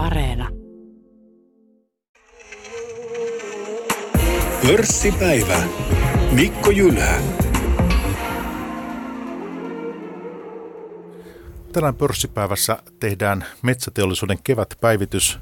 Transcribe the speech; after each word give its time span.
Areena. 0.00 0.48
Pörssipäivä. 4.66 5.62
Mikko 6.32 6.70
Jylhä. 6.70 7.20
Tänään 11.72 11.94
pörssipäivässä 11.94 12.82
tehdään 13.00 13.44
metsäteollisuuden 13.62 14.38
kevätpäivitys. 14.44 15.38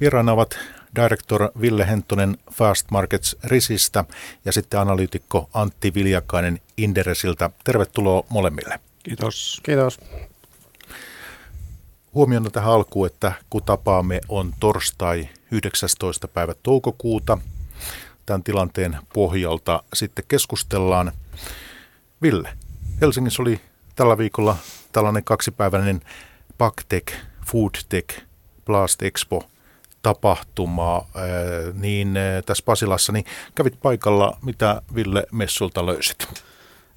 Vieraana 0.00 0.32
ovat 0.32 0.58
director 0.96 1.50
Ville 1.60 1.88
Henttonen 1.88 2.38
Fast 2.52 2.90
Markets 2.90 3.36
Risistä 3.44 4.04
ja 4.44 4.52
sitten 4.52 4.80
analyytikko 4.80 5.50
Antti 5.54 5.94
Viljakainen 5.94 6.60
Inderesiltä. 6.76 7.50
Tervetuloa 7.64 8.24
molemmille. 8.28 8.80
Kiitos. 9.02 9.60
Kiitos. 9.62 9.98
Huomiona 12.14 12.50
tähän 12.50 12.72
alkuun, 12.72 13.06
että 13.06 13.32
kun 13.50 13.62
tapaamme 13.62 14.20
on 14.28 14.54
torstai 14.60 15.28
19. 15.50 16.28
päivä 16.28 16.54
toukokuuta. 16.62 17.38
Tämän 18.26 18.42
tilanteen 18.42 18.98
pohjalta 19.14 19.82
sitten 19.94 20.24
keskustellaan. 20.28 21.12
Ville, 22.22 22.48
Helsingissä 23.00 23.42
oli 23.42 23.60
tällä 23.96 24.18
viikolla 24.18 24.56
tällainen 24.92 25.24
kaksipäiväinen 25.24 26.00
Pactech, 26.58 27.14
Foodtech, 27.46 28.22
Blast 28.64 29.02
Expo 29.02 29.44
tapahtuma, 30.02 31.06
niin 31.74 32.14
tässä 32.46 32.64
Pasilassa, 32.66 33.12
niin 33.12 33.24
kävit 33.54 33.80
paikalla, 33.82 34.38
mitä 34.42 34.82
Ville 34.94 35.26
Messulta 35.32 35.86
löysit? 35.86 36.44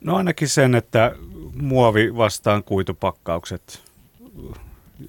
No 0.02 0.16
ainakin 0.16 0.50
sen, 0.50 0.76
että 0.76 1.16
muovi 1.62 2.16
vastaan 2.16 2.64
kuitupakkaukset, 2.64 3.84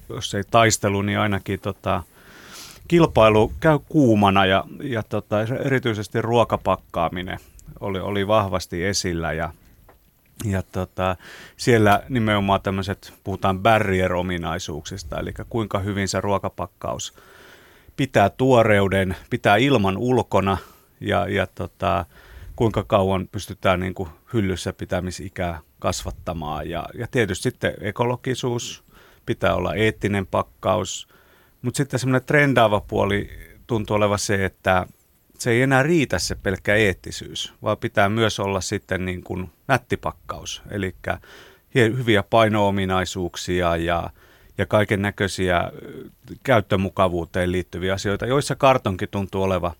jos 0.08 0.34
ei 0.34 0.42
taistelu, 0.50 1.02
niin 1.02 1.18
ainakin 1.18 1.60
tota, 1.60 2.02
kilpailu 2.88 3.52
käy 3.60 3.78
kuumana 3.88 4.46
ja, 4.46 4.64
ja 4.82 5.02
tota, 5.02 5.36
erityisesti 5.64 6.22
ruokapakkaaminen 6.22 7.38
oli, 7.80 8.00
oli 8.00 8.26
vahvasti 8.26 8.84
esillä 8.84 9.32
ja 9.32 9.52
ja 10.44 10.62
tota, 10.62 11.16
siellä 11.56 12.02
nimenomaan 12.08 12.62
tämmöiset, 12.62 13.14
puhutaan 13.24 13.60
barrier-ominaisuuksista, 13.60 15.20
eli 15.20 15.32
kuinka 15.48 15.78
hyvin 15.78 16.08
se 16.08 16.20
ruokapakkaus 16.20 17.14
pitää 17.96 18.30
tuoreuden, 18.30 19.16
pitää 19.30 19.56
ilman 19.56 19.96
ulkona 19.96 20.58
ja, 21.00 21.28
ja 21.28 21.46
tota, 21.46 22.04
kuinka 22.56 22.84
kauan 22.84 23.28
pystytään 23.32 23.80
niin 23.80 23.94
kuin 23.94 24.08
hyllyssä 24.32 24.72
pitämisikää 24.72 25.60
kasvattamaan. 25.78 26.68
Ja, 26.68 26.86
ja 26.98 27.06
tietysti 27.10 27.42
sitten 27.42 27.74
ekologisuus, 27.80 28.83
pitää 29.26 29.54
olla 29.54 29.74
eettinen 29.74 30.26
pakkaus, 30.26 31.08
mutta 31.62 31.76
sitten 31.76 32.00
semmoinen 32.00 32.26
trendaava 32.26 32.80
puoli 32.80 33.30
tuntuu 33.66 33.96
olevan 33.96 34.18
se, 34.18 34.44
että 34.44 34.86
se 35.38 35.50
ei 35.50 35.62
enää 35.62 35.82
riitä 35.82 36.18
se 36.18 36.34
pelkkä 36.34 36.74
eettisyys, 36.74 37.52
vaan 37.62 37.78
pitää 37.78 38.08
myös 38.08 38.40
olla 38.40 38.60
sitten 38.60 39.04
niin 39.04 39.22
kuin 39.22 39.50
nättipakkaus, 39.68 40.62
eli 40.70 40.94
hyviä 41.74 42.22
paino-ominaisuuksia 42.22 43.76
ja, 43.76 44.10
ja 44.58 44.66
kaiken 44.66 45.02
näköisiä 45.02 45.72
käyttömukavuuteen 46.42 47.52
liittyviä 47.52 47.94
asioita, 47.94 48.26
joissa 48.26 48.56
kartonkin 48.56 49.08
tuntuu 49.08 49.42
oleva 49.42 49.74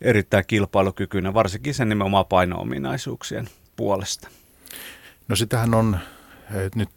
erittäin 0.00 0.44
kilpailukykyinen, 0.46 1.34
varsinkin 1.34 1.74
sen 1.74 1.88
nimenomaan 1.88 2.26
paino-ominaisuuksien 2.26 3.48
puolesta. 3.76 4.28
No 5.28 5.36
sitähän 5.36 5.74
on 5.74 5.98
nyt 6.74 6.88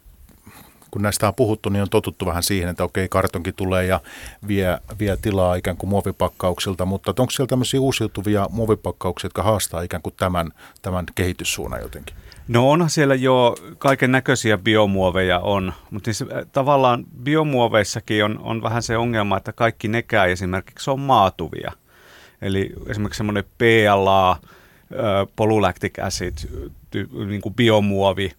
kun 0.96 1.02
näistä 1.02 1.28
on 1.28 1.34
puhuttu, 1.34 1.68
niin 1.68 1.82
on 1.82 1.90
totuttu 1.90 2.26
vähän 2.26 2.42
siihen, 2.42 2.68
että 2.68 2.84
okei, 2.84 3.08
kartonki 3.08 3.52
tulee 3.52 3.86
ja 3.86 4.00
vie, 4.48 4.78
vie 4.98 5.16
tilaa 5.22 5.54
ikään 5.54 5.76
kuin 5.76 5.90
muovipakkauksilta, 5.90 6.84
mutta 6.84 7.10
onko 7.18 7.30
siellä 7.30 7.48
tämmöisiä 7.48 7.80
uusiutuvia 7.80 8.46
muovipakkauksia, 8.50 9.26
jotka 9.26 9.42
haastaa 9.42 9.82
ikään 9.82 10.02
kuin 10.02 10.14
tämän, 10.16 10.50
tämän 10.82 11.04
kehityssuunnan 11.14 11.80
jotenkin? 11.80 12.16
No 12.48 12.70
onhan 12.70 12.90
siellä 12.90 13.14
jo 13.14 13.54
kaiken 13.78 14.12
näköisiä 14.12 14.58
biomuoveja 14.58 15.38
on, 15.38 15.72
mutta 15.90 16.12
siis 16.12 16.30
tavallaan 16.52 17.04
biomuoveissakin 17.22 18.24
on, 18.24 18.38
on 18.42 18.62
vähän 18.62 18.82
se 18.82 18.96
ongelma, 18.96 19.36
että 19.36 19.52
kaikki 19.52 19.88
nekään 19.88 20.30
esimerkiksi 20.30 20.90
on 20.90 21.00
maatuvia. 21.00 21.72
Eli 22.42 22.72
esimerkiksi 22.86 23.18
semmoinen 23.18 23.44
PLA, 23.58 24.40
polylactic 25.36 25.98
acid, 25.98 26.34
niin 27.26 27.40
kuin 27.40 27.54
biomuovi, 27.54 28.32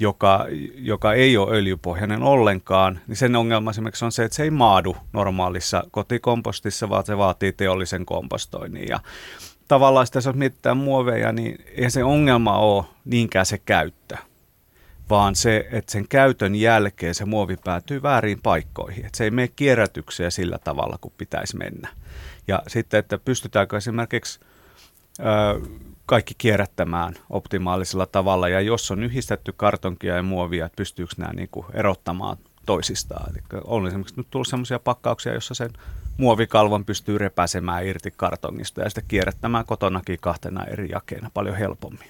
joka, 0.00 0.46
joka 0.74 1.12
ei 1.12 1.36
ole 1.36 1.56
öljypohjainen 1.56 2.22
ollenkaan, 2.22 3.00
niin 3.06 3.16
sen 3.16 3.36
ongelma 3.36 3.70
esimerkiksi 3.70 4.04
on 4.04 4.12
se, 4.12 4.24
että 4.24 4.36
se 4.36 4.42
ei 4.42 4.50
maadu 4.50 4.96
normaalissa 5.12 5.84
kotikompostissa, 5.90 6.88
vaan 6.88 7.06
se 7.06 7.18
vaatii 7.18 7.52
teollisen 7.52 8.06
kompostoinnin. 8.06 8.88
Ja 8.88 9.00
tavallaan 9.68 10.06
sitä, 10.06 10.18
jos 10.18 10.34
mietitään 10.34 10.76
muoveja, 10.76 11.32
niin 11.32 11.64
ei 11.76 11.90
se 11.90 12.04
ongelma 12.04 12.58
ole 12.58 12.84
niinkään 13.04 13.46
se 13.46 13.58
käyttö, 13.58 14.16
vaan 15.10 15.34
se, 15.34 15.68
että 15.72 15.92
sen 15.92 16.08
käytön 16.08 16.54
jälkeen 16.54 17.14
se 17.14 17.24
muovi 17.24 17.56
päätyy 17.64 18.02
väärin 18.02 18.40
paikkoihin. 18.42 19.06
Että 19.06 19.18
se 19.18 19.24
ei 19.24 19.30
mene 19.30 19.48
kierrätykseen 19.48 20.32
sillä 20.32 20.58
tavalla, 20.58 20.98
kuin 21.00 21.14
pitäisi 21.18 21.56
mennä. 21.56 21.88
Ja 22.48 22.62
sitten, 22.66 23.00
että 23.00 23.18
pystytäänkö 23.18 23.76
esimerkiksi 23.76 24.40
kaikki 26.10 26.34
kierrättämään 26.38 27.14
optimaalisella 27.30 28.06
tavalla. 28.06 28.48
Ja 28.48 28.60
jos 28.60 28.90
on 28.90 29.02
yhdistetty 29.02 29.52
kartonkia 29.56 30.16
ja 30.16 30.22
muovia, 30.22 30.66
että 30.66 30.76
pystyykö 30.76 31.14
nämä 31.16 31.32
niin 31.32 31.48
kuin 31.52 31.66
erottamaan 31.72 32.36
toisistaan. 32.66 33.32
Eli 33.32 33.42
on 33.64 33.86
esimerkiksi 33.86 34.16
nyt 34.16 34.26
tullut 34.30 34.48
sellaisia 34.48 34.78
pakkauksia, 34.78 35.34
jossa 35.34 35.54
sen 35.54 35.70
muovikalvon 36.16 36.84
pystyy 36.84 37.18
repäsemään 37.18 37.86
irti 37.86 38.10
kartongista 38.16 38.80
ja 38.80 38.88
sitä 38.88 39.02
kierrättämään 39.08 39.64
kotonakin 39.64 40.18
kahtena 40.20 40.64
eri 40.64 40.88
jakeena 40.92 41.30
paljon 41.34 41.56
helpommin. 41.56 42.08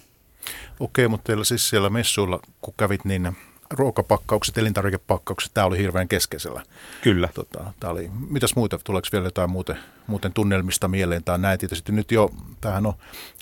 Okei, 0.81 1.09
mutta 1.09 1.25
teillä 1.25 1.44
siis 1.44 1.71
siellä 1.71 1.91
messuilla, 1.91 2.41
kun 2.60 2.75
kävit, 2.77 3.05
niin 3.05 3.37
ruokapakkaukset, 3.70 4.58
elintarvikepakkaukset, 4.58 5.50
tämä 5.54 5.66
oli 5.66 5.78
hirveän 5.78 6.08
keskeisellä. 6.08 6.62
Kyllä. 7.03 7.28
Tota, 7.34 7.72
tämä 7.81 7.92
oli, 7.92 8.10
mitäs 8.31 8.56
muita, 8.56 8.78
tuleeko 8.84 9.08
vielä 9.12 9.26
jotain 9.26 9.50
muuten, 9.50 9.78
muuten 10.06 10.32
tunnelmista 10.32 10.88
mieleen 10.88 11.25
tai 11.25 11.38
näin? 11.38 11.58
Tietysti 11.58 11.92
nyt 11.92 12.12
jo, 12.12 12.30
tähän 12.60 12.86
on 12.86 12.94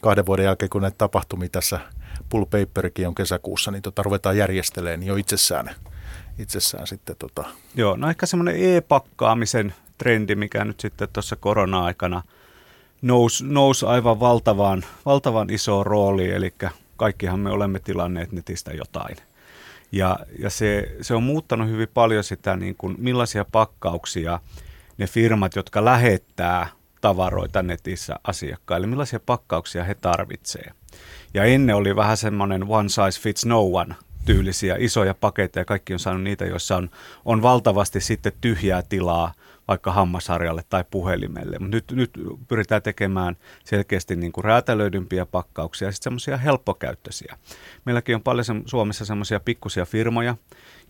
kahden 0.03 0.27
vuoden 0.27 0.45
jälkeen, 0.45 0.71
kun 0.71 0.83
näitä 0.83 0.99
tapahtumia 0.99 1.49
tässä 1.49 1.81
Pull 2.29 2.45
Paperikin 2.45 3.09
on 3.09 3.15
kesäkuussa, 3.15 3.71
niin 3.71 3.83
tota, 3.83 4.03
ruvetaan 4.03 4.37
järjestelemään 4.37 5.03
jo 5.03 5.17
itsessään, 5.17 5.71
itsessään 6.39 6.87
sitten. 6.87 7.17
Tota. 7.19 7.45
Joo, 7.75 7.97
no 7.97 8.11
ehkä 8.11 8.27
semmoinen 8.27 8.57
e-pakkaamisen 8.57 9.75
trendi, 9.99 10.35
mikä 10.35 10.65
nyt 10.65 10.81
sitten 10.81 11.09
tuossa 11.13 11.37
korona-aikana 11.37 12.23
nousi, 13.03 13.45
nousi 13.47 13.87
aivan 13.87 14.21
valtavan, 14.21 14.85
valtavan 15.07 15.51
iso 15.51 15.85
rooli, 15.85 16.31
eli 16.31 16.55
kaikkihan 16.97 17.41
me 17.41 17.51
olemme 17.51 17.79
tilanneet 17.79 18.33
netistä 18.33 18.73
jotain. 18.73 19.17
Ja, 19.93 20.19
ja 20.39 20.51
se, 20.51 20.97
se 21.01 21.15
on 21.15 21.23
muuttanut 21.23 21.69
hyvin 21.69 21.89
paljon 21.95 22.25
sitä, 22.25 22.57
niin 22.57 22.75
kuin, 22.75 22.95
millaisia 22.99 23.45
pakkauksia 23.53 24.41
ne 24.99 25.07
firmat, 25.07 25.57
jotka 25.57 25.85
lähettää 25.85 26.69
tavaroita 27.01 27.63
netissä 27.63 28.17
asiakkaille, 28.25 28.87
millaisia 28.87 29.21
pakkauksia 29.21 29.85
he 29.85 29.95
tarvitsevat. 29.95 30.77
Ja 31.35 31.45
ennen 31.45 31.77
oli 31.77 31.97
vähän 31.97 32.17
semmoinen 32.17 32.65
one 32.69 32.89
size 32.89 33.21
fits 33.21 33.47
no 33.47 33.63
one 33.63 33.95
tyylisiä 34.25 34.77
isoja 34.79 35.15
paketteja, 35.15 35.65
kaikki 35.65 35.93
on 35.93 35.99
saanut 35.99 36.23
niitä, 36.23 36.45
joissa 36.45 36.77
on, 36.77 36.91
on 37.25 37.43
valtavasti 37.43 38.01
sitten 38.01 38.33
tyhjää 38.41 38.83
tilaa 38.83 39.33
vaikka 39.69 39.93
hammasharjalle 39.93 40.63
tai 40.69 40.85
puhelimelle. 40.91 41.59
Mutta 41.59 41.77
nyt, 41.77 41.93
nyt 41.93 42.11
pyritään 42.49 42.83
tekemään 42.83 43.37
selkeästi 43.65 44.17
niin 44.17 44.33
kuin 44.33 44.45
räätälöidympiä 44.45 45.27
pakkauksia 45.27 45.89
ja 45.89 45.93
sitten 45.93 46.05
semmoisia 46.05 46.37
helppokäyttöisiä. 46.37 47.37
Meilläkin 47.85 48.15
on 48.15 48.23
paljon 48.23 48.45
Suomessa 48.67 49.05
semmoisia 49.05 49.41
pikkusia 49.41 49.85
firmoja, 49.85 50.37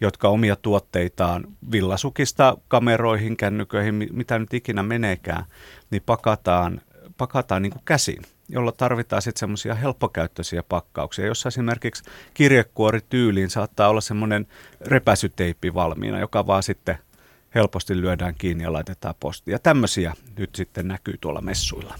jotka 0.00 0.28
omia 0.28 0.56
tuotteitaan 0.56 1.44
villasukista 1.72 2.58
kameroihin, 2.68 3.36
kännyköihin, 3.36 3.94
mitä 4.12 4.38
nyt 4.38 4.54
ikinä 4.54 4.82
meneekään, 4.82 5.44
niin 5.90 6.02
pakataan, 6.06 6.80
pakataan 7.16 7.62
niin 7.62 7.72
kuin 7.72 7.82
käsin 7.84 8.22
jolla 8.48 8.72
tarvitaan 8.72 9.22
sitten 9.22 9.40
semmoisia 9.40 9.74
helppokäyttöisiä 9.74 10.62
pakkauksia, 10.62 11.26
jossa 11.26 11.48
esimerkiksi 11.48 12.04
kirjekuori 12.34 13.00
tyyliin 13.08 13.50
saattaa 13.50 13.88
olla 13.88 14.00
semmoinen 14.00 14.46
repäsyteippi 14.80 15.74
valmiina, 15.74 16.20
joka 16.20 16.46
vaan 16.46 16.62
sitten 16.62 16.98
helposti 17.54 18.00
lyödään 18.00 18.34
kiinni 18.34 18.64
ja 18.64 18.72
laitetaan 18.72 19.14
postiin. 19.20 19.52
Ja 19.52 19.58
tämmöisiä 19.58 20.14
nyt 20.38 20.54
sitten 20.54 20.88
näkyy 20.88 21.14
tuolla 21.20 21.40
messuilla. 21.40 21.94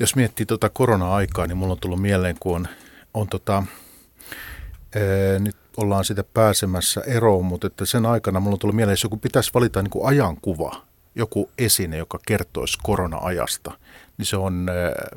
Jos 0.00 0.16
miettii 0.16 0.46
tuota 0.46 0.68
korona-aikaa, 0.68 1.46
niin 1.46 1.56
mulla 1.56 1.72
on 1.72 1.80
tullut 1.80 2.02
mieleen, 2.02 2.36
kun 2.40 2.56
on, 2.56 2.68
on 3.14 3.28
tota, 3.28 3.54
ää, 3.54 5.38
nyt 5.38 5.56
ollaan 5.76 6.04
siitä 6.04 6.24
pääsemässä 6.24 7.00
eroon, 7.00 7.44
mutta 7.44 7.66
että 7.66 7.86
sen 7.86 8.06
aikana 8.06 8.40
mulla 8.40 8.54
on 8.54 8.58
tullut 8.58 8.76
mieleen, 8.76 8.92
jos 8.92 9.02
joku 9.02 9.16
pitäisi 9.16 9.50
valita 9.54 9.82
niin 9.82 9.90
kuin 9.90 10.08
ajankuva, 10.08 10.82
joku 11.14 11.50
esine, 11.58 11.96
joka 11.96 12.18
kertoisi 12.26 12.78
korona-ajasta, 12.82 13.72
niin 14.18 14.26
se 14.26 14.36
on 14.36 14.66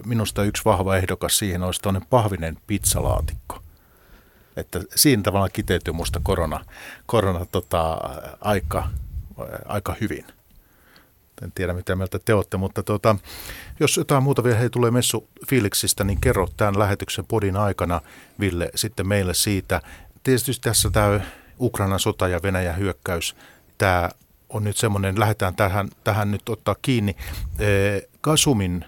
minusta 0.05 0.43
yksi 0.43 0.65
vahva 0.65 0.97
ehdokas 0.97 1.37
siihen 1.37 1.63
olisi 1.63 1.81
tuonne 1.81 2.01
pahvinen 2.09 2.57
pizzalaatikko. 2.67 3.59
Että 4.55 4.79
siinä 4.95 5.23
tavallaan 5.23 5.51
kiteytyy 5.53 5.93
minusta 5.93 6.19
korona, 6.23 6.65
korona 7.05 7.45
tota, 7.45 7.97
aika, 8.41 8.89
aika 9.65 9.95
hyvin. 10.01 10.25
En 11.43 11.51
tiedä, 11.51 11.73
mitä 11.73 11.95
mieltä 11.95 12.19
te 12.19 12.33
olette, 12.33 12.57
mutta 12.57 12.83
tuota, 12.83 13.15
jos 13.79 13.97
jotain 13.97 14.23
muuta 14.23 14.43
vielä 14.43 14.57
hei, 14.57 14.69
tulee 14.69 14.91
messu 14.91 15.27
fiiliksistä, 15.49 16.03
niin 16.03 16.21
kerro 16.21 16.47
tämän 16.57 16.79
lähetyksen 16.79 17.25
podin 17.25 17.57
aikana, 17.57 18.01
Ville, 18.39 18.69
sitten 18.75 19.07
meille 19.07 19.33
siitä. 19.33 19.81
Tietysti 20.23 20.51
tässä 20.61 20.89
tämä 20.89 21.19
Ukrainan 21.59 21.99
sota 21.99 22.27
ja 22.27 22.39
Venäjän 22.43 22.77
hyökkäys, 22.77 23.35
tämä 23.77 24.09
on 24.49 24.63
nyt 24.63 24.77
semmoinen, 24.77 25.19
lähdetään 25.19 25.55
tähän, 25.55 25.89
tähän 26.03 26.31
nyt 26.31 26.49
ottaa 26.49 26.75
kiinni. 26.81 27.15
Kasumin 28.21 28.85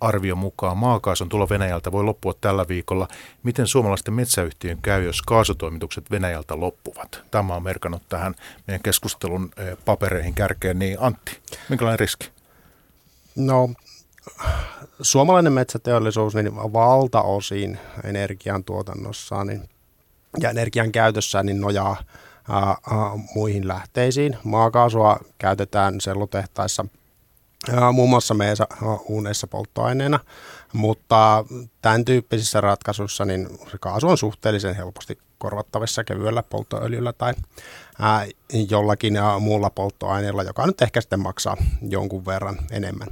arvio 0.00 0.36
mukaan 0.36 0.76
maakaasun 0.76 1.28
tulo 1.28 1.48
Venäjältä 1.48 1.92
voi 1.92 2.04
loppua 2.04 2.34
tällä 2.40 2.68
viikolla. 2.68 3.08
Miten 3.42 3.66
suomalaisten 3.66 4.14
metsäyhtiön 4.14 4.78
käy, 4.82 5.04
jos 5.04 5.22
kaasutoimitukset 5.22 6.10
Venäjältä 6.10 6.60
loppuvat? 6.60 7.22
Tämä 7.30 7.54
on 7.54 7.62
merkannut 7.62 8.02
tähän 8.08 8.34
meidän 8.66 8.82
keskustelun 8.82 9.50
papereihin 9.84 10.34
kärkeen. 10.34 10.78
Niin 10.78 10.96
Antti, 11.00 11.38
minkälainen 11.68 11.98
riski? 11.98 12.30
No, 13.36 13.70
suomalainen 15.00 15.52
metsäteollisuus 15.52 16.34
niin 16.34 16.56
valtaosin 16.56 17.78
energiantuotannossaan 18.04 19.46
niin, 19.46 19.68
ja 20.40 20.50
energian 20.50 20.92
käytössään 20.92 21.46
niin 21.46 21.60
nojaa 21.60 21.96
ää, 22.50 22.76
muihin 23.34 23.68
lähteisiin. 23.68 24.36
Maakaasua 24.44 25.18
käytetään 25.38 26.00
sellutehtaissa 26.00 26.84
muun 27.92 28.10
muassa 28.10 28.34
meidän 28.34 28.56
uuneissa 29.04 29.46
polttoaineena, 29.46 30.20
mutta 30.72 31.44
tämän 31.82 32.04
tyyppisissä 32.04 32.60
ratkaisuissa 32.60 33.24
niin 33.24 33.48
se 33.70 33.78
kaasu 33.80 34.08
on 34.08 34.18
suhteellisen 34.18 34.76
helposti 34.76 35.18
korvattavissa 35.38 36.04
kevyellä 36.04 36.42
polttoöljyllä 36.42 37.12
tai 37.12 37.34
ää, 38.00 38.26
jollakin 38.70 39.14
ja 39.14 39.38
muulla 39.38 39.70
polttoaineella, 39.70 40.42
joka 40.42 40.66
nyt 40.66 40.82
ehkä 40.82 41.00
sitten 41.00 41.20
maksaa 41.20 41.56
jonkun 41.88 42.26
verran 42.26 42.58
enemmän. 42.70 43.08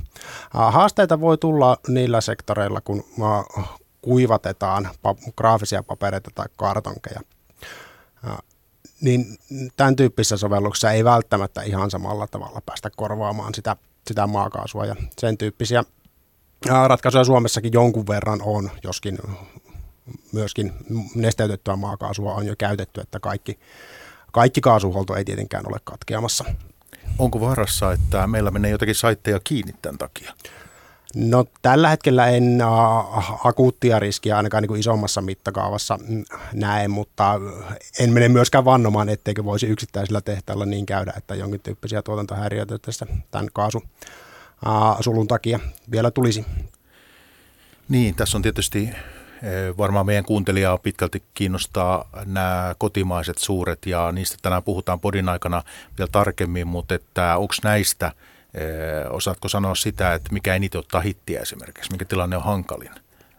Ää, 0.55 0.70
haasteita 0.70 1.20
voi 1.20 1.38
tulla 1.38 1.76
niillä 1.88 2.20
sektoreilla, 2.20 2.81
kun 2.81 3.05
ää, 3.23 3.64
kuivatetaan 4.02 4.88
pa- 5.08 5.32
graafisia 5.37 5.82
papereita 5.82 6.31
tai 6.35 6.47
kartonkeja 6.56 7.20
niin 9.00 9.38
tämän 9.76 9.97
tyyppisissä 9.97 10.37
sovelluksissa 10.37 10.90
ei 10.90 11.05
välttämättä 11.05 11.62
ihan 11.62 11.90
samalla 11.90 12.26
tavalla 12.26 12.62
päästä 12.67 12.90
korvaamaan 12.97 13.55
sitä, 13.55 13.76
sitä 14.06 14.27
maakaasua 14.27 14.87
ja 14.87 14.97
sen 15.19 15.39
tyyppisiä 15.39 15.85
ratkaisuja 16.87 17.25
Suomessakin 17.25 17.73
jonkun 17.73 18.06
verran 18.06 18.41
on, 18.43 18.71
joskin 18.83 19.19
myöskin 20.33 20.73
nesteytettyä 21.15 21.77
maakaasua 21.77 22.35
on 22.35 22.47
jo 22.47 22.55
käytetty, 22.59 23.01
että 23.01 23.21
kaikki, 23.21 23.59
kaikki 24.33 24.61
kaasuhuolto 24.61 25.17
ei 25.17 25.25
tietenkään 25.25 25.69
ole 25.69 25.79
katkeamassa. 25.85 26.45
Onko 27.19 27.41
vaarassa, 27.41 27.93
että 27.93 28.27
meillä 28.27 28.51
menee 28.51 28.71
jotakin 28.71 28.95
saitteja 28.95 29.41
kiinni 29.45 29.75
tämän 29.83 29.99
takia? 29.99 30.35
No 31.14 31.44
tällä 31.62 31.88
hetkellä 31.88 32.26
en 32.26 32.58
uh, 32.66 33.46
akuuttia 33.46 33.99
riskiä 33.99 34.37
ainakaan 34.37 34.62
niin 34.62 34.69
kuin 34.69 34.81
isommassa 34.81 35.20
mittakaavassa 35.20 35.99
näe, 36.52 36.88
mutta 36.88 37.40
en 37.99 38.12
mene 38.12 38.28
myöskään 38.28 38.64
vannomaan, 38.64 39.08
etteikö 39.08 39.44
voisi 39.44 39.66
yksittäisillä 39.66 40.20
tehtailla 40.20 40.66
niin 40.66 40.87
käydä, 40.87 41.12
että 41.16 41.34
jonkin 41.34 41.61
tyyppisiä 41.61 42.02
tuotantohäiriöitä 42.02 42.78
tästä 42.78 43.06
tämän 43.31 43.49
kaasusulun 43.52 45.28
takia 45.28 45.61
vielä 45.90 46.11
tulisi. 46.11 46.46
Niin, 47.88 48.14
tässä 48.14 48.38
on 48.38 48.43
tietysti 48.43 48.90
varmaan 49.78 50.06
meidän 50.06 50.25
kuuntelijaa 50.25 50.78
pitkälti 50.78 51.22
kiinnostaa 51.34 52.08
nämä 52.25 52.75
kotimaiset 52.78 53.38
suuret 53.38 53.87
ja 53.87 54.12
niistä 54.12 54.37
tänään 54.43 54.62
puhutaan 54.62 55.00
podin 55.00 55.28
aikana 55.28 55.62
vielä 55.99 56.08
tarkemmin, 56.12 56.66
mutta 56.66 56.94
että 56.94 57.37
onko 57.37 57.55
näistä– 57.64 58.12
Osaatko 59.11 59.49
sanoa 59.49 59.75
sitä, 59.75 60.15
että 60.15 60.33
mikä 60.33 60.55
eniten 60.55 60.79
ottaa 60.79 61.01
hittiä 61.01 61.41
esimerkiksi? 61.41 61.93
Mikä 61.93 62.05
tilanne 62.05 62.37
on 62.37 62.43
hankalin? 62.43 62.91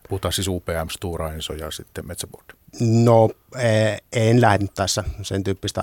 Puhutaan 0.09 0.33
siis 0.33 0.47
UPM, 0.47 0.89
Stura 0.91 1.33
Enso 1.33 1.53
ja 1.53 1.71
sitten 1.71 2.07
Metsäboard. 2.07 2.45
No 2.81 3.29
e, 3.59 3.97
en 4.11 4.41
lähde 4.41 4.65
tässä 4.75 5.03
sen 5.21 5.43
tyyppistä 5.43 5.81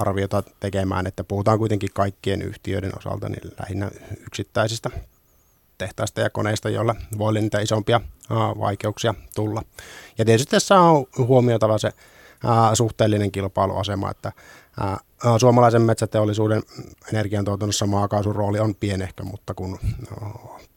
arviota 0.00 0.42
tekemään, 0.60 1.06
että 1.06 1.24
puhutaan 1.24 1.58
kuitenkin 1.58 1.90
kaikkien 1.94 2.42
yhtiöiden 2.42 2.92
osalta 2.98 3.28
niin 3.28 3.52
lähinnä 3.60 3.90
yksittäisistä 4.26 4.90
tehtaista 5.78 6.20
ja 6.20 6.30
koneista, 6.30 6.70
joilla 6.70 6.94
voi 7.18 7.28
olla 7.28 7.40
niitä 7.40 7.60
isompia 7.60 8.00
vaikeuksia 8.58 9.14
tulla. 9.34 9.62
Ja 10.18 10.24
tietysti 10.24 10.50
tässä 10.50 10.80
on 10.80 11.06
huomioitava 11.18 11.78
se 11.78 11.92
suhteellinen 12.74 13.32
kilpailuasema, 13.32 14.10
että 14.10 14.32
Suomalaisen 15.38 15.82
metsäteollisuuden 15.82 16.62
energiantuotannossa 17.12 17.86
maakaasun 17.86 18.36
rooli 18.36 18.58
on 18.58 18.74
pienehkö, 18.74 19.24
mutta 19.24 19.54
kun 19.54 19.78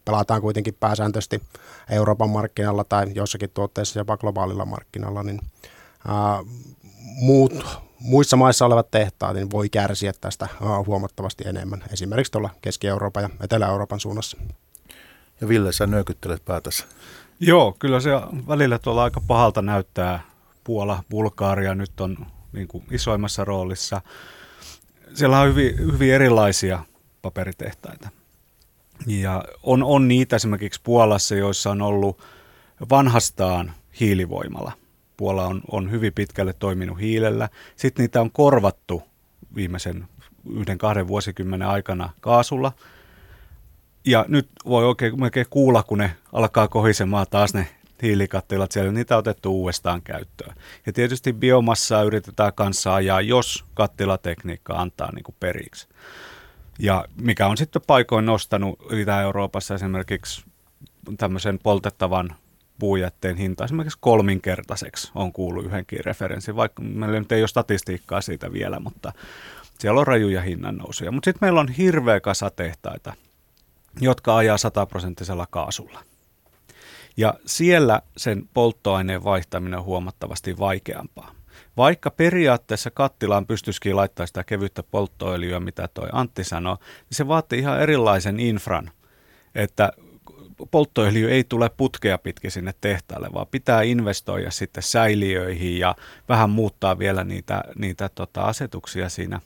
pelataan 0.05 0.41
kuitenkin 0.41 0.77
pääsääntöisesti 0.79 1.41
Euroopan 1.89 2.29
markkinalla 2.29 2.83
tai 2.83 3.07
jossakin 3.13 3.49
tuotteissa 3.53 3.99
jopa 3.99 4.17
globaalilla 4.17 4.65
markkinalla, 4.65 5.23
niin 5.23 5.41
muut, 7.03 7.65
muissa 7.99 8.38
maissa 8.38 8.65
olevat 8.65 8.91
tehtaat 8.91 9.35
niin 9.35 9.51
voi 9.51 9.69
kärsiä 9.69 10.13
tästä 10.21 10.47
huomattavasti 10.85 11.43
enemmän, 11.47 11.83
esimerkiksi 11.93 12.31
tuolla 12.31 12.50
Keski-Euroopan 12.61 13.23
ja 13.23 13.29
Etelä-Euroopan 13.41 14.00
suunnassa. 14.00 14.38
Ja 15.41 15.47
Ville, 15.47 15.71
sä 15.71 15.88
nyökyttelet 15.88 16.45
päätässä. 16.45 16.85
Joo, 17.39 17.75
kyllä 17.79 18.00
se 18.00 18.09
välillä 18.47 18.79
tuolla 18.79 19.03
aika 19.03 19.21
pahalta 19.27 19.61
näyttää. 19.61 20.21
Puola, 20.63 21.03
Bulgaaria 21.09 21.75
nyt 21.75 22.01
on 22.01 22.17
niin 22.53 22.67
kuin 22.67 22.83
isoimmassa 22.91 23.45
roolissa. 23.45 24.01
Siellä 25.17 25.39
on 25.39 25.49
hyvin, 25.49 25.77
hyvin 25.77 26.13
erilaisia 26.13 26.79
paperitehtaita. 27.21 28.09
Ja 29.07 29.43
on, 29.63 29.83
on 29.83 30.07
niitä 30.07 30.35
esimerkiksi 30.35 30.81
Puolassa, 30.83 31.35
joissa 31.35 31.71
on 31.71 31.81
ollut 31.81 32.21
vanhastaan 32.89 33.71
hiilivoimala. 33.99 34.71
Puola 35.17 35.45
on, 35.45 35.61
on 35.71 35.91
hyvin 35.91 36.13
pitkälle 36.13 36.53
toiminut 36.53 36.99
hiilellä. 36.99 37.49
Sitten 37.75 38.03
niitä 38.03 38.21
on 38.21 38.31
korvattu 38.31 39.03
viimeisen 39.55 40.07
yhden 40.49 40.77
kahden 40.77 41.07
vuosikymmenen 41.07 41.67
aikana 41.67 42.09
kaasulla. 42.21 42.71
Ja 44.05 44.25
nyt 44.27 44.49
voi 44.65 44.85
oikein 44.85 45.19
melkein 45.19 45.45
kuulla, 45.49 45.83
kun 45.83 45.97
ne 45.97 46.15
alkaa 46.33 46.67
kohisemaan 46.67 47.25
taas 47.29 47.53
ne 47.53 47.67
hiilikattilat 48.01 48.71
siellä, 48.71 48.91
niitä 48.91 49.15
on 49.15 49.19
otettu 49.19 49.61
uudestaan 49.61 50.01
käyttöön. 50.01 50.55
Ja 50.85 50.94
tietysti 50.94 51.33
biomassaa 51.33 52.03
yritetään 52.03 52.53
kanssa 52.53 52.95
ajaa, 52.95 53.21
jos 53.21 53.65
kattilatekniikka 53.73 54.73
antaa 54.73 55.11
niin 55.11 55.23
kuin 55.23 55.35
periksi. 55.39 55.88
Ja 56.79 57.05
mikä 57.21 57.47
on 57.47 57.57
sitten 57.57 57.81
paikoin 57.88 58.25
nostanut 58.25 58.79
Itä-Euroopassa 58.91 59.75
esimerkiksi 59.75 60.45
tämmöisen 61.17 61.60
poltettavan 61.60 62.36
puujätteen 62.79 63.38
hinta 63.38 63.65
esimerkiksi 63.65 63.98
kolminkertaiseksi 64.01 65.12
on 65.15 65.33
kuullut 65.33 65.65
yhdenkin 65.65 66.05
referenssin, 66.05 66.55
vaikka 66.55 66.81
meillä 66.81 67.19
nyt 67.19 67.31
ei 67.31 67.41
ole 67.41 67.48
statistiikkaa 67.48 68.22
siitä 68.22 68.53
vielä, 68.53 68.79
mutta 68.79 69.13
siellä 69.79 70.00
on 70.00 70.07
rajuja 70.07 70.41
hinnannousuja. 70.41 71.12
Mutta 71.12 71.25
sitten 71.25 71.48
meillä 71.48 71.60
on 71.60 71.67
hirveä 71.69 72.19
kasa 72.19 72.50
tehtaita, 72.50 73.13
jotka 74.00 74.38
ajaa 74.38 74.57
sataprosenttisella 74.57 75.48
kaasulla. 75.50 76.03
Ja 77.17 77.33
siellä 77.45 78.01
sen 78.17 78.50
polttoaineen 78.53 79.24
vaihtaminen 79.24 79.79
on 79.79 79.86
huomattavasti 79.86 80.59
vaikeampaa. 80.59 81.31
Vaikka 81.77 82.12
periaatteessa 82.12 82.91
kattilaan 82.91 83.45
pystyisikin 83.45 83.95
laittaa 83.95 84.25
sitä 84.25 84.43
kevyttä 84.43 84.83
polttoöljyä, 84.83 85.59
mitä 85.59 85.89
toi 85.93 86.09
Antti 86.12 86.43
sanoi, 86.43 86.75
niin 86.75 87.15
se 87.15 87.27
vaatii 87.27 87.59
ihan 87.59 87.81
erilaisen 87.81 88.39
infran, 88.39 88.91
että 89.55 89.91
polttoöljy 90.71 91.31
ei 91.31 91.43
tule 91.43 91.69
putkea 91.69 92.17
pitkin 92.17 92.51
sinne 92.51 92.74
tehtaalle, 92.81 93.29
vaan 93.33 93.47
pitää 93.47 93.81
investoida 93.81 94.51
sitten 94.51 94.83
säiliöihin 94.83 95.79
ja 95.79 95.95
vähän 96.29 96.50
muuttaa 96.50 97.00
vielä 97.00 97.24
niitä, 97.24 97.63
niitä 97.75 98.09
tota 98.09 98.41
asetuksia 98.41 99.09
siinä 99.09 99.41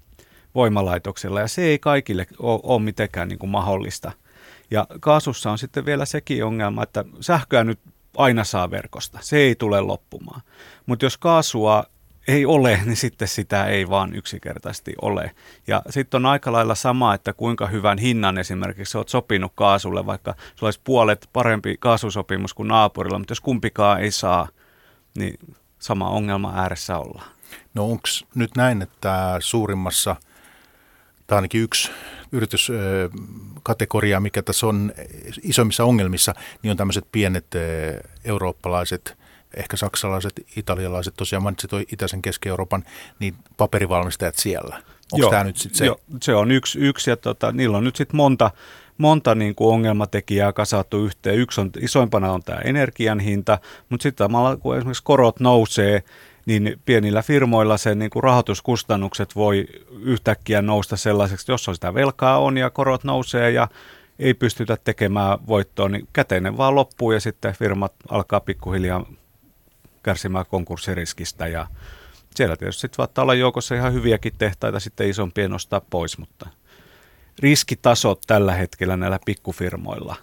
voimalaitoksella. 0.56 1.40
Ja 1.40 1.48
se 1.48 1.62
ei 1.62 1.80
kaikille 1.80 2.28
ole, 2.40 2.60
ole 2.64 2.82
mitenkään 2.82 3.28
niin 3.28 3.40
kuin 3.40 3.50
mahdollista. 3.50 4.12
Ja 4.72 4.88
kaasussa 5.00 5.52
on 5.52 5.58
sitten 5.58 5.86
vielä 5.86 6.06
sekin 6.06 6.46
ongelma, 6.46 6.84
että 6.84 7.06
sähköä 7.20 7.64
nyt 7.64 7.80
aina 8.18 8.44
saa 8.44 8.72
verkosta. 8.72 9.20
Se 9.22 9.38
ei 9.38 9.56
tule 9.56 9.82
loppumaan. 9.82 10.42
Mutta 10.86 11.06
jos 11.06 11.18
kaasua 11.18 11.84
ei 12.28 12.46
ole, 12.46 12.80
niin 12.86 12.96
sitten 12.96 13.28
sitä 13.28 13.66
ei 13.66 13.90
vaan 13.90 14.16
yksinkertaisesti 14.16 14.94
ole. 15.02 15.32
Ja 15.68 15.82
sitten 15.90 16.18
on 16.18 16.26
aika 16.26 16.52
lailla 16.52 16.76
sama, 16.76 17.14
että 17.14 17.34
kuinka 17.34 17.68
hyvän 17.68 17.98
hinnan 17.98 18.38
esimerkiksi 18.38 18.98
olet 18.98 19.10
sopinut 19.10 19.52
kaasulle, 19.56 20.06
vaikka 20.06 20.36
sulla 20.56 20.68
olisi 20.68 20.82
puolet 20.84 21.30
parempi 21.34 21.78
kaasusopimus 21.80 22.54
kuin 22.54 22.68
naapurilla, 22.68 23.20
mutta 23.20 23.32
jos 23.32 23.42
kumpikaan 23.42 24.02
ei 24.02 24.12
saa, 24.12 24.48
niin 25.18 25.56
sama 25.80 26.10
ongelma 26.10 26.54
ääressä 26.56 26.98
ollaan. 26.98 27.32
No 27.74 27.86
onko 27.86 28.08
nyt 28.36 28.52
näin, 28.56 28.82
että 28.82 29.36
suurimmassa– 29.40 30.16
tai 31.32 31.38
ainakin 31.38 31.62
yksi 31.62 31.92
yrityskategoria, 32.32 34.20
mikä 34.20 34.42
tässä 34.42 34.68
on 34.68 34.92
isommissa 35.44 35.84
ongelmissa, 35.84 36.34
niin 36.64 36.72
on 36.72 36.78
tämmöiset 36.78 37.06
pienet 37.12 37.46
eurooppalaiset, 38.24 39.18
ehkä 39.54 39.78
saksalaiset, 39.78 40.34
italialaiset, 40.56 41.14
tosiaan 41.18 41.44
mainitsit 41.44 41.70
tuo 41.70 41.80
itäisen 41.92 42.22
Keski-Euroopan, 42.22 42.84
niin 43.20 43.36
paperivalmistajat 43.58 44.36
siellä. 44.36 44.82
Onko 45.12 45.30
tämä 45.30 45.44
nyt 45.44 45.58
sitten 45.58 45.78
se? 45.78 45.86
Jo, 45.86 46.00
se 46.22 46.36
on 46.36 46.52
yksi, 46.52 46.80
yksi 46.80 47.10
ja 47.10 47.18
tota, 47.18 47.52
niillä 47.52 47.78
on 47.78 47.84
nyt 47.84 47.96
sitten 47.96 48.18
monta, 48.18 48.52
monta 48.98 49.36
niin 49.36 49.56
kuin 49.56 49.74
ongelmatekijää 49.74 50.54
kasattu 50.54 51.06
yhteen. 51.06 51.36
Yksi 51.36 51.62
on, 51.62 51.72
isoimpana 51.80 52.32
on 52.32 52.44
tämä 52.44 52.60
energian 52.60 53.20
hinta, 53.20 53.60
mutta 53.90 54.04
sitten 54.04 54.26
samalla 54.26 54.58
kun 54.58 54.78
esimerkiksi 54.78 55.04
korot 55.04 55.40
nousee, 55.40 56.04
niin 56.46 56.82
pienillä 56.86 57.22
firmoilla 57.22 57.78
sen 57.78 58.00
niin 58.00 58.10
kuin 58.10 58.24
rahoituskustannukset 58.24 59.36
voi 59.36 59.66
yhtäkkiä 60.00 60.62
nousta 60.62 60.98
sellaiseksi, 60.98 61.52
jos 61.52 61.68
on 61.68 61.76
sitä 61.76 61.94
velkaa 61.94 62.40
on 62.40 62.58
ja 62.58 62.70
korot 62.70 63.04
nousee 63.04 63.52
ja 63.52 63.68
ei 64.20 64.34
pystytä 64.34 64.78
tekemään 64.84 65.48
voittoa, 65.48 65.90
niin 65.90 66.08
käteinen 66.14 66.58
vaan 66.58 66.76
loppuu 66.76 67.12
ja 67.12 67.20
sitten 67.20 67.54
firmat 67.54 67.94
alkaa 68.10 68.40
pikkuhiljaa 68.40 69.06
kärsimään 70.04 70.46
konkurssiriskistä 70.46 71.48
ja 71.48 71.68
siellä 72.36 72.56
tietysti 72.58 72.82
sitten 72.82 72.98
vaattaa 72.98 73.22
olla 73.24 73.34
joukossa 73.34 73.76
ihan 73.76 73.94
hyviäkin 73.94 74.34
tehtaita 74.38 74.80
sitten 74.80 75.10
isompien 75.10 75.52
nostaa 75.52 75.82
pois, 75.90 76.18
mutta 76.18 76.50
riskitasot 77.40 78.22
tällä 78.28 78.54
hetkellä 78.54 78.98
näillä 78.98 79.20
pikkufirmoilla, 79.26 80.16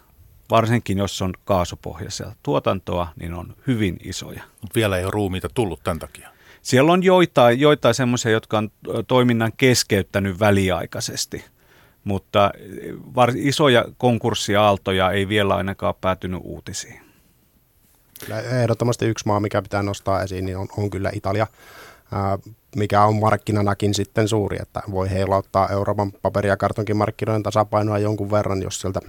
varsinkin 0.51 0.97
jos 0.97 1.21
on 1.21 1.33
kaasupohjaisia 1.45 2.31
tuotantoa, 2.43 3.07
niin 3.19 3.33
on 3.33 3.55
hyvin 3.67 3.97
isoja. 4.03 4.43
Mutta 4.61 4.75
vielä 4.75 4.97
ei 4.97 5.03
ole 5.03 5.11
ruumiita 5.11 5.49
tullut 5.53 5.83
tämän 5.83 5.99
takia. 5.99 6.29
Siellä 6.61 6.91
on 6.91 7.03
joitain, 7.03 7.59
joitain 7.59 7.95
semmoisia, 7.95 8.31
jotka 8.31 8.57
on 8.57 8.71
toiminnan 9.07 9.51
keskeyttänyt 9.57 10.39
väliaikaisesti, 10.39 11.45
mutta 12.03 12.51
var, 13.15 13.33
isoja 13.35 13.85
konkurssiaaltoja 13.97 15.11
ei 15.11 15.27
vielä 15.27 15.55
ainakaan 15.55 15.95
päätynyt 16.01 16.41
uutisiin. 16.43 17.01
Ehdottomasti 18.61 19.05
yksi 19.05 19.27
maa, 19.27 19.39
mikä 19.39 19.61
pitää 19.61 19.83
nostaa 19.83 20.23
esiin, 20.23 20.45
niin 20.45 20.57
on, 20.57 20.67
on 20.77 20.89
kyllä 20.89 21.11
Italia 21.13 21.47
mikä 22.75 23.03
on 23.03 23.15
markkinanakin 23.15 23.93
sitten 23.93 24.27
suuri, 24.27 24.57
että 24.61 24.81
voi 24.91 25.09
heilauttaa 25.09 25.69
Euroopan 25.69 26.11
paperi- 26.11 26.49
ja 26.49 26.57
kartonkimarkkinoiden 26.57 27.43
tasapainoa 27.43 27.99
jonkun 27.99 28.31
verran, 28.31 28.61
jos 28.61 28.81
sieltä 28.81 28.99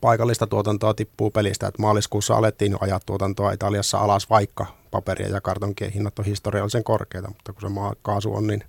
paikallista 0.00 0.46
tuotantoa 0.46 0.94
tippuu 0.94 1.30
pelistä. 1.30 1.66
Että 1.66 1.82
maaliskuussa 1.82 2.34
alettiin 2.34 2.72
jo 2.72 2.78
ajaa 2.80 3.00
tuotantoa 3.06 3.52
Italiassa 3.52 3.98
alas, 3.98 4.30
vaikka 4.30 4.66
paperia 4.90 5.28
ja 5.28 5.40
kartonkien 5.40 5.92
hinnat 5.92 6.18
on 6.18 6.24
historiallisen 6.24 6.84
korkeita, 6.84 7.28
mutta 7.28 7.52
kun 7.52 7.60
se 7.60 7.68
maakaasu 7.68 8.34
on 8.34 8.46
niin 8.46 8.64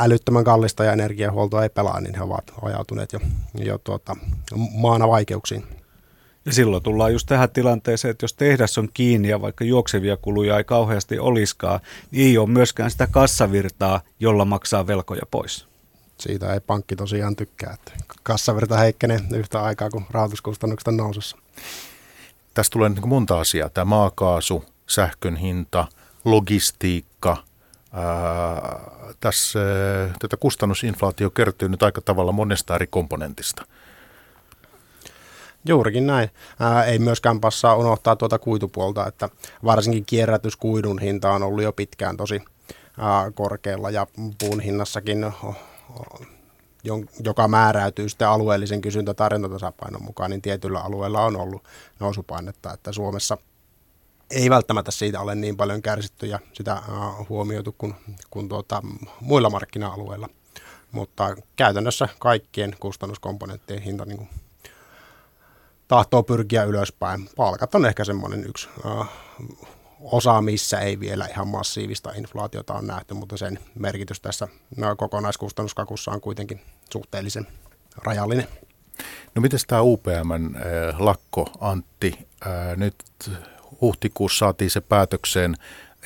älyttömän 0.00 0.44
kallista 0.44 0.84
ja 0.84 0.92
energiahuolto 0.92 1.62
ei 1.62 1.68
pelaa, 1.68 2.00
niin 2.00 2.14
he 2.14 2.22
ovat 2.22 2.44
ajautuneet 2.62 3.12
jo, 3.12 3.20
jo 3.54 3.78
tuota, 3.78 4.16
maana 4.70 5.08
vaikeuksiin. 5.08 5.64
Ja 6.44 6.52
silloin 6.52 6.82
tullaan 6.82 7.12
just 7.12 7.26
tähän 7.26 7.50
tilanteeseen, 7.50 8.10
että 8.10 8.24
jos 8.24 8.34
tehdas 8.34 8.78
on 8.78 8.88
kiinni 8.94 9.28
ja 9.28 9.40
vaikka 9.40 9.64
juoksevia 9.64 10.16
kuluja 10.16 10.58
ei 10.58 10.64
kauheasti 10.64 11.18
oliskaan, 11.18 11.80
niin 12.10 12.26
ei 12.26 12.38
ole 12.38 12.48
myöskään 12.48 12.90
sitä 12.90 13.06
kassavirtaa, 13.06 14.00
jolla 14.20 14.44
maksaa 14.44 14.86
velkoja 14.86 15.22
pois. 15.30 15.66
Siitä 16.18 16.54
ei 16.54 16.60
pankki 16.60 16.96
tosiaan 16.96 17.36
tykkää, 17.36 17.72
että 17.74 17.92
kassavirta 18.22 18.76
heikkenee 18.76 19.20
yhtä 19.34 19.62
aikaa, 19.62 19.90
kun 19.90 20.06
rahoituskustannukset 20.10 20.88
on 20.88 20.96
nousussa. 20.96 21.36
Tässä 22.54 22.70
tulee 22.70 22.88
niin 22.88 23.08
monta 23.08 23.40
asiaa. 23.40 23.68
Tämä 23.68 23.84
maakaasu, 23.84 24.64
sähkön 24.86 25.36
hinta, 25.36 25.86
logistiikka. 26.24 27.36
Ää, 27.92 28.80
tässä 29.20 29.58
tätä 30.18 30.36
kustannusinflaatio 30.36 31.30
kertyy 31.30 31.68
nyt 31.68 31.82
aika 31.82 32.00
tavalla 32.00 32.32
monesta 32.32 32.74
eri 32.74 32.86
komponentista– 32.86 33.66
Juurikin 35.68 36.06
näin. 36.06 36.30
Ää, 36.60 36.84
ei 36.84 36.98
myöskään 36.98 37.40
passaa 37.40 37.76
unohtaa 37.76 38.16
tuota 38.16 38.38
kuitupuolta, 38.38 39.06
että 39.06 39.28
varsinkin 39.64 40.04
kierrätyskuidun 40.06 40.98
hinta 40.98 41.30
on 41.30 41.42
ollut 41.42 41.64
jo 41.64 41.72
pitkään 41.72 42.16
tosi 42.16 42.42
ää, 42.98 43.30
korkealla 43.30 43.90
ja 43.90 44.06
puun 44.38 44.60
hinnassakin, 44.60 45.32
joka 47.24 47.48
määräytyy 47.48 48.08
sitten 48.08 48.28
alueellisen 48.28 48.80
kysyntä- 48.80 49.14
tarjontatasapainon 49.14 50.02
mukaan, 50.02 50.30
niin 50.30 50.42
tietyllä 50.42 50.80
alueella 50.80 51.24
on 51.24 51.36
ollut 51.36 51.64
nousupainetta, 52.00 52.72
että 52.72 52.92
Suomessa 52.92 53.38
ei 54.30 54.50
välttämättä 54.50 54.90
siitä 54.90 55.20
ole 55.20 55.34
niin 55.34 55.56
paljon 55.56 55.82
kärsitty 55.82 56.26
ja 56.26 56.38
sitä 56.52 56.82
huomioitu 57.28 57.74
kuin, 57.78 57.94
kuin 58.30 58.48
tuota, 58.48 58.82
muilla 59.20 59.50
markkina-alueilla. 59.50 60.28
Mutta 60.92 61.36
käytännössä 61.56 62.08
kaikkien 62.18 62.76
kustannuskomponenttien 62.80 63.82
hinta 63.82 64.04
niin 64.04 64.16
kuin 64.16 64.28
tahtoo 65.88 66.22
pyrkiä 66.22 66.64
ylöspäin. 66.64 67.28
Palkat 67.36 67.74
on 67.74 67.86
ehkä 67.86 68.04
semmoinen 68.04 68.44
yksi 68.48 68.68
uh, 68.84 69.06
osa, 70.00 70.42
missä 70.42 70.80
ei 70.80 71.00
vielä 71.00 71.26
ihan 71.26 71.48
massiivista 71.48 72.12
inflaatiota 72.12 72.74
on 72.74 72.86
nähty, 72.86 73.14
mutta 73.14 73.36
sen 73.36 73.58
merkitys 73.74 74.20
tässä 74.20 74.48
no, 74.76 74.96
kokonaiskustannuskakussa 74.96 76.10
on 76.10 76.20
kuitenkin 76.20 76.60
suhteellisen 76.92 77.46
rajallinen. 77.96 78.48
No 79.34 79.42
miten 79.42 79.60
tämä 79.66 79.82
UPMn 79.82 80.56
äh, 80.56 81.48
Antti? 81.60 82.26
Äh, 82.46 82.76
nyt 82.76 82.94
huhtikuussa 83.80 84.38
saatiin 84.38 84.70
se 84.70 84.80
päätökseen 84.80 85.54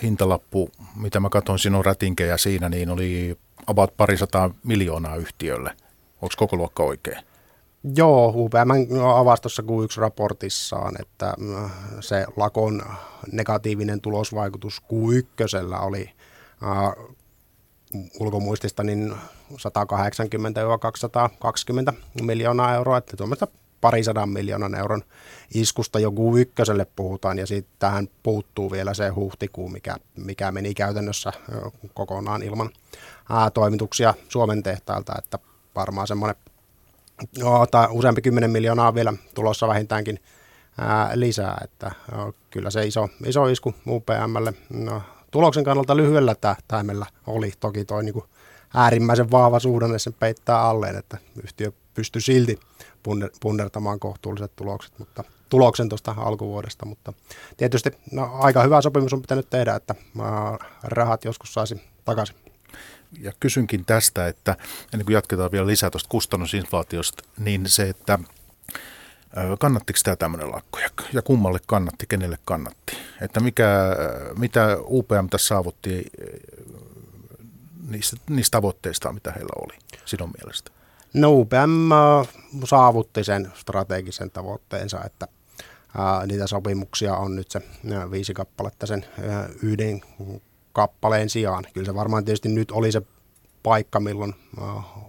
hintalappu, 0.03 0.71
mitä 0.97 1.21
mä 1.21 1.29
katsoin 1.29 1.59
sinun 1.59 1.85
rätinkejä 1.85 2.37
siinä, 2.37 2.69
niin 2.69 2.91
oli 2.91 3.39
about 3.67 3.97
parisataa 3.97 4.51
miljoonaa 4.65 5.17
yhtiölle. 5.17 5.77
Onko 6.23 6.35
koko 6.37 6.57
luokka 6.57 6.83
oikein? 6.83 7.30
Joo, 7.85 8.33
UPM 8.37 8.71
avasi 9.15 9.43
tuossa 9.43 9.63
Q1-raportissaan, 9.63 11.01
että 11.01 11.27
äh, 11.27 11.71
se 12.01 12.27
lakon 12.37 12.83
negatiivinen 13.33 14.01
tulosvaikutus 14.01 14.83
Q1 14.83 15.83
oli 15.83 16.11
uh, 16.63 17.17
ulkomuistista 18.21 18.83
niin 18.83 19.15
180-220 19.53 19.57
miljoonaa 22.23 22.75
euroa, 22.75 22.99
että 22.99 23.17
tuommoista 23.17 23.47
parisadan 23.81 24.29
miljoonan 24.29 24.75
euron 24.75 25.03
iskusta 25.55 25.99
jo 25.99 26.11
Q1 26.11 26.87
puhutaan, 26.97 27.39
ja 27.39 27.47
sitten 27.47 27.75
tähän 27.79 28.09
puuttuu 28.23 28.71
vielä 28.71 28.95
se 28.95 29.09
huhtikuu, 29.09 29.69
mikä, 29.69 29.97
mikä 30.17 30.53
meni 30.53 30.75
käytännössä 30.75 31.33
kokonaan 31.95 32.43
ilman 32.43 32.71
ää, 33.31 33.51
toimituksia 33.51 34.15
Suomen 34.29 34.63
tehtailta, 34.63 35.13
että 35.19 35.39
varmaan 35.75 36.07
semmoinen 36.07 36.37
Joo, 37.37 37.67
tai 37.67 37.87
useampi 37.91 38.23
kymmenen 38.23 38.51
miljoonaa 38.51 38.89
on 38.89 38.95
vielä 38.95 39.13
tulossa 39.35 39.69
vähintäänkin 39.69 40.21
ää, 40.79 41.11
lisää, 41.15 41.61
että 41.65 41.91
joo, 42.13 42.33
kyllä 42.51 42.71
se 42.71 42.87
iso, 42.87 43.09
iso 43.27 43.47
isku 43.47 43.75
UPMlle 43.87 44.55
no, 44.71 45.03
tuloksen 45.31 45.65
kannalta 45.65 45.97
lyhyellä 45.97 46.35
tähtäimellä 46.35 47.07
oli 47.27 47.53
toki 47.61 47.85
toi 47.85 48.05
niin 48.05 48.13
kuin 48.13 48.25
äärimmäisen 48.75 49.31
vahva 49.31 49.61
suhdanne 49.61 49.99
sen 49.99 50.13
peittää 50.13 50.63
alleen, 50.63 50.97
että 50.97 51.19
yhtiö 51.45 51.73
pystyi 51.95 52.23
silti 52.23 52.61
punnertamaan 53.41 54.01
kohtuulliset 54.01 54.57
tulokset, 54.57 54.99
mutta 54.99 55.25
tuloksen 55.49 55.89
tuosta 55.89 56.15
alkuvuodesta, 56.19 56.87
mutta 56.87 57.13
tietysti 57.57 57.91
no, 58.13 58.31
aika 58.39 58.63
hyvä 58.63 58.81
sopimus 58.81 59.13
on 59.13 59.23
pitänyt 59.23 59.51
tehdä, 59.51 59.75
että 59.75 59.95
ää, 60.21 60.59
rahat 60.83 61.25
joskus 61.25 61.55
saisi 61.55 61.83
takaisin 62.05 62.37
ja 63.19 63.33
kysynkin 63.41 63.85
tästä, 63.85 64.27
että 64.27 64.57
ennen 64.93 65.05
kuin 65.05 65.15
jatketaan 65.15 65.53
vielä 65.53 65.67
lisää 65.67 65.91
tuosta 65.91 66.09
kustannusinflaatiosta, 66.09 67.23
niin 67.39 67.69
se, 67.69 67.89
että 67.89 68.19
kannattiko 69.59 69.99
tämä 70.03 70.17
tämmöinen 70.17 70.53
lakko 70.53 70.79
ja, 70.79 70.89
ja 71.13 71.23
kummalle 71.23 71.59
kannatti, 71.67 72.07
kenelle 72.09 72.39
kannatti? 72.45 72.97
Että 73.21 73.41
mikä, 73.41 73.97
mitä 74.39 74.77
UPM 74.81 75.29
tässä 75.31 75.49
saavutti 75.49 76.07
niistä, 77.89 78.17
niistä 78.31 78.57
tavoitteista, 78.57 79.13
mitä 79.13 79.33
heillä 79.33 79.63
oli 79.65 79.79
sinun 80.05 80.33
mielestä? 80.39 80.71
No 81.15 81.33
UPM 81.33 81.91
saavutti 82.65 83.25
sen 83.25 83.53
strategisen 83.55 84.31
tavoitteensa, 84.31 85.05
että 85.05 85.29
ää, 85.99 86.27
niitä 86.27 86.47
sopimuksia 86.47 87.17
on 87.17 87.37
nyt 87.37 87.51
se 87.51 87.63
viisi 88.11 88.35
kappaletta 88.35 88.87
sen 88.87 89.07
yhden 89.63 90.01
kappaleen 90.73 91.31
sijaan. 91.31 91.65
Kyllä 91.75 91.87
se 91.87 91.95
varmaan 91.95 92.25
tietysti 92.25 92.49
nyt 92.49 92.71
oli 92.71 92.93
se 92.93 93.03
paikka, 93.63 94.01
milloin 94.01 94.35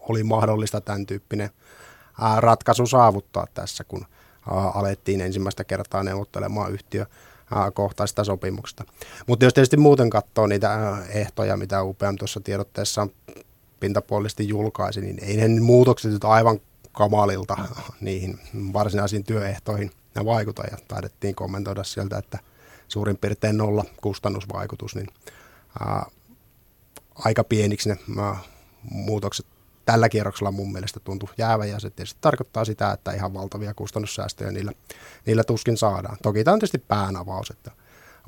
oli 0.09 0.23
mahdollista 0.23 0.81
tämän 0.81 1.05
tyyppinen 1.05 1.49
ratkaisu 2.37 2.87
saavuttaa 2.87 3.47
tässä, 3.53 3.83
kun 3.83 4.05
alettiin 4.73 5.21
ensimmäistä 5.21 5.63
kertaa 5.63 6.03
neuvottelemaan 6.03 6.71
yhtiö 6.71 7.05
kohtaista 7.73 8.23
sopimuksesta. 8.23 8.83
Mutta 9.27 9.45
jos 9.45 9.53
tietysti 9.53 9.77
muuten 9.77 10.09
katsoo 10.09 10.47
niitä 10.47 10.97
ehtoja, 11.09 11.57
mitä 11.57 11.83
UPM 11.83 12.15
tuossa 12.19 12.39
tiedotteessaan 12.39 13.09
pintapuolisesti 13.79 14.47
julkaisi, 14.47 15.01
niin 15.01 15.23
ei 15.23 15.37
ne 15.37 15.59
muutokset 15.59 16.11
nyt 16.11 16.23
aivan 16.23 16.59
kamalilta 16.91 17.57
niihin 18.01 18.39
varsinaisiin 18.73 19.23
työehtoihin 19.23 19.91
vaikuta. 20.25 20.63
Ja 20.71 20.77
taidettiin 20.87 21.35
kommentoida 21.35 21.83
sieltä, 21.83 22.17
että 22.17 22.39
suurin 22.87 23.17
piirtein 23.17 23.57
nolla 23.57 23.85
kustannusvaikutus, 24.01 24.95
niin 24.95 25.07
ää, 25.79 26.05
aika 27.15 27.43
pieniksi 27.43 27.89
ne 27.89 27.97
ää, 28.19 28.37
muutokset 28.91 29.45
tällä 29.85 30.09
kierroksella 30.09 30.51
mun 30.51 30.71
mielestä 30.71 30.99
tuntuu 30.99 31.29
jäävä 31.37 31.65
ja 31.65 31.79
se 31.79 31.89
tietysti 31.89 32.17
tarkoittaa 32.21 32.65
sitä, 32.65 32.91
että 32.91 33.11
ihan 33.11 33.33
valtavia 33.33 33.73
kustannussäästöjä 33.73 34.51
niillä, 34.51 34.71
niillä 35.25 35.43
tuskin 35.43 35.77
saadaan. 35.77 36.17
Toki 36.21 36.43
tämä 36.43 36.53
on 36.53 36.59
tietysti 36.59 36.77
päänavaus, 36.77 37.49
että 37.49 37.71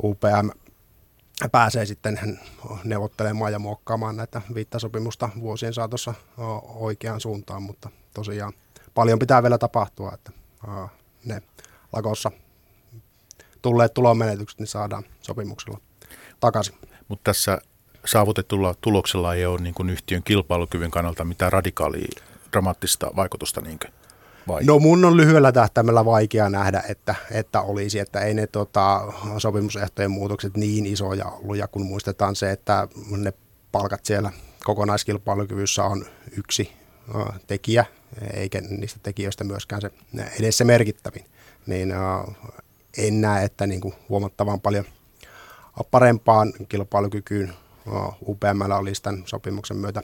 UPM 0.03 0.50
pääsee 1.51 1.85
sitten 1.85 2.39
neuvottelemaan 2.83 3.51
ja 3.51 3.59
muokkaamaan 3.59 4.15
näitä 4.15 4.41
viittasopimusta 4.53 5.29
vuosien 5.39 5.73
saatossa 5.73 6.13
oikeaan 6.63 7.21
suuntaan, 7.21 7.63
mutta 7.63 7.89
tosiaan 8.13 8.53
paljon 8.93 9.19
pitää 9.19 9.43
vielä 9.43 9.57
tapahtua, 9.57 10.12
että 10.13 10.31
ne 11.25 11.41
lakossa 11.93 12.31
tulleet 13.62 13.93
tulonmenetykset 13.93 14.59
niin 14.59 14.67
saadaan 14.67 15.03
sopimuksella 15.21 15.79
takaisin. 16.39 16.75
Mutta 17.07 17.24
tässä 17.24 17.62
saavutetulla 18.05 18.75
tuloksella 18.81 19.33
ei 19.33 19.45
ole 19.45 19.62
niin 19.62 19.74
kuin 19.74 19.89
yhtiön 19.89 20.24
kilpailukyvyn 20.24 20.91
kannalta 20.91 21.25
mitään 21.25 21.51
radikaalia, 21.51 22.22
dramaattista 22.51 23.12
vaikutusta 23.15 23.62
niinkö? 23.62 23.88
Vai? 24.48 24.63
No 24.63 24.79
mun 24.79 25.05
on 25.05 25.17
lyhyellä 25.17 25.51
tähtäimellä 25.51 26.05
vaikea 26.05 26.50
nähdä, 26.50 26.83
että, 26.89 27.15
että 27.31 27.62
olisi, 27.62 28.00
että 28.00 28.19
ei 28.19 28.33
ne 28.33 28.48
tota, 28.48 29.13
sopimusehtojen 29.38 30.12
muutokset 30.12 30.57
niin 30.57 30.86
isoja 30.86 31.25
ollut, 31.25 31.57
ja 31.57 31.67
kun 31.67 31.86
muistetaan 31.86 32.36
se, 32.36 32.51
että 32.51 32.88
ne 33.17 33.33
palkat 33.72 34.05
siellä 34.05 34.31
kokonaiskilpailukyvyssä 34.63 35.83
on 35.83 36.05
yksi 36.38 36.72
tekijä, 37.48 37.86
eikä 38.33 38.62
niistä 38.62 39.00
tekijöistä 39.03 39.43
myöskään 39.43 39.81
se 39.81 39.91
edes 40.39 40.57
se 40.57 40.63
merkittävin, 40.63 41.25
niin 41.65 41.93
en 42.98 43.22
näe, 43.22 43.45
että 43.45 43.67
niin 43.67 43.81
kuin 43.81 43.93
huomattavan 44.10 44.62
paljon 44.62 44.86
parempaan 45.92 46.53
kilpailukykyyn 46.70 47.53
UPML 48.27 48.72
olisi 48.72 49.03
tämän 49.03 49.24
sopimuksen 49.25 49.77
myötä 49.77 50.03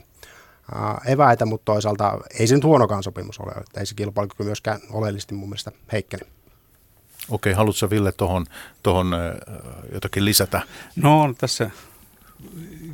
eväitä, 1.06 1.46
mutta 1.46 1.64
toisaalta 1.64 2.18
ei 2.38 2.46
se 2.46 2.54
nyt 2.54 2.64
huonokaan 2.64 3.02
sopimus 3.02 3.38
ole, 3.38 3.52
että 3.52 3.80
ei 3.80 3.86
se 3.86 3.94
kilpailukyky 3.94 4.44
myöskään 4.44 4.80
oleellisesti 4.90 5.34
mun 5.34 5.48
mielestä 5.48 5.72
heikkene. 5.92 6.26
Okei, 7.30 7.52
haluatko 7.52 7.90
Ville 7.90 8.12
tuohon 8.12 8.46
tohon, 8.82 9.12
jotakin 9.92 10.24
lisätä? 10.24 10.62
No 10.96 11.20
on 11.20 11.34
tässä 11.36 11.70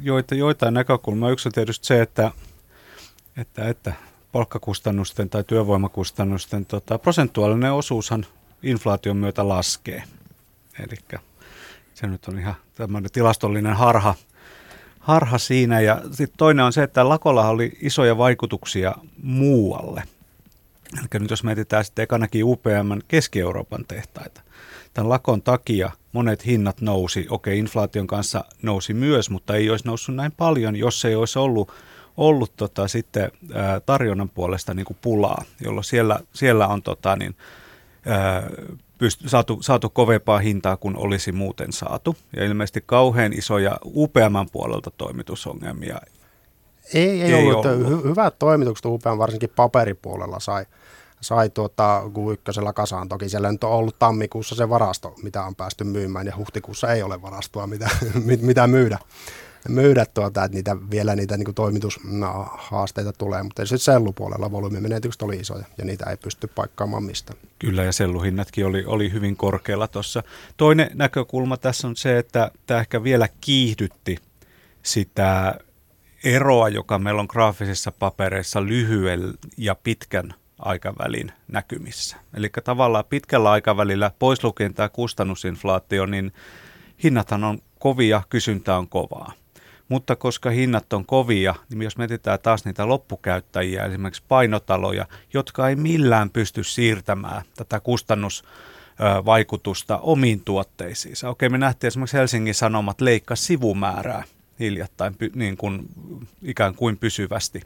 joita, 0.03 0.35
joitain 0.35 0.75
näkökulmaa. 0.75 1.31
Yksi 1.31 1.49
on 1.49 1.53
tietysti 1.53 1.87
se, 1.87 2.03
että, 2.03 2.31
että, 3.37 3.69
että 3.69 3.93
palkkakustannusten 4.33 5.31
tai 5.31 5.45
työvoimakustannusten 5.45 6.67
tota, 6.67 6.99
prosentuaalinen 6.99 7.73
osuushan 7.73 8.27
inflaation 8.63 9.17
myötä 9.17 9.49
laskee. 9.49 10.03
Eli 10.79 11.21
se 11.97 12.07
nyt 12.07 12.29
on 12.29 12.39
ihan 12.39 12.55
tämmöinen 12.75 13.11
tilastollinen 13.11 13.77
harha, 13.77 14.15
harha 15.01 15.39
siinä. 15.39 15.81
Ja 15.81 16.03
sitten 16.13 16.39
toinen 16.39 16.65
on 16.65 16.73
se, 16.73 16.83
että 16.83 17.09
lakolla 17.09 17.49
oli 17.49 17.79
isoja 17.81 18.19
vaikutuksia 18.19 18.95
muualle. 19.23 20.03
Eli 20.99 21.21
nyt 21.21 21.31
jos 21.31 21.45
mietitään 21.45 21.85
sitten 21.85 22.03
ekanakin 22.03 22.45
UPM 22.45 22.99
Keski-Euroopan 23.09 23.85
tehtaita. 23.89 24.41
Tämän 24.95 25.09
lakon 25.09 25.43
takia 25.43 25.91
monet 26.13 26.47
hinnat 26.47 26.81
nousi. 26.81 27.27
Okei, 27.31 27.59
inflaation 27.59 28.07
kanssa 28.07 28.45
nousi 28.63 28.95
myös, 28.95 29.31
mutta 29.31 29.55
ei 29.55 29.71
olisi 29.71 29.87
noussut 29.87 30.15
näin 30.15 30.33
paljon, 30.33 30.77
jos 30.77 31.05
ei 31.05 31.15
olisi 31.15 31.39
ollut, 31.39 31.73
ollut 32.17 32.57
tota, 32.57 32.89
sitten 32.89 33.31
ää, 33.55 33.81
tarjonnan 33.81 34.29
puolesta 34.29 34.75
niin 34.75 34.87
kuin 34.87 34.99
pulaa, 35.03 35.45
jolloin 35.61 35.85
siellä, 35.85 36.21
siellä 36.33 36.67
on 36.67 36.83
tota, 36.83 37.17
niin, 37.17 37.37
pyst- 38.99 39.29
saatu, 39.29 39.59
saatu 39.63 39.91
kovempaa 39.91 40.39
hintaa 40.39 40.77
kuin 40.77 40.97
olisi 40.97 41.33
muuten 41.33 41.73
saatu. 41.73 42.17
Ja 42.37 42.45
ilmeisesti 42.45 42.83
kauhean 42.87 43.33
isoja 43.33 43.79
UPMn 43.85 44.47
puolelta 44.53 44.91
toimitusongelmia 44.91 45.99
ei, 46.95 47.23
ei, 47.23 47.23
ei 47.23 47.35
ollut. 47.35 47.67
ollut. 47.67 47.89
Hy- 47.89 48.09
hyvät 48.09 48.39
toimitukset 48.39 48.85
UPM 48.85 49.19
varsinkin 49.19 49.51
paperipuolella 49.57 50.41
sai, 50.41 50.67
sai 51.21 51.51
tuota 51.51 52.03
Q1 52.05 52.73
kasaan. 52.73 53.09
Toki 53.09 53.29
siellä 53.29 53.53
nyt 53.53 53.65
on 53.65 53.71
ollut 53.71 53.99
tammikuussa 53.99 54.55
se 54.55 54.69
varasto, 54.69 55.15
mitä 55.23 55.43
on 55.43 55.55
päästy 55.55 55.85
myymään, 55.85 56.27
ja 56.27 56.37
huhtikuussa 56.37 56.93
ei 56.93 57.03
ole 57.03 57.23
varastoa, 57.23 57.67
mitä, 57.67 57.91
mitä 58.41 58.67
myydä 58.67 58.99
myydä 59.69 60.07
tuota, 60.15 60.45
että 60.45 60.57
niitä, 60.57 60.77
vielä 60.91 61.17
niitä 61.17 61.37
niin 61.37 61.55
toimitushaasteita 61.55 63.13
tulee, 63.13 63.43
mutta 63.43 63.67
sitten 63.67 63.79
sellupuolella 63.79 64.53
volyymimenetykset 64.53 65.23
oli 65.23 65.37
isoja 65.37 65.65
ja 65.79 65.85
niitä 65.85 66.11
ei 66.11 66.17
pysty 66.17 66.47
paikkaamaan 66.47 67.05
mistään. 67.05 67.39
Kyllä 67.59 67.85
ja 67.85 67.93
selluhinnatkin 67.93 68.67
oli, 68.67 68.85
oli 68.85 69.13
hyvin 69.13 69.37
korkealla 69.37 69.89
tuossa. 69.89 70.23
Toinen 70.57 70.91
näkökulma 70.95 71.57
tässä 71.57 71.89
on 71.89 71.97
se, 71.97 72.19
että 72.19 72.51
tämä 72.67 72.81
ehkä 72.81 73.03
vielä 73.03 73.29
kiihdytti 73.41 74.19
sitä 74.83 75.55
eroa, 76.25 76.69
joka 76.69 76.99
meillä 76.99 77.21
on 77.21 77.29
graafisissa 77.31 77.93
papereissa 77.93 78.65
lyhyen 78.65 79.35
ja 79.57 79.75
pitkän 79.75 80.35
aikavälin 80.59 81.33
näkymissä. 81.49 82.17
Eli 82.35 82.51
tavallaan 82.65 83.05
pitkällä 83.05 83.51
aikavälillä, 83.51 84.11
pois 84.19 84.45
lukien 84.45 84.75
tämä 84.75 84.89
kustannusinflaatio, 84.89 86.07
niin 86.07 86.33
hinnathan 87.05 87.45
on 87.45 87.59
kovia, 87.79 88.23
kysyntä 88.29 88.77
on 88.77 88.89
kovaa. 88.89 89.33
Mutta 89.89 90.17
koska 90.17 90.51
hinnat 90.51 90.93
on 90.93 91.07
kovia, 91.07 91.55
niin 91.71 91.83
jos 91.83 91.99
mietitään 91.99 92.39
taas 92.43 92.65
niitä 92.65 92.89
loppukäyttäjiä, 92.89 93.85
esimerkiksi 93.85 94.23
painotaloja, 94.29 95.07
jotka 95.35 95.69
ei 95.69 95.77
millään 95.77 96.31
pysty 96.31 96.65
siirtämään 96.65 97.43
tätä 97.57 97.81
kustannusvaikutusta 97.81 99.99
omiin 99.99 100.41
tuotteisiinsa. 100.45 101.29
Okei, 101.29 101.49
me 101.49 101.59
nähtiin 101.59 101.89
esimerkiksi 101.89 102.17
Helsingin 102.17 102.55
Sanomat 102.55 103.01
leikkaa 103.01 103.37
sivumäärää 103.37 104.25
hiljattain 104.61 105.17
niin 105.35 105.57
kuin, 105.57 105.89
ikään 106.43 106.75
kuin 106.75 106.99
pysyvästi. 106.99 107.61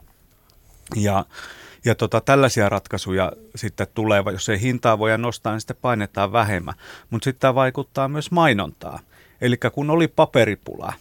Ja, 0.95 1.25
ja 1.85 1.95
tota, 1.95 2.21
tällaisia 2.21 2.69
ratkaisuja 2.69 3.31
sitten 3.55 3.87
tulee, 3.93 4.23
jos 4.31 4.49
ei 4.49 4.61
hintaa 4.61 4.99
voida 4.99 5.17
nostaa, 5.17 5.53
niin 5.53 5.61
sitten 5.61 5.77
painetaan 5.81 6.31
vähemmän. 6.31 6.75
Mutta 7.09 7.23
sitten 7.23 7.41
tämä 7.41 7.55
vaikuttaa 7.55 8.07
myös 8.07 8.31
mainontaa. 8.31 8.99
Eli 9.41 9.57
kun 9.73 9.89
oli 9.89 10.07
paperipula, 10.07 10.93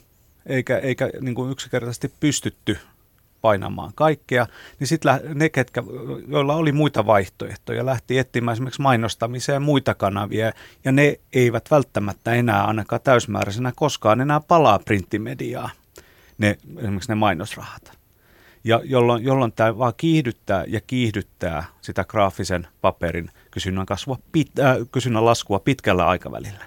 eikä, 0.46 0.78
eikä 0.78 1.10
niin 1.20 1.34
kuin 1.34 1.50
yksinkertaisesti 1.50 2.12
pystytty 2.20 2.78
painamaan 3.40 3.92
kaikkea, 3.94 4.46
niin 4.78 4.88
sitten 4.88 5.20
ne, 5.34 5.48
ketkä, 5.48 5.82
joilla 6.28 6.54
oli 6.54 6.72
muita 6.72 7.06
vaihtoehtoja, 7.06 7.86
lähti 7.86 8.18
etsimään 8.18 8.52
esimerkiksi 8.52 8.82
mainostamiseen 8.82 9.62
muita 9.62 9.94
kanavia, 9.94 10.52
ja 10.84 10.92
ne 10.92 11.20
eivät 11.32 11.70
välttämättä 11.70 12.32
enää 12.32 12.64
ainakaan 12.64 13.02
täysmääräisenä 13.04 13.72
koskaan 13.76 14.20
enää 14.20 14.40
palaa 14.40 14.78
printtimediaa, 14.78 15.70
ne, 16.38 16.58
esimerkiksi 16.78 17.10
ne 17.10 17.14
mainosrahat. 17.14 18.00
Ja 18.64 18.80
jolloin, 18.84 19.24
jolloin 19.24 19.52
tämä 19.52 19.78
vaan 19.78 19.92
kiihdyttää 19.96 20.64
ja 20.68 20.80
kiihdyttää 20.80 21.64
sitä 21.80 22.04
graafisen 22.04 22.68
paperin 22.80 23.30
kysynnän, 23.50 23.86
kasvua, 23.86 24.18
pit, 24.32 24.58
äh, 24.58 24.76
kysynnän 24.92 25.24
laskua 25.24 25.58
pitkällä 25.58 26.06
aikavälillä. 26.06 26.64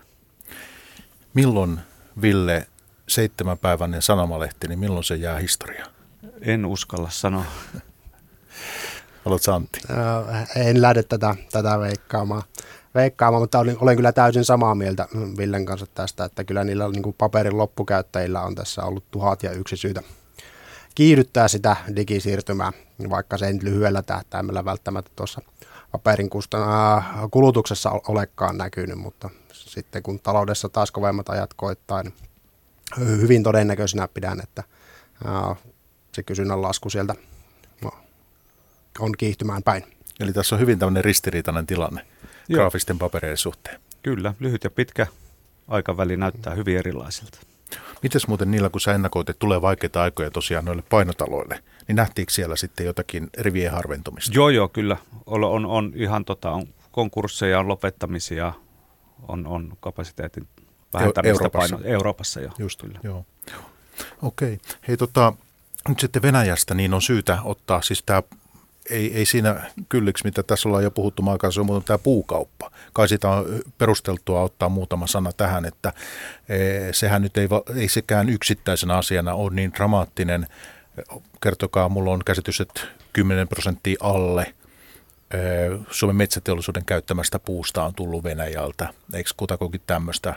Milloin, 1.33 1.79
Ville, 2.21 2.67
seitsemänpäiväinen 3.07 4.01
sanomalehti, 4.01 4.67
niin 4.67 4.79
milloin 4.79 5.03
se 5.03 5.15
jää 5.15 5.39
historiaan? 5.39 5.91
En 6.41 6.65
uskalla 6.65 7.09
sanoa. 7.09 7.45
Haluatko 9.25 9.51
Antti? 9.51 9.79
en 10.55 10.81
lähde 10.81 11.03
tätä, 11.03 11.35
tätä 11.51 11.79
veikkaamaan. 11.79 12.43
veikkaamaan, 12.95 13.43
mutta 13.43 13.59
olen, 13.59 13.77
olen 13.81 13.95
kyllä 13.95 14.11
täysin 14.11 14.45
samaa 14.45 14.75
mieltä 14.75 15.07
Villen 15.37 15.65
kanssa 15.65 15.87
tästä, 15.95 16.25
että 16.25 16.43
kyllä 16.43 16.63
niillä 16.63 16.89
niin 16.89 17.03
kuin 17.03 17.15
paperin 17.17 17.57
loppukäyttäjillä 17.57 18.41
on 18.41 18.55
tässä 18.55 18.83
ollut 18.83 19.11
tuhat 19.11 19.43
ja 19.43 19.51
yksi 19.51 19.77
syytä 19.77 20.01
kiihdyttää 20.95 21.47
sitä 21.47 21.75
digisiirtymää, 21.95 22.71
vaikka 23.09 23.37
se 23.37 23.45
ei 23.45 23.53
nyt 23.53 23.63
lyhyellä 23.63 24.01
tähtäimellä 24.01 24.65
välttämättä 24.65 25.11
tuossa 25.15 25.41
paperin 25.91 26.29
kulutuksessa 27.31 27.91
olekaan 28.07 28.57
näkynyt, 28.57 28.97
mutta 28.97 29.29
sitten 29.53 30.03
kun 30.03 30.19
taloudessa 30.19 30.69
taas 30.69 30.91
kovemmat 30.91 31.29
ajat 31.29 31.53
koittaa, 31.53 32.03
niin 32.03 32.13
hyvin 32.99 33.43
todennäköisenä 33.43 34.07
pidän, 34.07 34.39
että 34.43 34.63
se 36.11 36.23
kysynnän 36.23 36.61
lasku 36.61 36.89
sieltä 36.89 37.15
no, 37.81 37.91
on 38.99 39.11
kiihtymään 39.17 39.63
päin. 39.63 39.83
Eli 40.19 40.33
tässä 40.33 40.55
on 40.55 40.61
hyvin 40.61 40.79
tämmöinen 40.79 41.03
ristiriitainen 41.03 41.67
tilanne 41.67 42.05
Joo. 42.49 42.57
graafisten 42.57 42.99
papereiden 42.99 43.37
suhteen. 43.37 43.81
Kyllä, 44.03 44.33
lyhyt 44.39 44.63
ja 44.63 44.69
pitkä 44.69 45.07
aikaväli 45.67 46.17
näyttää 46.17 46.55
hyvin 46.55 46.77
erilaisilta. 46.77 47.39
Mites 48.03 48.27
muuten 48.27 48.51
niillä, 48.51 48.69
kun 48.69 48.81
sä 48.81 48.93
ennakoit, 48.93 49.29
että 49.29 49.39
tulee 49.39 49.61
vaikeita 49.61 50.01
aikoja 50.01 50.31
tosiaan 50.31 50.65
noille 50.65 50.83
painotaloille, 50.89 51.63
niin 51.87 51.95
nähtiinkö 51.95 52.33
siellä 52.33 52.55
sitten 52.55 52.85
jotakin 52.85 53.29
rivien 53.37 53.71
harventumista? 53.71 54.31
Joo, 54.35 54.49
joo, 54.49 54.67
kyllä. 54.67 54.97
On, 55.25 55.43
on, 55.43 55.65
on 55.65 55.91
ihan 55.95 56.25
tota, 56.25 56.51
on 56.51 56.67
konkursseja, 56.91 57.59
on 57.59 57.67
lopettamisia, 57.67 58.53
on, 59.27 59.47
on 59.47 59.77
kapasiteetin 59.79 60.47
vähentämistä 60.93 61.29
Euroopassa. 61.29 61.75
Paino, 61.75 61.89
Euroopassa 61.91 62.41
jo. 62.41 62.49
Just, 62.57 62.81
kyllä. 62.81 62.99
Joo. 63.03 63.25
Okei. 64.21 64.53
Okay. 64.53 64.77
Hei 64.87 64.97
tota, 64.97 65.33
nyt 65.89 65.99
sitten 65.99 66.21
Venäjästä, 66.21 66.73
niin 66.73 66.93
on 66.93 67.01
syytä 67.01 67.37
ottaa 67.43 67.81
siis 67.81 68.03
tämä 68.03 68.23
ei, 68.89 69.17
ei 69.17 69.25
siinä 69.25 69.71
kylliksi, 69.89 70.23
mitä 70.23 70.43
tässä 70.43 70.69
ollaan 70.69 70.83
jo 70.83 70.91
puhuttu 70.91 71.21
maakaasu, 71.21 71.63
mutta 71.63 71.87
tämä 71.87 71.97
puukauppa. 71.97 72.71
Kai 72.93 73.07
siitä 73.07 73.29
on 73.29 73.45
perusteltua 73.77 74.41
ottaa 74.41 74.69
muutama 74.69 75.07
sana 75.07 75.33
tähän, 75.33 75.65
että 75.65 75.93
e, 76.49 76.59
sehän 76.91 77.21
nyt 77.21 77.37
ei, 77.37 77.47
ei 77.75 77.89
sekään 77.89 78.29
yksittäisenä 78.29 78.97
asiana 78.97 79.33
ole 79.33 79.53
niin 79.53 79.73
dramaattinen. 79.73 80.47
Kertokaa, 81.41 81.89
mulla 81.89 82.11
on 82.11 82.21
käsitys, 82.25 82.61
että 82.61 82.81
10 83.13 83.47
prosenttia 83.47 83.97
alle 83.99 84.53
e, 85.31 85.37
Suomen 85.91 86.15
metsäteollisuuden 86.15 86.85
käyttämästä 86.85 87.39
puusta 87.39 87.83
on 87.83 87.95
tullut 87.95 88.23
Venäjältä. 88.23 88.93
Eikö 89.13 89.29
kutakokin 89.37 89.81
tämmöistä 89.87 90.33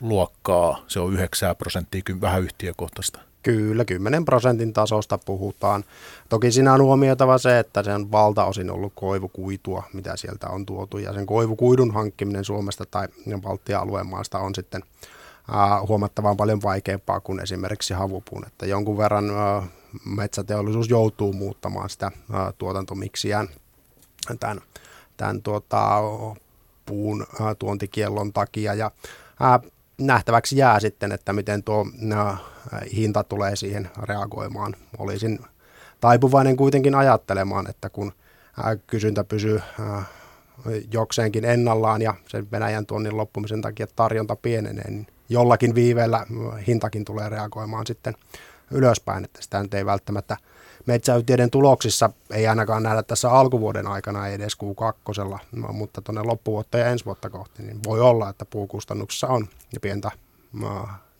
luokkaa, 0.00 0.84
se 0.88 1.00
on 1.00 1.12
9 1.12 1.56
prosenttia, 1.56 2.02
vähän 2.20 2.42
yhtiökohtaista. 2.42 3.20
Kyllä, 3.46 3.84
10 3.84 4.24
prosentin 4.24 4.72
tasosta 4.72 5.18
puhutaan. 5.18 5.84
Toki 6.28 6.52
siinä 6.52 6.72
on 6.72 6.82
huomioitava 6.82 7.38
se, 7.38 7.58
että 7.58 7.82
se 7.82 7.94
on 7.94 8.12
valtaosin 8.12 8.70
ollut 8.70 8.92
koivukuitua, 8.94 9.82
mitä 9.92 10.16
sieltä 10.16 10.48
on 10.48 10.66
tuotu. 10.66 10.98
Ja 10.98 11.12
sen 11.12 11.26
koivukuidun 11.26 11.94
hankkiminen 11.94 12.44
Suomesta 12.44 12.84
tai 12.90 13.08
Baltian 13.40 13.82
alueen 13.82 14.06
maasta 14.06 14.38
on 14.38 14.54
sitten 14.54 14.82
äh, 15.54 15.88
huomattavan 15.88 16.36
paljon 16.36 16.62
vaikeampaa 16.62 17.20
kuin 17.20 17.40
esimerkiksi 17.40 17.94
havupuun. 17.94 18.46
Että 18.46 18.66
jonkun 18.66 18.98
verran 18.98 19.30
äh, 19.30 19.68
metsäteollisuus 20.04 20.88
joutuu 20.88 21.32
muuttamaan 21.32 21.90
sitä 21.90 22.06
äh, 22.06 22.54
tuotantomiksiään 22.58 23.48
tämän, 24.40 24.60
tämän 25.16 25.42
tuota, 25.42 26.00
puun 26.86 27.26
äh, 27.40 27.56
tuontikiellon 27.58 28.32
takia. 28.32 28.74
Ja 28.74 28.90
nähtäväksi 29.98 30.56
jää 30.56 30.80
sitten, 30.80 31.12
että 31.12 31.32
miten 31.32 31.62
tuo 31.62 31.86
äh, 32.12 32.40
hinta 32.96 33.24
tulee 33.24 33.56
siihen 33.56 33.90
reagoimaan. 34.02 34.76
Olisin 34.98 35.38
taipuvainen 36.00 36.56
kuitenkin 36.56 36.94
ajattelemaan, 36.94 37.70
että 37.70 37.90
kun 37.90 38.12
kysyntä 38.86 39.24
pysyy 39.24 39.60
jokseenkin 40.92 41.44
ennallaan 41.44 42.02
ja 42.02 42.14
sen 42.28 42.50
Venäjän 42.50 42.86
tuonnin 42.86 43.16
loppumisen 43.16 43.60
takia 43.60 43.86
tarjonta 43.96 44.36
pienenee, 44.36 44.90
niin 44.90 45.06
jollakin 45.28 45.74
viiveellä 45.74 46.26
hintakin 46.66 47.04
tulee 47.04 47.28
reagoimaan 47.28 47.86
sitten 47.86 48.14
ylöspäin, 48.70 49.24
että 49.24 49.42
sitä 49.42 49.62
nyt 49.62 49.74
ei 49.74 49.86
välttämättä 49.86 50.36
metsäyhtiöiden 50.86 51.50
tuloksissa 51.50 52.10
ei 52.30 52.46
ainakaan 52.46 52.82
nähdä 52.82 53.02
tässä 53.02 53.30
alkuvuoden 53.30 53.86
aikana 53.86 54.28
edes 54.28 54.52
Q2, 54.54 55.38
no, 55.52 55.72
mutta 55.72 56.02
tuonne 56.02 56.22
loppuvuotta 56.22 56.78
ja 56.78 56.86
ensi 56.86 57.04
vuotta 57.04 57.30
kohti, 57.30 57.62
niin 57.62 57.80
voi 57.86 58.00
olla, 58.00 58.28
että 58.28 58.44
puukustannuksissa 58.44 59.26
on 59.26 59.48
pientä 59.80 60.10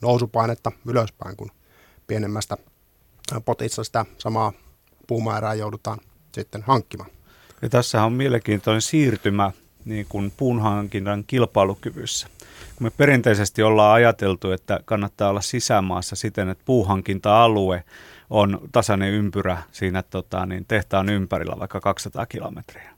nousupainetta 0.02 0.72
ylöspäin, 0.86 1.36
kun 1.36 1.50
pienemmästä 2.06 2.56
potissa 3.44 3.84
sitä 3.84 4.06
samaa 4.18 4.52
puumäärää 5.06 5.54
joudutaan 5.54 5.98
sitten 6.32 6.62
hankkimaan. 6.62 7.10
Ja 7.62 7.68
tässä 7.68 8.02
on 8.02 8.12
mielenkiintoinen 8.12 8.82
siirtymä 8.82 9.52
niin 9.84 10.06
kuin 10.08 10.32
puunhankinnan 10.36 11.24
kilpailukyvyssä. 11.26 12.28
Kun 12.76 12.86
me 12.86 12.90
perinteisesti 12.90 13.62
ollaan 13.62 13.94
ajateltu, 13.94 14.50
että 14.50 14.80
kannattaa 14.84 15.30
olla 15.30 15.40
sisämaassa 15.40 16.16
siten, 16.16 16.48
että 16.48 16.64
puuhankinta-alue 16.66 17.84
on 18.30 18.60
tasainen 18.72 19.12
ympyrä 19.12 19.62
siinä 19.72 20.02
tota, 20.02 20.46
niin 20.46 20.64
tehtaan 20.68 21.08
ympärillä 21.08 21.58
vaikka 21.58 21.80
200 21.80 22.26
kilometriä. 22.26 22.90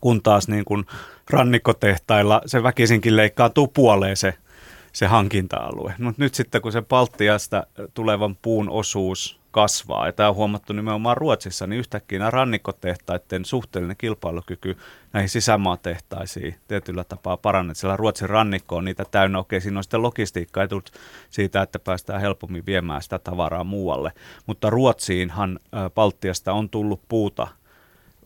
Kun 0.00 0.22
taas 0.22 0.48
niin 0.48 0.64
kun 0.64 0.86
rannikkotehtailla 1.30 2.42
se 2.46 2.62
väkisinkin 2.62 3.16
leikkaantuu 3.16 3.68
puoleen 3.68 4.16
se, 4.16 4.34
se 4.92 5.06
hankinta-alue. 5.06 5.94
Mutta 5.98 6.22
nyt 6.22 6.34
sitten 6.34 6.62
kun 6.62 6.72
se 6.72 6.82
Baltiasta 6.82 7.66
tulevan 7.94 8.36
puun 8.42 8.70
osuus 8.70 9.40
kasvaa, 9.50 10.06
ja 10.06 10.12
tämä 10.12 10.28
on 10.28 10.34
huomattu 10.34 10.72
nimenomaan 10.72 11.16
Ruotsissa, 11.16 11.66
niin 11.66 11.78
yhtäkkiä 11.78 12.18
nämä 12.18 12.30
rannikkotehtaiden 12.30 13.44
suhteellinen 13.44 13.96
kilpailukyky 13.96 14.76
näihin 15.12 15.28
sisämaatehtaisiin 15.28 16.54
tietyllä 16.68 17.04
tapaa 17.04 17.36
parannet. 17.36 17.76
Sillä 17.76 17.96
Ruotsin 17.96 18.30
rannikko 18.30 18.76
on 18.76 18.84
niitä 18.84 19.04
täynnä. 19.10 19.38
Okei, 19.38 19.60
siinä 19.60 19.78
on 19.78 19.84
sitten 19.84 20.02
logistiikkaa 20.02 20.68
tullut 20.68 20.92
siitä, 21.30 21.62
että 21.62 21.78
päästään 21.78 22.20
helpommin 22.20 22.66
viemään 22.66 23.02
sitä 23.02 23.18
tavaraa 23.18 23.64
muualle. 23.64 24.12
Mutta 24.46 24.70
Ruotsiinhan 24.70 25.60
Baltiasta 25.94 26.52
on 26.52 26.70
tullut 26.70 27.00
puuta 27.08 27.48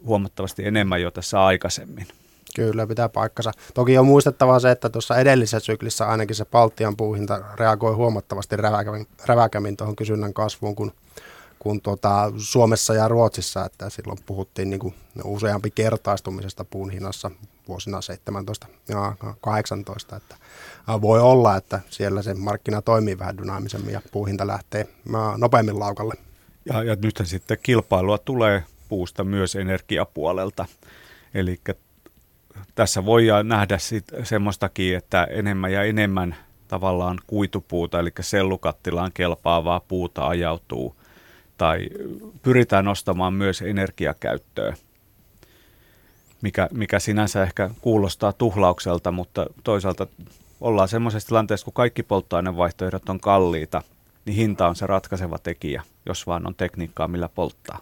huomattavasti 0.05 0.67
enemmän 0.67 1.03
jo 1.03 1.11
tässä 1.11 1.45
aikaisemmin. 1.45 2.07
Kyllä, 2.57 2.87
pitää 2.87 3.09
paikkansa. 3.09 3.53
Toki 3.75 3.99
on 3.99 4.07
muistettava 4.07 4.61
se, 4.61 4.71
että 4.71 4.89
tuossa 4.89 5.17
edellisessä 5.17 5.61
syklissä 5.61 6.09
ainakin 6.09 6.37
se 6.37 6.45
Baltian 6.45 6.97
puuhinta 6.97 7.41
reagoi 7.55 7.95
huomattavasti 7.95 8.57
räväkämmin, 8.57 9.07
räväkämmin 9.27 9.77
tuohon 9.77 9.97
kysynnän 9.97 10.35
kasvuun 10.35 10.77
kuin 10.77 10.93
kuin 11.59 11.81
tuota 11.81 12.33
Suomessa 12.37 12.95
ja 12.95 13.09
Ruotsissa, 13.09 13.65
että 13.65 13.91
silloin 13.91 14.19
puhuttiin 14.27 14.71
niin 14.71 14.81
kuin 14.81 14.95
useampi 15.25 15.71
kertaistumisesta 15.71 16.65
puun 16.65 16.91
hinnassa 16.91 17.31
vuosina 17.69 18.01
17 18.01 18.67
ja 18.89 19.17
18, 19.41 20.17
että 20.17 20.37
voi 21.01 21.21
olla, 21.21 21.57
että 21.57 21.81
siellä 21.91 22.23
se 22.23 22.35
markkina 22.35 22.83
toimii 22.83 23.19
vähän 23.19 23.39
dynaamisemmin 23.39 23.93
ja 23.93 24.01
puuhinta 24.13 24.47
lähtee 24.47 24.89
nopeammin 25.37 25.79
laukalle. 25.79 26.15
Ja, 26.65 26.83
ja 26.83 26.97
nythän 27.03 27.27
sitten 27.27 27.59
kilpailua 27.63 28.19
tulee 28.19 28.65
puusta 28.89 29.25
myös 29.25 29.57
energiapuolelta, 29.57 30.67
eli 31.35 31.61
tässä 32.77 33.05
voi 33.05 33.27
nähdä 33.45 33.79
sit 33.79 34.05
semmoistakin, 34.23 34.97
että 34.97 35.25
enemmän 35.25 35.73
ja 35.73 35.83
enemmän 35.83 36.37
tavallaan 36.69 37.19
kuitupuuta, 37.27 38.01
eli 38.01 38.11
sellukattilaan 38.21 39.11
kelpaavaa 39.15 39.81
puuta 39.81 40.29
ajautuu 40.29 40.97
tai 41.59 41.89
pyritään 42.43 42.85
nostamaan 42.85 43.35
myös 43.35 43.63
energiakäyttöä, 43.63 44.77
mikä, 46.43 46.69
mikä 46.73 46.99
sinänsä 46.99 47.43
ehkä 47.43 47.71
kuulostaa 47.81 48.33
tuhlaukselta, 48.33 49.13
mutta 49.13 49.47
toisaalta 49.65 50.07
ollaan 50.61 50.89
semmoisessa 50.89 51.29
tilanteessa, 51.29 51.65
kun 51.65 51.73
kaikki 51.73 52.03
polttoainevaihtoehdot 52.03 53.09
on 53.09 53.21
kalliita, 53.21 53.83
niin 54.25 54.37
hinta 54.37 54.69
on 54.69 54.77
se 54.77 54.87
ratkaiseva 54.87 55.39
tekijä, 55.39 55.83
jos 56.07 56.27
vaan 56.27 56.47
on 56.47 56.55
tekniikkaa, 56.55 57.09
millä 57.09 57.29
polttaa. 57.29 57.81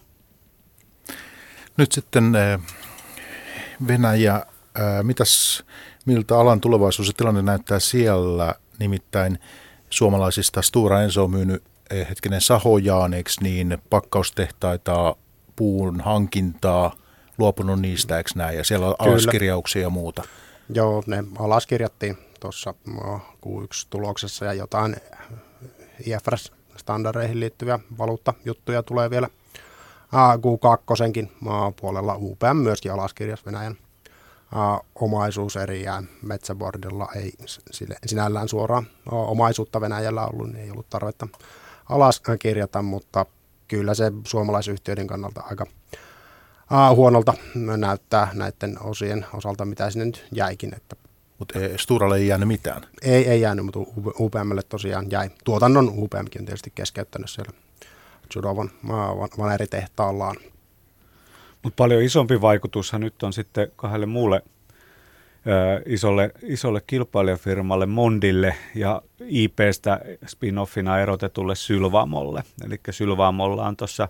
Nyt 1.76 1.92
sitten 1.92 2.34
eh, 2.34 2.60
Venäjä, 3.86 4.46
mitäs, 5.02 5.64
miltä 6.06 6.38
alan 6.38 6.60
tulevaisuus 6.60 7.08
ja 7.08 7.14
tilanne 7.16 7.42
näyttää 7.42 7.80
siellä? 7.80 8.54
Nimittäin 8.78 9.38
suomalaisista 9.90 10.62
Stura 10.62 11.02
Enso 11.02 11.24
on 11.24 11.30
myynyt 11.30 11.62
Eh, 11.90 12.08
hetkinen 12.08 12.40
sahojaaneeksi, 12.40 13.42
niin 13.42 13.78
pakkaustehtaita, 13.90 15.16
puun 15.56 16.00
hankintaa, 16.00 16.92
luopunut 17.38 17.80
niistä, 17.80 18.16
eikö 18.18 18.30
näin? 18.34 18.58
Ja 18.58 18.64
siellä 18.64 18.86
on 18.86 18.94
Kyllä. 18.98 19.10
alaskirjauksia 19.12 19.82
ja 19.82 19.90
muuta. 19.90 20.22
Joo, 20.74 21.02
ne 21.06 21.24
alaskirjattiin 21.38 22.18
tuossa 22.40 22.74
Q1-tuloksessa 23.46 24.44
ja 24.44 24.52
jotain 24.52 24.96
IFRS-standardeihin 26.00 27.40
liittyviä 27.40 27.78
valuuttajuttuja 27.98 28.82
tulee 28.82 29.10
vielä 29.10 29.28
Q2 30.14 31.26
puolella. 31.80 32.14
UPM 32.14 32.56
myöskin 32.56 32.92
alaskirjas 32.92 33.46
Venäjän 33.46 33.76
omaisuuseriään 34.94 36.08
Metsäbordilla 36.22 37.08
ei 37.16 37.32
sinällään 38.06 38.48
suoraan 38.48 38.86
omaisuutta 39.10 39.80
Venäjällä 39.80 40.26
ollut, 40.26 40.46
niin 40.46 40.64
ei 40.64 40.70
ollut 40.70 40.90
tarvetta 40.90 41.28
alas 41.88 42.22
kirjata, 42.38 42.82
mutta 42.82 43.26
kyllä 43.68 43.94
se 43.94 44.12
suomalaisyhtiöiden 44.26 45.06
kannalta 45.06 45.42
aika 45.50 45.66
aa, 46.70 46.94
huonolta 46.94 47.34
näyttää 47.76 48.28
näiden 48.34 48.82
osien 48.82 49.26
osalta, 49.32 49.64
mitä 49.64 49.90
sinne 49.90 50.04
nyt 50.04 50.26
jäikin. 50.32 50.74
Että 50.76 50.96
mutta 51.38 51.58
Sturalle 51.76 52.16
ei 52.16 52.26
jäänyt 52.26 52.48
mitään? 52.48 52.82
Ei, 53.02 53.28
ei 53.28 53.40
jäänyt, 53.40 53.64
mutta 53.64 53.80
UPMlle 54.20 54.62
tosiaan 54.68 55.10
jäi. 55.10 55.30
Tuotannon 55.44 55.88
UPMkin 55.88 56.42
on 56.42 56.46
tietysti 56.46 56.72
keskeyttänyt 56.74 57.30
siellä 57.30 57.52
Judovan 58.34 58.70
vaneritehtaallaan. 59.38 60.36
Mutta 61.64 61.76
paljon 61.76 62.02
isompi 62.02 62.40
vaikutushan 62.40 63.00
nyt 63.00 63.22
on 63.22 63.32
sitten 63.32 63.72
kahdelle 63.76 64.06
muulle 64.06 64.42
isolle, 65.86 66.30
isolle 66.42 66.82
kilpailijafirmalle 66.86 67.86
Mondille 67.86 68.54
ja 68.74 69.02
IPstä 69.20 70.00
spin-offina 70.26 70.98
erotetulle 71.02 71.54
Sylvamolle. 71.54 72.42
Eli 72.66 72.80
Sylvamolla 72.90 73.66
on 73.66 73.76
tuossa 73.76 74.08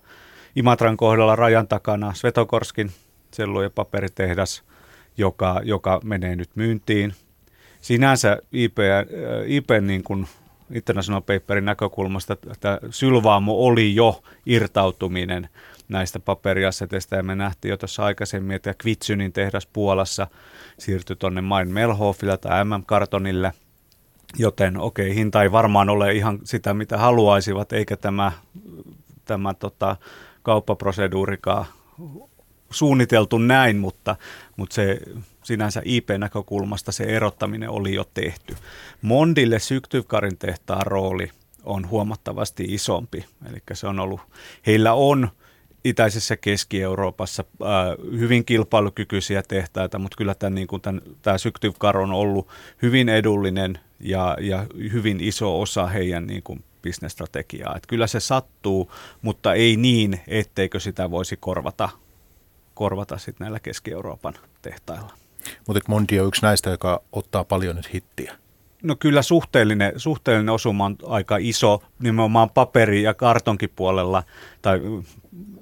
Imatran 0.57 0.97
kohdalla 0.97 1.37
rajan 1.37 1.69
takana 1.69 2.15
Svetokorskin 2.15 2.91
sellu- 3.33 3.63
ja 3.63 3.71
paperitehdas, 3.71 4.63
joka, 5.19 5.61
joka 5.65 6.01
menee 6.05 6.37
nyt 6.37 6.51
myyntiin. 6.55 7.15
Sinänsä 7.81 8.39
IP, 8.53 8.77
IP 9.47 9.71
niin 9.81 10.03
kuin 10.03 10.27
International 10.75 11.21
Paperin 11.21 11.65
näkökulmasta, 11.65 12.37
että 12.53 12.81
Sylvaamo 12.91 13.67
oli 13.67 13.95
jo 13.95 14.23
irtautuminen 14.47 15.49
näistä 15.89 16.21
paperiasseteista 16.21 17.17
ja 17.17 17.23
me 17.23 17.35
nähtiin 17.35 17.71
jo 17.71 17.77
tuossa 17.77 18.05
aikaisemmin, 18.05 18.57
että 18.57 18.75
Kvitsynin 18.75 19.33
tehdas 19.33 19.67
Puolassa 19.67 20.27
siirtyi 20.79 21.17
tuonne 21.17 21.41
Main 21.41 21.69
Melhofille 21.69 22.37
tai 22.37 22.65
MM-kartonille, 22.65 23.53
joten 24.39 24.77
okei, 24.77 25.07
okay, 25.07 25.17
hinta 25.17 25.43
ei 25.43 25.53
varmaan 25.53 25.89
ole 25.89 26.13
ihan 26.13 26.39
sitä, 26.45 26.75
mitä 26.75 26.99
haluaisivat, 26.99 27.73
eikä 27.73 27.97
tämä, 27.97 28.33
tämä 29.25 29.55
tota, 29.55 29.97
kauppaproseduurikaan 30.43 31.67
suunniteltu 32.71 33.39
näin, 33.39 33.77
mutta, 33.77 34.17
mutta 34.57 34.75
se 34.75 35.01
sinänsä 35.43 35.83
IP-näkökulmasta 35.85 36.93
se 36.93 37.05
erottaminen 37.05 37.71
oli 37.71 37.95
jo 37.95 38.05
tehty. 38.15 38.57
Mondille 39.03 39.59
Syktykarin 39.59 40.39
tehtaan 40.39 40.87
rooli 40.87 41.31
on 41.65 41.91
huomattavasti 41.91 42.65
isompi, 42.69 43.25
eli 43.51 43.59
se 43.73 43.87
on 43.87 44.01
ollut, 44.01 44.21
heillä 44.67 44.93
on 44.93 45.29
itäisessä 45.85 46.37
Keski-Euroopassa 46.37 47.45
äh, 47.63 47.69
hyvin 48.19 48.45
kilpailukykyisiä 48.45 49.43
tehtaita, 49.43 49.99
mutta 49.99 50.17
kyllä 50.17 50.35
tämän, 50.35 50.55
niin 50.55 50.69
tämä 51.23 51.39
Syktyvkar 51.39 51.97
on 51.97 52.13
ollut 52.13 52.49
hyvin 52.83 53.09
edullinen 53.09 53.79
ja, 54.01 54.37
ja 54.41 54.67
hyvin 54.93 55.21
iso 55.21 55.61
osa 55.61 55.87
heidän 55.87 56.27
niin 56.27 56.43
kuin 56.43 56.65
bisnesstrategiaa. 56.83 57.77
Että 57.77 57.87
kyllä 57.87 58.07
se 58.07 58.21
sattuu, 58.21 58.93
mutta 59.23 59.55
ei 59.55 59.77
niin, 59.77 60.21
etteikö 60.29 60.81
sitä 60.81 61.11
voisi 61.11 61.37
korvata, 61.37 61.89
korvata 62.75 63.19
sitten 63.19 63.45
näillä 63.45 63.61
Keski-Euroopan 63.61 64.35
tehtailla. 64.63 65.13
Mutta 65.67 65.83
Mondi 65.89 66.21
on 66.21 66.29
yksi 66.29 66.43
näistä, 66.43 66.71
joka 66.71 67.03
ottaa 67.13 67.45
paljon 67.45 67.77
nyt 67.77 67.95
hittiä. 67.95 68.44
No 68.85 68.97
kyllä 68.99 69.23
suhteellinen, 69.23 69.93
suhteellinen 69.97 70.55
osuma 70.55 70.85
on 70.85 70.97
aika 71.07 71.37
iso 71.41 71.83
nimenomaan 72.03 72.51
paperi- 72.51 73.03
ja 73.03 73.15
kartonkipuolella, 73.15 74.23
tai, 74.63 74.81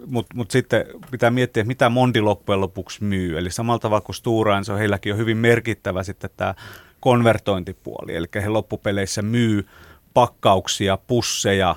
mutta 0.07 0.35
mut 0.37 0.51
sitten 0.51 0.85
pitää 1.11 1.31
miettiä, 1.31 1.65
mitä 1.65 1.89
Mondi 1.89 2.21
loppujen 2.21 2.61
lopuksi 2.61 3.05
myy. 3.05 3.39
Eli 3.39 3.51
samalla 3.51 3.79
tavalla 3.79 4.01
kuin 4.01 4.57
Enso, 4.57 4.77
heilläkin 4.77 5.13
on 5.13 5.19
hyvin 5.19 5.37
merkittävä 5.37 6.03
sitten 6.03 6.31
tämä 6.37 6.55
konvertointipuoli, 7.01 8.17
eli 8.17 8.27
he 8.35 8.49
loppupeleissä 8.49 9.23
myy 9.23 9.67
pakkauksia, 10.15 10.97
pusseja, 11.07 11.77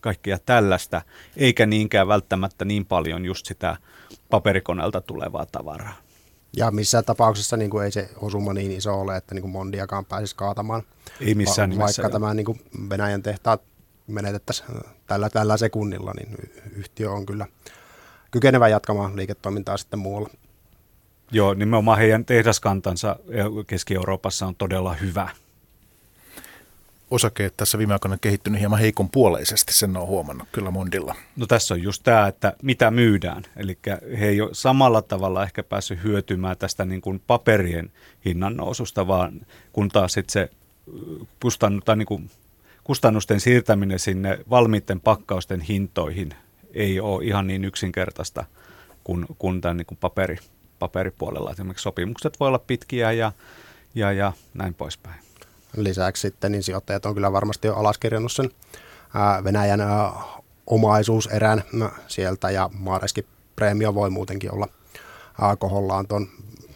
kaikkea 0.00 0.38
tällaista, 0.38 1.02
eikä 1.36 1.66
niinkään 1.66 2.08
välttämättä 2.08 2.64
niin 2.64 2.86
paljon 2.86 3.24
just 3.24 3.46
sitä 3.46 3.76
paperikoneelta 4.30 5.00
tulevaa 5.00 5.46
tavaraa. 5.46 5.96
Ja 6.56 6.70
missään 6.70 7.04
tapauksessa 7.04 7.56
niin 7.56 7.70
kuin 7.70 7.84
ei 7.84 7.90
se 7.92 8.10
osuma 8.16 8.52
niin 8.52 8.72
iso 8.72 9.00
ole, 9.00 9.16
että 9.16 9.34
niin 9.34 9.42
kuin 9.42 9.52
Mondiakaan 9.52 10.04
pääsisi 10.04 10.36
kaatamaan. 10.36 10.82
Ei 11.20 11.34
missään 11.34 11.70
Va- 11.70 11.74
nimessä. 11.74 12.02
Vaikka 12.02 12.18
tämä 12.18 12.34
niin 12.34 12.46
kuin 12.46 12.60
Venäjän 12.90 13.22
tehtaat 13.22 13.62
menetettäisiin 14.06 14.68
tällä, 15.06 15.30
tällä 15.30 15.56
sekunnilla, 15.56 16.12
niin 16.16 16.36
yhtiö 16.76 17.10
on 17.10 17.26
kyllä 17.26 17.46
kykenevä 18.30 18.68
jatkamaan 18.68 19.16
liiketoimintaa 19.16 19.76
sitten 19.76 19.98
muualla. 19.98 20.28
Joo, 21.30 21.54
nimenomaan 21.54 21.98
heidän 21.98 22.24
tehdaskantansa 22.24 23.16
Keski-Euroopassa 23.66 24.46
on 24.46 24.54
todella 24.54 24.94
hyvä. 24.94 25.28
Osakeet 27.12 27.56
tässä 27.56 27.78
viime 27.78 27.92
aikoina 27.92 28.18
kehittynyt 28.18 28.60
hieman 28.60 28.78
heikon 28.78 29.10
puoleisesti, 29.10 29.72
sen 29.72 29.96
on 29.96 30.06
huomannut 30.06 30.48
kyllä 30.52 30.70
Mondilla. 30.70 31.14
No 31.36 31.46
tässä 31.46 31.74
on 31.74 31.82
just 31.82 32.02
tämä, 32.02 32.26
että 32.26 32.52
mitä 32.62 32.90
myydään. 32.90 33.42
Eli 33.56 33.78
he 34.20 34.28
ei 34.28 34.40
ole 34.40 34.50
samalla 34.52 35.02
tavalla 35.02 35.42
ehkä 35.42 35.62
päässyt 35.62 36.02
hyötymään 36.02 36.56
tästä 36.58 36.84
niin 36.84 37.00
kuin 37.00 37.22
paperien 37.26 37.92
hinnan 38.24 38.56
noususta, 38.56 39.06
vaan 39.06 39.46
kun 39.72 39.88
taas 39.88 40.12
sitten 40.12 40.32
se 40.32 40.50
tai 41.84 41.96
niin 41.96 42.06
kuin 42.06 42.30
kustannusten 42.84 43.40
siirtäminen 43.40 43.98
sinne 43.98 44.38
valmiitten 44.50 45.00
pakkausten 45.00 45.60
hintoihin 45.60 46.30
ei 46.74 47.00
ole 47.00 47.24
ihan 47.24 47.46
niin 47.46 47.64
yksinkertaista 47.64 48.44
kuin, 49.04 49.26
kuin 49.38 49.60
tämän 49.60 49.76
niin 49.76 49.86
kuin 49.86 49.98
paperi, 49.98 50.38
paperipuolella. 50.78 51.50
Esimerkiksi 51.50 51.82
sopimukset 51.82 52.40
voi 52.40 52.48
olla 52.48 52.58
pitkiä 52.58 53.12
ja, 53.12 53.32
ja, 53.94 54.12
ja 54.12 54.32
näin 54.54 54.74
poispäin. 54.74 55.31
Lisäksi 55.76 56.20
sitten 56.20 56.52
niin 56.52 56.62
sijoittajat 56.62 57.06
on 57.06 57.14
kyllä 57.14 57.32
varmasti 57.32 57.68
jo 57.68 57.74
alaskirjannut 57.74 58.32
sen 58.32 58.50
Venäjän 59.44 59.80
omaisuuserän 60.66 61.62
sieltä 62.08 62.50
ja 62.50 62.70
Maareski 62.78 63.26
Premio 63.56 63.94
voi 63.94 64.10
muutenkin 64.10 64.54
olla 64.54 64.68
kohollaan 65.58 66.06
tuon 66.06 66.28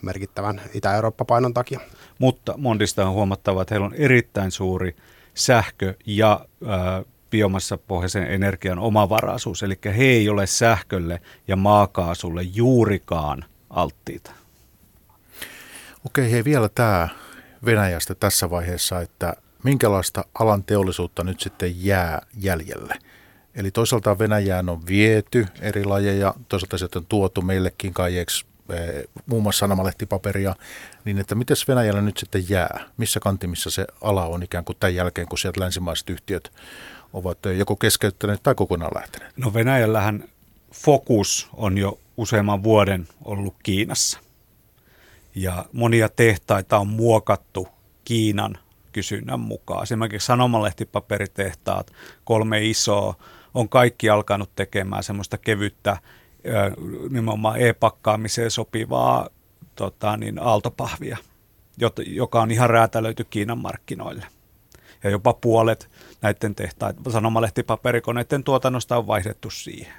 merkittävän 0.02 0.60
Itä-Eurooppa-painon 0.74 1.54
takia. 1.54 1.80
Mutta 2.18 2.54
Mondista 2.56 3.06
on 3.06 3.12
huomattava, 3.12 3.62
että 3.62 3.74
heillä 3.74 3.86
on 3.86 3.94
erittäin 3.94 4.50
suuri 4.50 4.96
sähkö- 5.34 5.94
ja 6.06 6.46
ää, 6.66 7.02
biomassapohjaisen 7.30 8.22
energian 8.22 8.78
omavaraisuus, 8.78 9.62
eli 9.62 9.78
he 9.84 10.04
ei 10.04 10.28
ole 10.28 10.46
sähkölle 10.46 11.20
ja 11.48 11.56
maakaasulle 11.56 12.42
juurikaan 12.42 13.44
alttiita. 13.70 14.30
Okei, 16.06 16.32
hei 16.32 16.44
vielä 16.44 16.68
tämä 16.68 17.08
Venäjästä 17.66 18.14
tässä 18.14 18.50
vaiheessa, 18.50 19.00
että 19.00 19.34
minkälaista 19.62 20.24
alan 20.38 20.64
teollisuutta 20.64 21.24
nyt 21.24 21.40
sitten 21.40 21.84
jää 21.84 22.22
jäljelle? 22.34 22.94
Eli 23.54 23.70
toisaalta 23.70 24.18
Venäjään 24.18 24.68
on 24.68 24.86
viety 24.86 25.46
eri 25.60 25.84
lajeja, 25.84 26.34
toisaalta 26.48 26.78
sieltä 26.78 26.98
on 26.98 27.06
tuotu 27.06 27.42
meillekin 27.42 27.94
kajeksi 27.94 28.46
muun 29.26 29.42
muassa 29.42 29.58
sanomalehtipaperia, 29.58 30.54
niin 31.04 31.18
että 31.18 31.34
miten 31.34 31.56
Venäjällä 31.68 32.02
nyt 32.02 32.16
sitten 32.16 32.50
jää? 32.50 32.84
Missä 32.96 33.20
kantimissa 33.20 33.70
se 33.70 33.86
ala 34.00 34.26
on 34.26 34.42
ikään 34.42 34.64
kuin 34.64 34.76
tämän 34.80 34.94
jälkeen, 34.94 35.28
kun 35.28 35.38
sieltä 35.38 35.60
länsimaiset 35.60 36.10
yhtiöt 36.10 36.52
ovat 37.12 37.38
joko 37.56 37.76
keskeyttäneet 37.76 38.42
tai 38.42 38.54
kokonaan 38.54 38.92
lähteneet? 38.94 39.36
No 39.36 39.54
Venäjällähän 39.54 40.24
fokus 40.74 41.48
on 41.52 41.78
jo 41.78 41.98
useamman 42.16 42.62
vuoden 42.62 43.08
ollut 43.24 43.54
Kiinassa. 43.62 44.25
Ja 45.36 45.64
monia 45.72 46.08
tehtaita 46.08 46.78
on 46.78 46.88
muokattu 46.88 47.68
Kiinan 48.04 48.58
kysynnän 48.92 49.40
mukaan. 49.40 49.82
Esimerkiksi 49.82 50.26
sanomalehtipaperitehtaat, 50.26 51.92
kolme 52.24 52.64
isoa, 52.64 53.14
on 53.54 53.68
kaikki 53.68 54.10
alkanut 54.10 54.50
tekemään 54.56 55.02
semmoista 55.02 55.38
kevyttä 55.38 55.96
nimenomaan 57.10 57.60
e-pakkaamiseen 57.60 58.50
sopivaa 58.50 59.28
tota, 59.74 60.16
niin, 60.16 60.38
aaltopahvia, 60.42 61.16
joka 62.06 62.42
on 62.42 62.50
ihan 62.50 62.70
räätälöity 62.70 63.24
Kiinan 63.24 63.58
markkinoille. 63.58 64.26
Ja 65.04 65.10
jopa 65.10 65.32
puolet 65.32 65.88
näiden 66.22 66.54
tehtaiden 66.54 67.12
sanomalehtipaperikoneiden 67.12 68.44
tuotannosta 68.44 68.96
on 68.96 69.06
vaihdettu 69.06 69.50
siihen. 69.50 69.94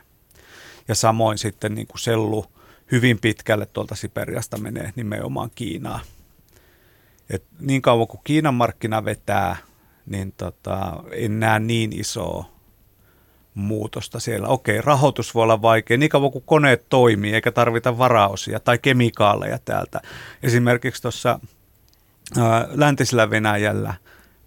Ja 0.87 0.95
samoin 0.95 1.37
sitten 1.37 1.75
niin 1.75 1.87
kuin 1.87 1.99
sellu 1.99 2.45
hyvin 2.91 3.19
pitkälle 3.19 3.65
tuolta 3.65 3.95
Siperiasta 3.95 4.57
menee 4.57 4.91
nimenomaan 4.95 5.49
Kiinaan. 5.55 5.99
Et 7.29 7.43
niin 7.59 7.81
kauan 7.81 8.07
kuin 8.07 8.21
Kiinan 8.23 8.53
markkina 8.53 9.05
vetää, 9.05 9.55
niin 10.05 10.31
tota, 10.31 11.03
en 11.11 11.39
näe 11.39 11.59
niin 11.59 11.99
isoa 11.99 12.45
muutosta 13.53 14.19
siellä. 14.19 14.47
Okei, 14.47 14.81
rahoitus 14.81 15.35
voi 15.35 15.43
olla 15.43 15.61
vaikea, 15.61 15.97
niin 15.97 16.09
kauan 16.09 16.31
kuin 16.31 16.43
koneet 16.47 16.89
toimii 16.89 17.33
eikä 17.33 17.51
tarvita 17.51 17.97
varaosia 17.97 18.59
tai 18.59 18.77
kemikaaleja 18.77 19.59
täältä. 19.59 20.01
Esimerkiksi 20.43 21.01
tuossa 21.01 21.39
läntisellä 22.69 23.29
Venäjällä 23.29 23.93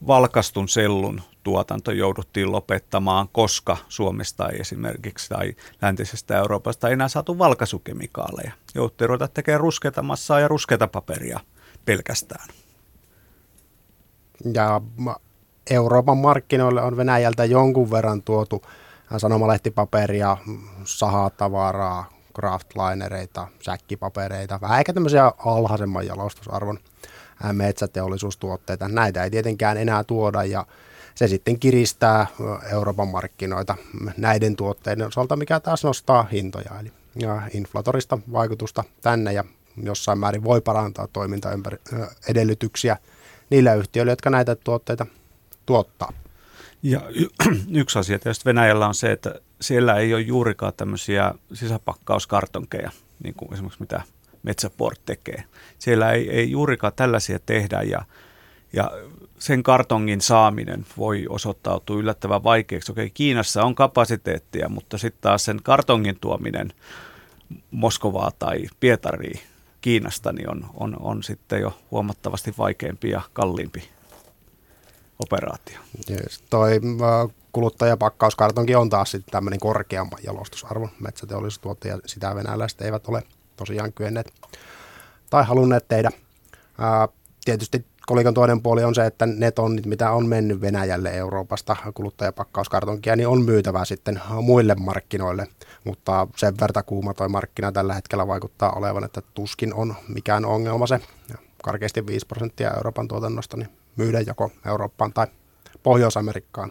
valkastun 0.06 0.68
sellun 0.68 1.22
tuotanto 1.42 1.92
jouduttiin 1.92 2.52
lopettamaan, 2.52 3.28
koska 3.32 3.76
Suomesta 3.88 4.48
ei 4.48 4.60
esimerkiksi 4.60 5.28
tai 5.28 5.54
läntisestä 5.82 6.38
Euroopasta 6.38 6.88
ei 6.88 6.92
enää 6.92 7.08
saatu 7.08 7.38
valkaisukemikaaleja. 7.38 8.52
Jouttiin 8.74 9.08
ruveta 9.08 9.28
tekemään 9.28 9.60
ruskeata 9.60 10.02
massaa 10.02 10.40
ja 10.40 10.48
ruskeata 10.48 10.88
paperia 10.88 11.40
pelkästään. 11.84 12.48
Ja 14.54 14.80
Euroopan 15.70 16.18
markkinoille 16.18 16.82
on 16.82 16.96
Venäjältä 16.96 17.44
jonkun 17.44 17.90
verran 17.90 18.22
tuotu 18.22 18.62
sanomalehtipaperia, 19.16 20.36
sahatavaraa, 20.84 22.10
kraftlinereita, 22.34 23.48
säkkipapereita, 23.62 24.60
vähän 24.60 24.78
ehkä 24.78 24.92
tämmöisiä 24.92 25.32
alhaisemman 25.38 26.06
jalostusarvon 26.06 26.78
metsäteollisuustuotteita. 27.52 28.88
Näitä 28.88 29.24
ei 29.24 29.30
tietenkään 29.30 29.76
enää 29.76 30.04
tuoda 30.04 30.44
ja 30.44 30.66
se 31.20 31.28
sitten 31.28 31.58
kiristää 31.58 32.26
Euroopan 32.72 33.08
markkinoita 33.08 33.76
näiden 34.16 34.56
tuotteiden 34.56 35.06
osalta, 35.06 35.36
mikä 35.36 35.60
taas 35.60 35.84
nostaa 35.84 36.22
hintoja. 36.22 36.80
Eli 36.80 36.92
inflatorista 37.54 38.18
vaikutusta 38.32 38.84
tänne 39.00 39.32
ja 39.32 39.44
jossain 39.82 40.18
määrin 40.18 40.44
voi 40.44 40.60
parantaa 40.60 41.08
toimintaedellytyksiä 41.12 42.96
niillä 43.50 43.74
yhtiöillä, 43.74 44.12
jotka 44.12 44.30
näitä 44.30 44.54
tuotteita 44.54 45.06
tuottaa. 45.66 46.12
Ja 46.82 47.00
y- 47.08 47.50
yksi 47.80 47.98
asia 47.98 48.18
tietysti 48.18 48.44
Venäjällä 48.44 48.86
on 48.86 48.94
se, 48.94 49.12
että 49.12 49.34
siellä 49.60 49.96
ei 49.96 50.14
ole 50.14 50.22
juurikaan 50.22 50.72
tämmöisiä 50.76 51.34
sisäpakkauskartonkeja, 51.52 52.90
niin 53.22 53.34
kuin 53.34 53.52
esimerkiksi 53.52 53.80
mitä 53.80 54.02
Metsäport 54.42 55.00
tekee. 55.06 55.44
Siellä 55.78 56.12
ei, 56.12 56.30
ei 56.30 56.50
juurikaan 56.50 56.92
tällaisia 56.96 57.38
tehdä 57.38 57.82
ja, 57.82 58.04
ja 58.72 58.90
sen 59.40 59.62
kartongin 59.62 60.20
saaminen 60.20 60.86
voi 60.96 61.26
osoittautua 61.28 61.96
yllättävän 61.96 62.44
vaikeaksi. 62.44 62.92
Okei, 62.92 63.10
Kiinassa 63.10 63.64
on 63.64 63.74
kapasiteettia, 63.74 64.68
mutta 64.68 64.98
sitten 64.98 65.22
taas 65.22 65.44
sen 65.44 65.60
kartongin 65.62 66.18
tuominen 66.20 66.72
Moskovaa 67.70 68.30
tai 68.38 68.66
Pietariin 68.80 69.40
Kiinasta 69.80 70.32
niin 70.32 70.50
on, 70.50 70.66
on, 70.74 70.96
on 71.00 71.22
sitten 71.22 71.60
jo 71.60 71.78
huomattavasti 71.90 72.54
vaikeampi 72.58 73.10
ja 73.10 73.20
kalliimpi 73.32 73.88
operaatio. 75.18 75.78
Yes, 76.10 76.42
toi 76.50 76.80
kuluttajapakkauskartonkin 77.52 78.76
on 78.76 78.90
taas 78.90 79.10
sitten 79.10 79.32
tämmöinen 79.32 79.60
korkeamman 79.60 80.20
jalostusarvon 80.24 80.90
metsäteollisuustuotte 81.00 81.88
ja 81.88 81.98
sitä 82.06 82.34
venäläiset 82.34 82.80
eivät 82.80 83.08
ole 83.08 83.22
tosiaan 83.56 83.92
kyenneet 83.92 84.32
tai 85.30 85.44
halunneet 85.44 85.88
tehdä. 85.88 86.10
Ää, 86.78 87.08
tietysti 87.44 87.84
kolikon 88.10 88.34
toinen 88.34 88.62
puoli 88.62 88.84
on 88.84 88.94
se, 88.94 89.06
että 89.06 89.26
ne 89.26 89.50
tonnit, 89.50 89.86
mitä 89.86 90.10
on 90.10 90.26
mennyt 90.26 90.60
Venäjälle 90.60 91.10
Euroopasta 91.10 91.76
kuluttajapakkauskartonkia, 91.94 93.16
niin 93.16 93.28
on 93.28 93.42
myytävää 93.42 93.84
sitten 93.84 94.20
muille 94.42 94.74
markkinoille, 94.74 95.46
mutta 95.84 96.26
sen 96.36 96.54
verta 96.60 96.82
kuuma 96.82 97.14
toi 97.14 97.28
markkina 97.28 97.72
tällä 97.72 97.94
hetkellä 97.94 98.26
vaikuttaa 98.26 98.72
olevan, 98.72 99.04
että 99.04 99.22
tuskin 99.34 99.74
on 99.74 99.94
mikään 100.08 100.44
ongelma 100.44 100.86
se. 100.86 101.00
karkeasti 101.62 102.06
5 102.06 102.26
prosenttia 102.26 102.70
Euroopan 102.70 103.08
tuotannosta 103.08 103.56
niin 103.56 103.68
myydä 103.96 104.20
joko 104.20 104.52
Eurooppaan 104.66 105.12
tai 105.12 105.26
Pohjois-Amerikkaan 105.82 106.70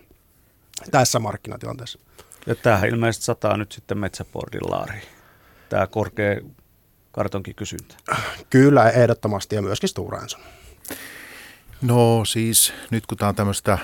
tässä 0.91 1.19
markkinatilanteessa. 1.19 1.99
Ja 2.45 2.55
tämähän 2.55 2.89
ilmeisesti 2.89 3.25
sataa 3.25 3.57
nyt 3.57 3.71
sitten 3.71 3.97
Metsäbordin 3.97 4.71
laariin, 4.71 5.03
tämä 5.69 5.87
korkea 5.87 6.41
kartonkikysyntä. 7.11 7.95
Kyllä, 8.49 8.89
ehdottomasti 8.89 9.55
ja 9.55 9.61
myöskin 9.61 9.89
Stora. 9.89 10.21
No 11.81 12.25
siis 12.25 12.73
nyt 12.91 13.05
kun 13.05 13.17
tämä 13.17 13.29
on 13.29 13.35
tämmöistä 13.35 13.77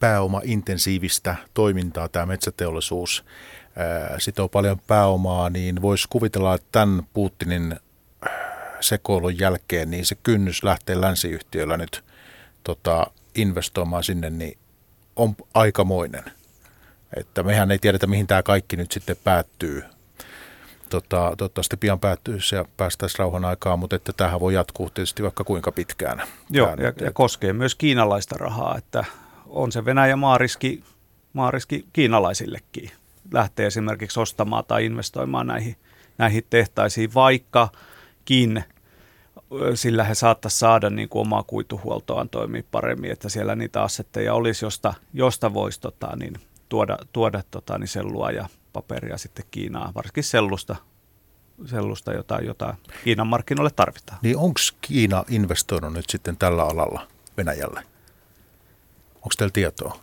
pääoma-intensiivistä 0.00 1.36
toimintaa, 1.54 2.08
tämä 2.08 2.26
metsäteollisuus 2.26 3.24
sitoo 4.18 4.48
paljon 4.48 4.80
pääomaa, 4.86 5.50
niin 5.50 5.82
voisi 5.82 6.06
kuvitella, 6.10 6.54
että 6.54 6.68
tämän 6.72 7.02
Putinin 7.12 7.76
sekoilun 8.80 9.38
jälkeen 9.38 9.90
niin 9.90 10.06
se 10.06 10.14
kynnys 10.14 10.62
lähtee 10.62 11.00
länsiyhtiöllä 11.00 11.76
nyt 11.76 12.04
tota, 12.64 13.06
investoimaan 13.34 14.04
sinne, 14.04 14.30
niin 14.30 14.58
on 15.16 15.36
aikamoinen. 15.54 16.24
Että 17.16 17.42
mehän 17.42 17.70
ei 17.70 17.78
tiedetä, 17.78 18.06
mihin 18.06 18.26
tämä 18.26 18.42
kaikki 18.42 18.76
nyt 18.76 18.92
sitten 18.92 19.16
päättyy. 19.24 19.84
Tota, 20.92 21.34
toivottavasti 21.38 21.76
pian 21.76 22.00
päättyy 22.00 22.38
ja 22.52 22.64
päästäisiin 22.76 23.18
rauhan 23.18 23.44
aikaan, 23.44 23.78
mutta 23.78 23.96
että 23.96 24.12
tähän 24.12 24.40
voi 24.40 24.54
jatkuu 24.54 24.90
tietysti 24.90 25.22
vaikka 25.22 25.44
kuinka 25.44 25.72
pitkään. 25.72 26.22
Joo, 26.50 26.68
ja, 26.68 26.92
ja 27.00 27.12
koskee 27.12 27.52
myös 27.52 27.74
kiinalaista 27.74 28.36
rahaa, 28.38 28.78
että 28.78 29.04
on 29.46 29.72
se 29.72 29.84
Venäjä 29.84 30.16
maariski, 30.16 30.84
maariski 31.32 31.86
kiinalaisillekin. 31.92 32.90
Lähtee 33.32 33.66
esimerkiksi 33.66 34.20
ostamaan 34.20 34.64
tai 34.64 34.84
investoimaan 34.84 35.46
näihin, 35.46 35.76
näihin 36.18 36.46
tehtaisiin, 36.50 37.14
vaikkakin 37.14 38.64
sillä 39.74 40.04
he 40.04 40.14
saattaisi 40.14 40.58
saada 40.58 40.90
niin 40.90 41.08
kuin 41.08 41.20
omaa 41.20 41.42
kuituhuoltoaan 41.42 42.28
toimia 42.28 42.62
paremmin, 42.70 43.10
että 43.10 43.28
siellä 43.28 43.54
niitä 43.54 43.82
assetteja 43.82 44.34
olisi, 44.34 44.64
josta, 44.64 44.94
josta 45.14 45.54
voisi 45.54 45.80
tota, 45.80 46.16
niin, 46.16 46.34
tuoda, 46.68 46.98
tuoda 47.12 47.42
tota, 47.50 47.78
niin 47.78 47.88
sellua 47.88 48.30
ja 48.30 48.48
paperia 48.72 49.18
sitten 49.18 49.44
Kiinaan, 49.50 49.94
varsinkin 49.94 50.24
sellusta, 50.24 50.76
sellusta 51.66 52.12
jota, 52.12 52.38
jota 52.42 52.74
Kiinan 53.04 53.26
markkinoille 53.26 53.70
tarvitaan. 53.76 54.18
Niin 54.22 54.36
onko 54.36 54.60
Kiina 54.80 55.24
investoinut 55.28 55.92
nyt 55.92 56.10
sitten 56.10 56.36
tällä 56.36 56.64
alalla 56.64 57.06
Venäjälle? 57.36 57.82
Onko 59.14 59.34
teillä 59.38 59.52
tietoa? 59.52 59.98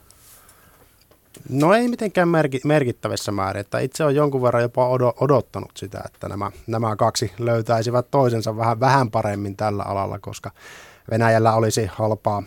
No 1.50 1.74
ei 1.74 1.88
mitenkään 1.88 2.28
merki, 2.28 2.62
merkittävissä 2.64 3.32
määrin. 3.32 3.62
Että 3.62 3.80
itse 3.80 4.04
on 4.04 4.16
jonkun 4.16 4.42
verran 4.42 4.64
jopa 4.64 4.90
odottanut 5.20 5.72
sitä, 5.78 6.02
että 6.06 6.30
nämä, 6.30 6.52
nämä 6.68 6.96
kaksi 6.96 7.32
löytäisivät 7.40 8.12
toisensa 8.12 8.58
vähän, 8.58 8.80
vähän 8.80 9.12
paremmin 9.12 9.56
tällä 9.56 9.84
alalla, 9.84 10.20
koska 10.20 10.52
Venäjällä 11.12 11.54
olisi 11.54 11.86
halpaa 11.86 12.44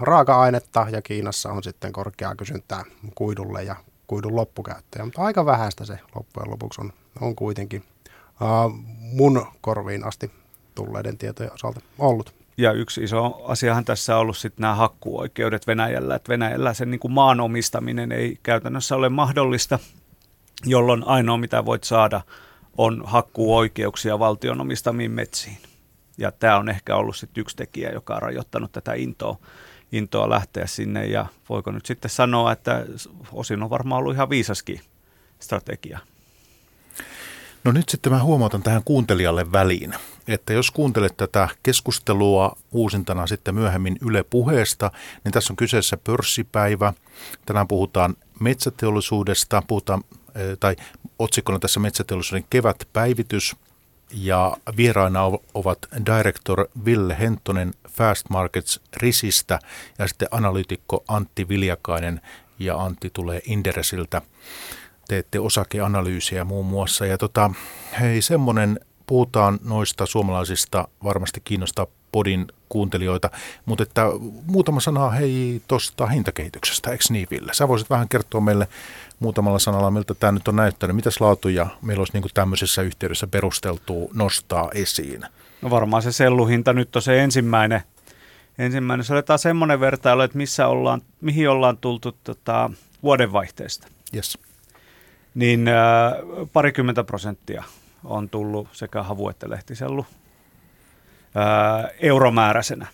raaka-ainetta 0.00 0.86
ja 0.90 1.02
Kiinassa 1.02 1.52
on 1.52 1.62
sitten 1.62 1.92
korkeaa 1.92 2.34
kysyntää 2.34 2.84
kuidulle 3.14 3.62
ja 3.62 3.76
kuidun 4.10 4.36
loppukäyttäjä. 4.36 5.04
Mutta 5.04 5.22
aika 5.22 5.46
vähäistä 5.46 5.84
se 5.84 5.98
loppujen 6.14 6.50
lopuksi 6.50 6.80
on, 6.80 6.92
on 7.20 7.36
kuitenkin 7.36 7.84
uh, 8.40 8.72
mun 8.98 9.46
korviin 9.60 10.04
asti 10.04 10.30
tulleiden 10.74 11.18
tietojen 11.18 11.52
osalta 11.52 11.80
ollut. 11.98 12.34
Ja 12.56 12.72
yksi 12.72 13.02
iso 13.02 13.40
asiahan 13.44 13.84
tässä 13.84 14.14
on 14.14 14.20
ollut 14.20 14.36
sitten 14.36 14.62
nämä 14.62 14.74
hakkuoikeudet 14.74 15.66
Venäjällä, 15.66 16.14
että 16.14 16.28
Venäjällä 16.28 16.74
sen 16.74 16.90
niin 16.90 16.98
kuin 16.98 17.12
maan 17.12 17.40
omistaminen 17.40 18.12
ei 18.12 18.38
käytännössä 18.42 18.96
ole 18.96 19.08
mahdollista, 19.08 19.78
jolloin 20.66 21.04
ainoa 21.06 21.36
mitä 21.36 21.64
voit 21.64 21.84
saada 21.84 22.20
on 22.78 23.02
hakkuoikeuksia 23.06 24.18
valtion 24.18 24.60
omistamiin 24.60 25.10
metsiin. 25.10 25.58
Ja 26.18 26.32
tämä 26.32 26.56
on 26.56 26.68
ehkä 26.68 26.96
ollut 26.96 27.16
sitten 27.16 27.40
yksi 27.40 27.56
tekijä, 27.56 27.90
joka 27.90 28.14
on 28.14 28.22
rajoittanut 28.22 28.72
tätä 28.72 28.94
intoa, 28.94 29.36
intoa 29.92 30.30
lähteä 30.30 30.66
sinne. 30.66 31.06
Ja 31.06 31.26
voiko 31.48 31.70
nyt 31.70 31.86
sitten 31.86 32.10
sanoa, 32.10 32.52
että 32.52 32.86
osin 33.32 33.62
on 33.62 33.70
varmaan 33.70 33.98
ollut 33.98 34.14
ihan 34.14 34.30
viisaskin 34.30 34.80
strategia. 35.40 35.98
No 37.64 37.72
nyt 37.72 37.88
sitten 37.88 38.12
mä 38.12 38.22
huomautan 38.22 38.62
tähän 38.62 38.84
kuuntelijalle 38.84 39.52
väliin, 39.52 39.94
että 40.28 40.52
jos 40.52 40.70
kuuntelet 40.70 41.16
tätä 41.16 41.48
keskustelua 41.62 42.56
uusintana 42.72 43.26
sitten 43.26 43.54
myöhemmin 43.54 43.96
Yle 44.02 44.22
puheesta, 44.22 44.90
niin 45.24 45.32
tässä 45.32 45.52
on 45.52 45.56
kyseessä 45.56 45.96
pörssipäivä. 45.96 46.92
Tänään 47.46 47.68
puhutaan 47.68 48.16
metsäteollisuudesta, 48.40 49.62
puhutaan, 49.66 50.04
eh, 50.34 50.58
tai 50.60 50.76
otsikkona 51.18 51.58
tässä 51.58 51.80
metsäteollisuuden 51.80 52.44
kevätpäivitys, 52.50 53.56
ja 54.12 54.56
vieraina 54.76 55.22
ovat 55.54 55.78
director 56.06 56.68
Ville 56.84 57.18
Henttonen 57.18 57.74
Fast 57.88 58.30
Markets 58.30 58.80
Risistä 58.96 59.58
ja 59.98 60.08
sitten 60.08 60.28
analyytikko 60.30 61.04
Antti 61.08 61.48
Viljakainen 61.48 62.20
ja 62.58 62.76
Antti 62.76 63.10
tulee 63.12 63.40
Inderesiltä 63.44 64.22
teette 65.08 65.40
osakeanalyysiä 65.40 66.44
muun 66.44 66.66
muassa. 66.66 67.06
Ja 67.06 67.18
tota, 67.18 67.50
hei, 68.00 68.22
semmoinen, 68.22 68.80
puhutaan 69.10 69.58
noista 69.64 70.06
suomalaisista, 70.06 70.88
varmasti 71.04 71.40
kiinnostaa 71.44 71.86
podin 72.12 72.46
kuuntelijoita, 72.68 73.30
mutta 73.66 73.82
että 73.82 74.02
muutama 74.46 74.80
sana 74.80 75.10
hei 75.10 75.62
tuosta 75.68 76.06
hintakehityksestä, 76.06 76.90
eikö 76.90 77.04
niin 77.10 77.26
Ville? 77.30 77.54
Sä 77.54 77.68
voisit 77.68 77.90
vähän 77.90 78.08
kertoa 78.08 78.40
meille 78.40 78.68
muutamalla 79.20 79.58
sanalla, 79.58 79.90
miltä 79.90 80.14
tämä 80.14 80.32
nyt 80.32 80.48
on 80.48 80.56
näyttänyt, 80.56 80.96
mitäs 80.96 81.20
laatuja 81.20 81.66
meillä 81.82 82.00
olisi 82.00 82.12
niin 82.12 82.22
kuin 82.22 82.32
tämmöisessä 82.34 82.82
yhteydessä 82.82 83.26
perusteltu 83.26 84.10
nostaa 84.14 84.70
esiin? 84.74 85.22
No 85.62 85.70
varmaan 85.70 86.02
se 86.02 86.12
selluhinta 86.12 86.72
nyt 86.72 86.96
on 86.96 87.02
se 87.02 87.22
ensimmäinen, 87.22 87.82
ensimmäinen. 88.58 89.04
Se 89.04 89.12
otetaan 89.12 89.38
semmoinen 89.38 89.80
vertailu, 89.80 90.20
että 90.20 90.38
missä 90.38 90.66
ollaan, 90.66 91.02
mihin 91.20 91.50
ollaan 91.50 91.76
tultu 91.76 92.16
tota, 92.24 92.70
vuodenvaihteesta. 93.02 93.88
Yes 94.14 94.38
niin 95.34 95.68
äh, 95.68 96.12
parikymmentä 96.52 97.04
prosenttia 97.04 97.64
on 98.04 98.28
tullut 98.28 98.68
sekä 98.72 99.02
havu- 99.02 99.28
että 99.28 99.50
lehtisellu 99.50 100.06
äh, 101.36 101.90
euromääräisenä. 102.00 102.86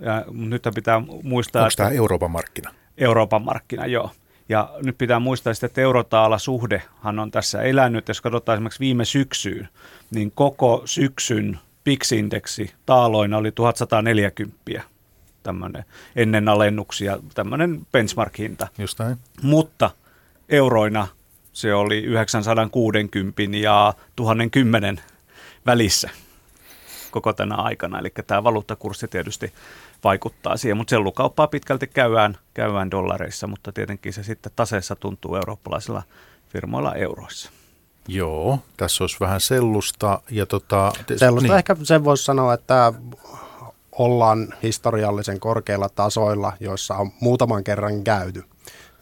Ja 0.00 0.24
nyt 0.32 0.62
pitää 0.74 1.02
muistaa... 1.22 1.62
Onko 1.62 1.72
tämä 1.76 1.90
Euroopan 1.90 2.30
markkina? 2.30 2.74
Euroopan 2.98 3.42
markkina, 3.42 3.86
joo. 3.86 4.10
Ja 4.48 4.70
nyt 4.82 4.98
pitää 4.98 5.20
muistaa 5.20 5.52
että 5.64 5.80
eurotaala-suhdehan 5.80 7.18
on 7.18 7.30
tässä 7.30 7.62
elänyt. 7.62 8.08
Jos 8.08 8.20
katsotaan 8.20 8.56
esimerkiksi 8.56 8.80
viime 8.80 9.04
syksyyn, 9.04 9.68
niin 10.10 10.32
koko 10.34 10.82
syksyn 10.84 11.58
PIX-indeksi 11.84 12.72
taaloina 12.86 13.36
oli 13.36 13.52
1140 13.52 14.82
tämmöinen 15.42 15.84
ennen 16.16 16.48
alennuksia, 16.48 17.18
tämmöinen 17.34 17.86
benchmark-hinta. 17.92 18.68
Just 18.78 18.98
näin. 18.98 19.16
Mutta 19.42 19.90
euroina 20.48 21.08
se 21.52 21.74
oli 21.74 21.98
960 21.98 23.42
ja 23.42 23.94
1010 24.16 25.00
välissä 25.66 26.10
koko 27.10 27.32
tänä 27.32 27.54
aikana. 27.54 27.98
Eli 27.98 28.12
tämä 28.26 28.44
valuuttakurssi 28.44 29.08
tietysti 29.08 29.52
vaikuttaa 30.04 30.56
siihen, 30.56 30.76
mutta 30.76 30.90
sellukauppaa 30.90 31.46
pitkälti 31.46 31.86
käydään, 31.86 32.38
käydään 32.54 32.90
dollareissa, 32.90 33.46
mutta 33.46 33.72
tietenkin 33.72 34.12
se 34.12 34.22
sitten 34.22 34.52
taseessa 34.56 34.96
tuntuu 34.96 35.36
eurooppalaisilla 35.36 36.02
firmoilla 36.48 36.94
euroissa. 36.94 37.50
Joo, 38.08 38.58
tässä 38.76 39.04
olisi 39.04 39.16
vähän 39.20 39.40
sellusta. 39.40 40.20
Ja 40.30 40.46
tota, 40.46 40.92
sellusta 41.16 41.48
niin. 41.48 41.58
ehkä 41.58 41.76
sen 41.82 42.04
voisi 42.04 42.24
sanoa, 42.24 42.54
että 42.54 42.92
ollaan 43.92 44.54
historiallisen 44.62 45.40
korkeilla 45.40 45.88
tasoilla, 45.88 46.52
joissa 46.60 46.96
on 46.96 47.10
muutaman 47.20 47.64
kerran 47.64 48.04
käyty. 48.04 48.44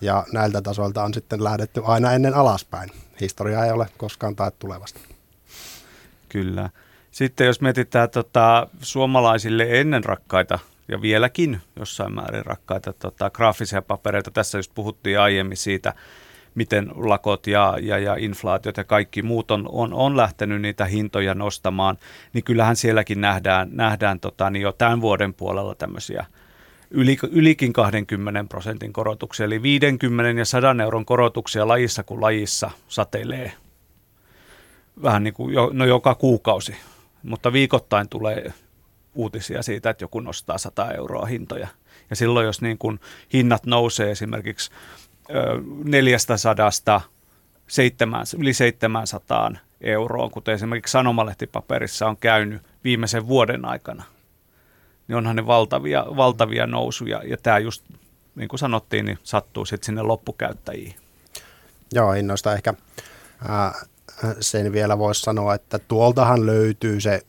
Ja 0.00 0.24
näiltä 0.32 0.62
tasoilta 0.62 1.04
on 1.04 1.14
sitten 1.14 1.44
lähdetty 1.44 1.82
aina 1.84 2.12
ennen 2.12 2.34
alaspäin. 2.34 2.90
Historia 3.20 3.64
ei 3.64 3.70
ole 3.70 3.86
koskaan 3.96 4.36
taet 4.36 4.58
tulevasta. 4.58 5.00
Kyllä. 6.28 6.70
Sitten 7.10 7.46
jos 7.46 7.60
mietitään 7.60 8.10
tota, 8.10 8.66
suomalaisille 8.80 9.66
ennen 9.80 10.04
rakkaita 10.04 10.58
ja 10.88 11.02
vieläkin 11.02 11.60
jossain 11.76 12.14
määrin 12.14 12.46
rakkaita 12.46 12.92
tota, 12.92 13.30
graafisia 13.30 13.82
papereita, 13.82 14.30
tässä 14.30 14.58
just 14.58 14.72
puhuttiin 14.74 15.20
aiemmin 15.20 15.56
siitä, 15.56 15.94
miten 16.54 16.92
lakot 16.94 17.46
ja, 17.46 17.76
ja, 17.80 17.98
ja 17.98 18.16
inflaatiot 18.18 18.76
ja 18.76 18.84
kaikki 18.84 19.22
muut 19.22 19.50
on, 19.50 19.68
on, 19.72 19.94
on 19.94 20.16
lähtenyt 20.16 20.62
niitä 20.62 20.84
hintoja 20.84 21.34
nostamaan, 21.34 21.98
niin 22.32 22.44
kyllähän 22.44 22.76
sielläkin 22.76 23.20
nähdään, 23.20 23.68
nähdään 23.72 24.20
tota, 24.20 24.50
niin 24.50 24.62
jo 24.62 24.72
tämän 24.72 25.00
vuoden 25.00 25.34
puolella 25.34 25.74
tämmöisiä– 25.74 26.26
yli, 26.90 27.18
ylikin 27.30 27.72
20 27.72 28.44
prosentin 28.48 28.92
korotuksia, 28.92 29.46
eli 29.46 29.62
50 29.62 30.40
ja 30.40 30.44
100 30.44 30.82
euron 30.82 31.04
korotuksia 31.04 31.68
lajissa 31.68 32.02
kuin 32.02 32.20
lajissa 32.20 32.70
sateilee 32.88 33.52
vähän 35.02 35.24
niin 35.24 35.34
kuin 35.34 35.54
jo, 35.54 35.70
no 35.72 35.84
joka 35.84 36.14
kuukausi, 36.14 36.76
mutta 37.22 37.52
viikoittain 37.52 38.08
tulee 38.08 38.52
uutisia 39.14 39.62
siitä, 39.62 39.90
että 39.90 40.04
joku 40.04 40.20
nostaa 40.20 40.58
100 40.58 40.92
euroa 40.92 41.26
hintoja. 41.26 41.68
Ja 42.10 42.16
silloin, 42.16 42.46
jos 42.46 42.62
niin 42.62 42.78
kuin 42.78 43.00
hinnat 43.32 43.66
nousee 43.66 44.10
esimerkiksi 44.10 44.70
400 45.84 47.00
7, 47.66 48.26
yli 48.38 48.54
700 48.54 49.50
euroon, 49.80 50.30
kuten 50.30 50.54
esimerkiksi 50.54 50.92
sanomalehtipaperissa 50.92 52.06
on 52.06 52.16
käynyt 52.16 52.62
viimeisen 52.84 53.28
vuoden 53.28 53.64
aikana– 53.64 54.04
niin 55.10 55.16
onhan 55.16 55.36
ne 55.36 55.46
valtavia, 55.46 56.06
valtavia 56.16 56.66
nousuja. 56.66 57.22
Ja 57.24 57.36
tämä 57.36 57.58
just, 57.58 57.84
niin 58.34 58.48
kuin 58.48 58.60
sanottiin, 58.60 59.04
niin 59.04 59.18
sattuu 59.22 59.64
sitten 59.64 59.86
sinne 59.86 60.02
loppukäyttäjiin. 60.02 60.94
Joo, 61.92 62.12
hinnoista 62.12 62.54
ehkä 62.54 62.74
ää, 63.48 63.72
sen 64.40 64.72
vielä 64.72 64.98
voisi 64.98 65.20
sanoa, 65.20 65.54
että 65.54 65.78
tuoltahan 65.78 66.46
löytyy 66.46 67.00
se 67.00 67.22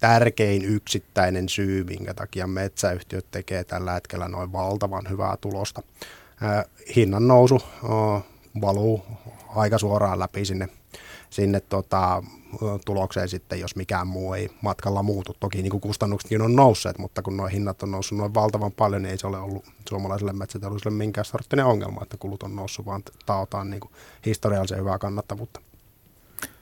tärkein 0.00 0.64
yksittäinen 0.64 1.48
syy, 1.48 1.84
minkä 1.84 2.14
takia 2.14 2.46
metsäyhtiöt 2.46 3.26
tekee 3.30 3.64
tällä 3.64 3.92
hetkellä 3.92 4.28
noin 4.28 4.52
valtavan 4.52 5.04
hyvää 5.10 5.36
tulosta. 5.40 5.82
Hinnan 6.96 7.28
nousu 7.28 7.62
valuu 8.60 9.04
aika 9.56 9.78
suoraan 9.78 10.18
läpi 10.18 10.44
sinne, 10.44 10.68
sinne 11.30 11.60
tota, 11.60 12.22
tulokseen 12.84 13.28
sitten, 13.28 13.60
jos 13.60 13.76
mikään 13.76 14.06
muu 14.06 14.34
ei 14.34 14.50
matkalla 14.60 15.02
muutu. 15.02 15.36
Toki 15.40 15.62
niin 15.62 15.70
kuin 15.70 15.80
kustannuksetkin 15.80 16.42
on 16.42 16.56
nousseet, 16.56 16.98
mutta 16.98 17.22
kun 17.22 17.36
nuo 17.36 17.46
hinnat 17.46 17.82
on 17.82 17.90
noussut 17.90 18.18
noin 18.18 18.34
valtavan 18.34 18.72
paljon, 18.72 19.02
niin 19.02 19.10
ei 19.10 19.18
se 19.18 19.26
ole 19.26 19.38
ollut 19.38 19.64
suomalaiselle 19.88 20.32
metsäteollisuudelle 20.32 20.98
minkään 20.98 21.24
sorttinen 21.24 21.66
ongelma, 21.66 22.02
että 22.02 22.16
kulut 22.16 22.42
on 22.42 22.56
noussut, 22.56 22.86
vaan 22.86 23.02
taotaan 23.26 23.70
niin 23.70 23.80
kuin 23.80 23.92
historiallisen 24.26 24.78
hyvää 24.78 24.98
kannattavuutta. 24.98 25.60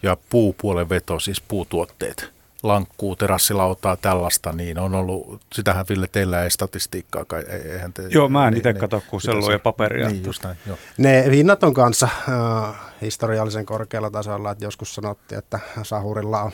Ja 0.02 0.16
puupuolen 0.30 0.88
veto, 0.88 1.18
siis 1.18 1.40
puutuotteet, 1.40 2.32
lankkuu, 2.66 3.16
terassilautaa, 3.16 3.96
tällaista, 3.96 4.52
niin 4.52 4.78
on 4.78 4.94
ollut, 4.94 5.40
sitähän 5.54 5.86
Ville, 5.88 6.08
teillä 6.12 6.42
ei 6.42 6.50
statistiikkaa 6.50 7.24
kai, 7.24 7.42
eihän 7.42 7.92
te... 7.92 8.02
Joo, 8.08 8.28
mä 8.28 8.46
en 8.46 8.52
niin, 8.52 8.58
itse 8.58 8.72
niin, 8.72 8.80
katso 8.80 9.02
kuin 9.10 9.20
sellua 9.20 9.52
ja 9.52 9.58
paperia. 9.58 10.08
Niin, 10.08 10.24
just 10.24 10.44
näin, 10.44 10.56
joo. 10.66 10.76
Ne 10.98 11.24
hinnat 11.30 11.64
on 11.64 11.74
kanssa 11.74 12.08
äh, 12.28 12.74
historiallisen 13.02 13.66
korkealla 13.66 14.10
tasolla, 14.10 14.50
että 14.50 14.64
joskus 14.64 14.94
sanottiin, 14.94 15.38
että 15.38 15.58
Sahurilla 15.82 16.42
on 16.42 16.52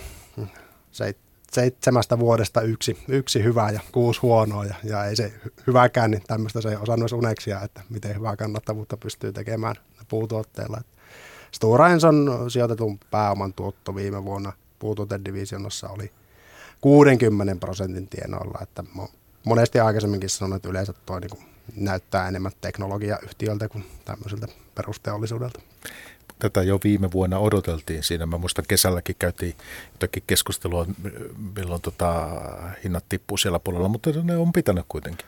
se, 0.92 1.14
seitsemästä 1.52 2.18
vuodesta 2.18 2.60
yksi, 2.60 2.98
yksi 3.08 3.42
hyvä 3.44 3.70
ja 3.70 3.80
kuusi 3.92 4.20
huonoa, 4.20 4.64
ja, 4.64 4.74
ja 4.84 5.04
ei 5.04 5.16
se 5.16 5.32
hyväkään, 5.66 6.10
niin 6.10 6.22
tämmöistä 6.26 6.60
se 6.60 6.68
ei 6.68 6.76
osannut 6.76 7.12
uneksia, 7.12 7.60
että 7.60 7.80
miten 7.88 8.16
hyvää 8.16 8.36
kannattavuutta 8.36 8.96
pystyy 8.96 9.32
tekemään 9.32 9.76
puutuotteella. 10.08 10.80
Stora 11.50 11.88
Enson 11.88 12.46
sijoitetun 12.48 12.98
pääoman 13.10 13.52
tuotto 13.52 13.94
viime 13.94 14.24
vuonna 14.24 14.52
puutuotedivisionassa 14.82 15.88
oli 15.88 16.10
60 16.80 17.56
prosentin 17.56 18.08
tienoilla, 18.08 18.58
että 18.62 18.84
monesti 19.44 19.80
aikaisemminkin 19.80 20.30
sanonut, 20.30 20.56
että 20.56 20.68
yleensä 20.68 20.92
tuo 21.06 21.18
niin 21.18 21.44
näyttää 21.76 22.28
enemmän 22.28 22.52
teknologiayhtiöltä 22.60 23.68
kuin 23.68 23.84
tämmöiseltä 24.04 24.46
perusteollisuudelta. 24.74 25.60
Tätä 26.38 26.62
jo 26.62 26.78
viime 26.84 27.12
vuonna 27.12 27.38
odoteltiin 27.38 28.02
siinä. 28.02 28.26
Mä 28.26 28.38
muistan 28.38 28.64
kesälläkin 28.68 29.16
käytiin 29.18 29.54
jotakin 29.92 30.22
keskustelua, 30.26 30.86
milloin 31.56 31.82
tota, 31.82 32.28
hinnat 32.84 33.04
tippuu 33.08 33.36
siellä 33.36 33.58
puolella, 33.58 33.88
mutta 33.88 34.10
ne 34.22 34.36
on 34.36 34.52
pitänyt 34.52 34.84
kuitenkin. 34.88 35.26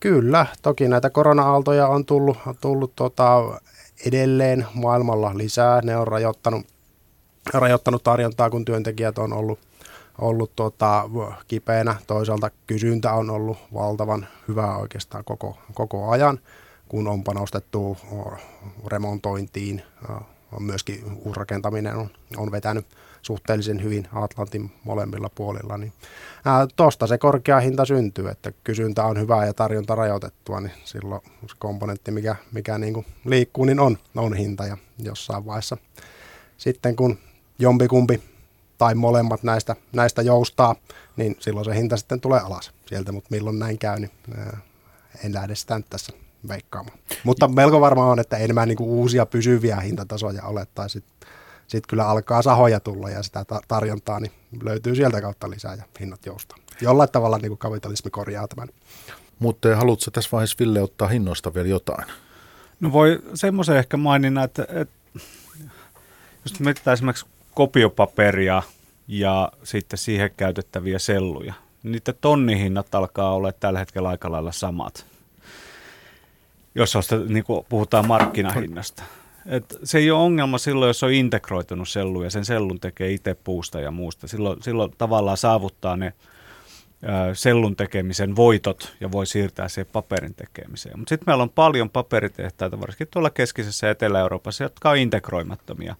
Kyllä, 0.00 0.46
toki 0.62 0.88
näitä 0.88 1.10
korona-aaltoja 1.10 1.88
on 1.88 2.04
tullut, 2.04 2.38
tullut 2.60 2.92
tota, 2.96 3.60
edelleen 4.06 4.66
maailmalla 4.74 5.38
lisää. 5.38 5.80
Ne 5.80 5.96
on 5.96 6.08
rajoittanut, 6.08 6.66
rajoittanut 7.54 8.02
tarjontaa, 8.02 8.50
kun 8.50 8.64
työntekijät 8.64 9.18
on 9.18 9.32
ollut, 9.32 9.58
ollut 10.18 10.56
tota, 10.56 11.10
kipeänä. 11.48 11.94
Toisaalta 12.06 12.50
kysyntä 12.66 13.12
on 13.12 13.30
ollut 13.30 13.58
valtavan 13.74 14.26
hyvää 14.48 14.76
oikeastaan 14.76 15.24
koko, 15.24 15.58
koko 15.74 16.10
ajan, 16.10 16.40
kun 16.88 17.08
on 17.08 17.24
panostettu 17.24 17.96
remontointiin. 18.86 19.82
Myöskin 20.60 21.04
uusrakentaminen 21.24 21.96
on, 21.96 22.10
on 22.36 22.52
vetänyt 22.52 22.86
suhteellisen 23.22 23.82
hyvin 23.82 24.08
Atlantin 24.14 24.72
molemmilla 24.84 25.30
puolilla, 25.34 25.78
niin 25.78 25.92
tuosta 26.76 27.06
se 27.06 27.18
korkea 27.18 27.60
hinta 27.60 27.84
syntyy, 27.84 28.28
että 28.28 28.52
kysyntä 28.64 29.04
on 29.04 29.20
hyvää 29.20 29.46
ja 29.46 29.54
tarjonta 29.54 29.94
rajoitettua, 29.94 30.60
niin 30.60 30.72
silloin 30.84 31.22
se 31.22 31.56
komponentti, 31.58 32.10
mikä, 32.10 32.36
mikä 32.52 32.78
niin 32.78 32.94
kuin 32.94 33.06
liikkuu, 33.24 33.64
niin 33.64 33.80
on, 33.80 33.98
on 34.16 34.34
hinta 34.34 34.66
ja 34.66 34.76
jossain 34.98 35.46
vaiheessa 35.46 35.76
sitten 36.58 36.96
kun 36.96 37.18
jompikumpi 37.58 38.22
tai 38.78 38.94
molemmat 38.94 39.42
näistä, 39.42 39.76
näistä 39.92 40.22
joustaa, 40.22 40.76
niin 41.16 41.36
silloin 41.40 41.64
se 41.64 41.74
hinta 41.74 41.96
sitten 41.96 42.20
tulee 42.20 42.40
alas 42.40 42.72
sieltä, 42.86 43.12
mutta 43.12 43.28
milloin 43.30 43.58
näin 43.58 43.78
käy, 43.78 44.00
niin 44.00 44.10
en 45.24 45.34
lähde 45.34 45.54
sitä 45.54 45.76
nyt 45.76 45.86
tässä 45.90 46.12
veikkaamaan. 46.48 46.98
Mutta 47.24 47.48
melko 47.48 47.80
varmaan 47.80 48.10
on, 48.10 48.20
että 48.20 48.36
enemmän 48.36 48.68
niin 48.68 48.76
kuin 48.76 48.90
uusia 48.90 49.26
pysyviä 49.26 49.76
hintatasoja 49.76 50.42
ole, 50.42 50.66
tai 50.74 50.90
sitten 50.90 51.28
sitten 51.66 51.88
kyllä 51.88 52.08
alkaa 52.08 52.42
sahoja 52.42 52.80
tulla 52.80 53.10
ja 53.10 53.22
sitä 53.22 53.44
tarjontaa 53.68 54.20
niin 54.20 54.32
löytyy 54.62 54.94
sieltä 54.94 55.20
kautta 55.20 55.50
lisää 55.50 55.74
ja 55.74 55.82
hinnat 56.00 56.26
joustaa. 56.26 56.58
Jollain 56.80 57.10
tavalla 57.10 57.38
niin 57.38 57.50
kuin 57.50 57.58
kapitalismi 57.58 58.10
korjaa 58.10 58.48
tämän. 58.48 58.68
Mutta 59.38 59.76
haluatko 59.76 60.10
tässä 60.10 60.30
vaiheessa 60.32 60.56
Ville 60.60 60.82
ottaa 60.82 61.08
hinnoista 61.08 61.54
vielä 61.54 61.68
jotain? 61.68 62.08
No 62.80 62.92
voi 62.92 63.22
semmoisen 63.34 63.76
ehkä 63.76 63.96
mainita, 63.96 64.42
että, 64.42 64.66
että 64.68 64.94
jos 66.44 66.60
mietitään 66.60 66.94
esimerkiksi 66.94 67.26
kopiopaperia 67.56 68.62
ja 69.08 69.52
sitten 69.62 69.98
siihen 69.98 70.30
käytettäviä 70.36 70.98
selluja, 70.98 71.54
niiden 71.82 72.14
tonnihinnat 72.20 72.94
alkaa 72.94 73.34
olla 73.34 73.52
tällä 73.52 73.78
hetkellä 73.78 74.08
aika 74.08 74.32
lailla 74.32 74.52
samat, 74.52 75.06
jos 76.74 76.94
niin 77.28 77.44
puhutaan 77.68 78.08
markkinahinnasta. 78.08 79.02
Et 79.46 79.78
se 79.84 79.98
ei 79.98 80.10
ole 80.10 80.22
ongelma 80.22 80.58
silloin, 80.58 80.88
jos 80.88 81.02
on 81.02 81.12
integroitunut 81.12 81.88
sellu 81.88 82.22
ja 82.22 82.30
sen 82.30 82.44
sellun 82.44 82.80
tekee 82.80 83.12
itse 83.12 83.34
puusta 83.34 83.80
ja 83.80 83.90
muusta. 83.90 84.28
Silloin, 84.28 84.62
silloin 84.62 84.92
tavallaan 84.98 85.36
saavuttaa 85.36 85.96
ne 85.96 86.12
sellun 87.32 87.76
tekemisen 87.76 88.36
voitot 88.36 88.96
ja 89.00 89.12
voi 89.12 89.26
siirtää 89.26 89.68
siihen 89.68 89.90
paperin 89.92 90.34
tekemiseen. 90.34 90.98
Mutta 90.98 91.08
sitten 91.08 91.28
meillä 91.28 91.42
on 91.42 91.50
paljon 91.50 91.90
paperitehtaita, 91.90 92.80
varsinkin 92.80 93.08
tuolla 93.10 93.30
keskisessä 93.30 93.90
Etelä-Euroopassa, 93.90 94.64
jotka 94.64 94.90
on 94.90 94.96
integroimattomia 94.96 95.96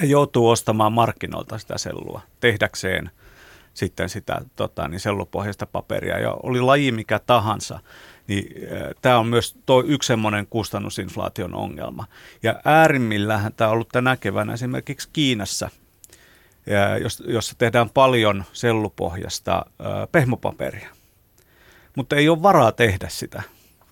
ja 0.00 0.06
joutuu 0.06 0.48
ostamaan 0.48 0.92
markkinoilta 0.92 1.58
sitä 1.58 1.78
sellua 1.78 2.20
tehdäkseen 2.40 3.10
sitten 3.74 4.08
sitä 4.08 4.40
tota, 4.56 4.88
niin 4.88 5.00
sellupohjaista 5.00 5.66
paperia. 5.66 6.18
Ja 6.18 6.36
oli 6.42 6.60
laji 6.60 6.92
mikä 6.92 7.18
tahansa, 7.18 7.80
niin 8.26 8.54
tämä 9.02 9.18
on 9.18 9.26
myös 9.26 9.56
tuo 9.66 9.82
yksi 9.86 10.06
semmoinen 10.06 10.46
kustannusinflaation 10.46 11.54
ongelma. 11.54 12.06
Ja 12.42 12.60
äärimmillähän 12.64 13.52
tämä 13.52 13.68
on 13.68 13.72
ollut 13.72 13.88
tänä 13.88 14.16
keväänä 14.16 14.52
esimerkiksi 14.52 15.08
Kiinassa, 15.12 15.70
jossa 17.26 17.54
tehdään 17.58 17.90
paljon 17.90 18.44
sellupohjasta 18.52 19.66
pehmopaperia. 20.12 20.88
Mutta 21.96 22.16
ei 22.16 22.28
ole 22.28 22.42
varaa 22.42 22.72
tehdä 22.72 23.08
sitä, 23.08 23.42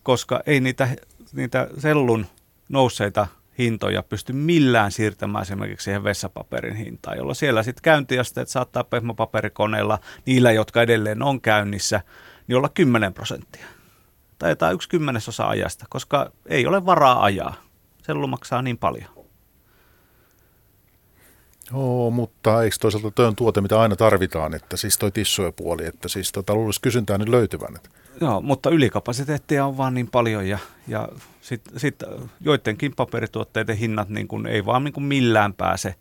koska 0.02 0.40
ei 0.46 0.60
niitä, 0.60 0.88
niitä 1.32 1.68
sellun 1.78 2.26
nousseita 2.68 3.26
hintoja 3.60 4.02
pysty 4.02 4.32
millään 4.32 4.92
siirtämään 4.92 5.42
esimerkiksi 5.42 5.84
siihen 5.84 6.04
vessapaperin 6.04 6.76
hintaan, 6.76 7.16
jolla 7.16 7.34
siellä 7.34 7.62
sitten 7.62 7.82
käyntiasteet 7.82 8.48
saattaa 8.48 8.84
pehmopaperikoneilla, 8.84 9.98
niillä, 10.26 10.52
jotka 10.52 10.82
edelleen 10.82 11.22
on 11.22 11.40
käynnissä, 11.40 12.00
niin 12.46 12.56
olla 12.56 12.68
10 12.68 13.14
prosenttia 13.14 13.66
tai 14.40 14.50
jotain 14.50 14.74
yksi 14.74 14.88
kymmenesosa 14.88 15.48
ajasta, 15.48 15.86
koska 15.90 16.32
ei 16.46 16.66
ole 16.66 16.86
varaa 16.86 17.24
ajaa. 17.24 17.54
Sellu 18.02 18.26
maksaa 18.26 18.62
niin 18.62 18.78
paljon. 18.78 19.10
Joo, 21.72 22.10
mutta 22.10 22.62
eikö 22.62 22.76
toisaalta 22.80 23.10
toi 23.10 23.26
on 23.26 23.36
tuote, 23.36 23.60
mitä 23.60 23.80
aina 23.80 23.96
tarvitaan, 23.96 24.54
että 24.54 24.76
siis 24.76 24.98
toi 24.98 25.10
puoli, 25.56 25.86
että 25.86 26.08
siis 26.08 26.32
tota, 26.32 26.54
luulisi 26.54 26.80
kysyntää 26.80 27.18
nyt 27.18 27.28
löytyvän. 27.28 27.76
Että. 27.76 27.90
Joo, 28.20 28.40
mutta 28.40 28.70
ylikapasiteettia 28.70 29.66
on 29.66 29.76
vaan 29.76 29.94
niin 29.94 30.10
paljon 30.10 30.48
ja, 30.48 30.58
ja 30.88 31.08
sitten 31.40 31.80
sit 31.80 32.02
joidenkin 32.40 32.94
paperituotteiden 32.96 33.76
hinnat 33.76 34.08
niin 34.08 34.28
kun 34.28 34.46
ei 34.46 34.66
vaan 34.66 34.84
niin 34.84 34.92
kun 34.92 35.02
millään 35.02 35.54
pääse, 35.54 35.94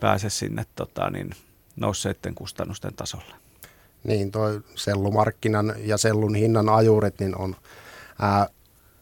pääse 0.00 0.30
sinne 0.30 0.66
tota, 0.76 1.10
niin, 1.10 1.30
nousseiden 1.76 2.34
kustannusten 2.34 2.94
tasolle. 2.94 3.34
Niin, 4.04 4.30
toi 4.30 4.60
sellumarkkinan 4.74 5.74
ja 5.78 5.98
sellun 5.98 6.34
hinnan 6.34 6.68
ajuret 6.68 7.20
niin 7.20 7.38
on 7.38 7.56
ää, 8.20 8.46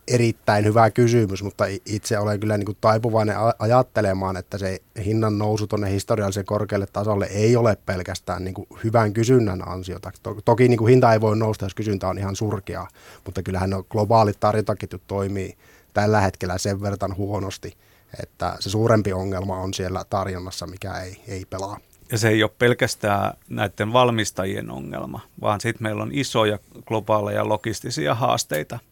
erittäin 0.08 0.64
hyvä 0.64 0.90
kysymys, 0.90 1.42
mutta 1.42 1.64
itse 1.86 2.18
olen 2.18 2.40
kyllä 2.40 2.58
niin 2.58 2.66
kuin 2.66 2.78
taipuvainen 2.80 3.36
ajattelemaan, 3.58 4.36
että 4.36 4.58
se 4.58 4.82
hinnan 5.04 5.38
nousu 5.38 5.66
tuonne 5.66 5.90
historiallisen 5.90 6.44
korkealle 6.44 6.86
tasolle 6.92 7.26
ei 7.26 7.56
ole 7.56 7.76
pelkästään 7.86 8.44
niin 8.44 8.54
kuin 8.54 8.68
hyvän 8.84 9.12
kysynnän 9.12 9.68
ansiota. 9.68 10.12
Toki 10.44 10.68
niin 10.68 10.78
kuin 10.78 10.88
hinta 10.88 11.12
ei 11.12 11.20
voi 11.20 11.36
nousta, 11.36 11.64
jos 11.64 11.74
kysyntä 11.74 12.08
on 12.08 12.18
ihan 12.18 12.36
surkea, 12.36 12.86
mutta 13.24 13.42
kyllähän 13.42 13.70
no 13.70 13.82
globaalit 13.82 14.40
tarjontaketjut 14.40 15.02
toimii 15.06 15.56
tällä 15.94 16.20
hetkellä 16.20 16.58
sen 16.58 16.82
verran 16.82 17.16
huonosti, 17.16 17.76
että 18.22 18.56
se 18.60 18.70
suurempi 18.70 19.12
ongelma 19.12 19.58
on 19.58 19.74
siellä 19.74 20.04
tarjonnassa, 20.10 20.66
mikä 20.66 20.98
ei, 20.98 21.22
ei 21.28 21.44
pelaa. 21.44 21.78
Ja 22.12 22.18
se 22.18 22.28
ei 22.28 22.42
ole 22.42 22.50
pelkästään 22.58 23.32
näiden 23.48 23.92
valmistajien 23.92 24.70
ongelma, 24.70 25.20
vaan 25.40 25.60
sitten 25.60 25.82
meillä 25.82 26.02
on 26.02 26.10
isoja 26.12 26.58
globaaleja 26.86 27.48
logistisia 27.48 28.14
haasteita– 28.14 28.78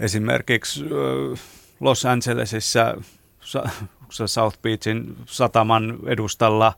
Esimerkiksi 0.00 0.84
Los 1.80 2.06
Angelesissa 2.06 2.94
South 4.26 4.58
Beachin 4.62 5.16
sataman 5.26 5.98
edustalla 6.06 6.72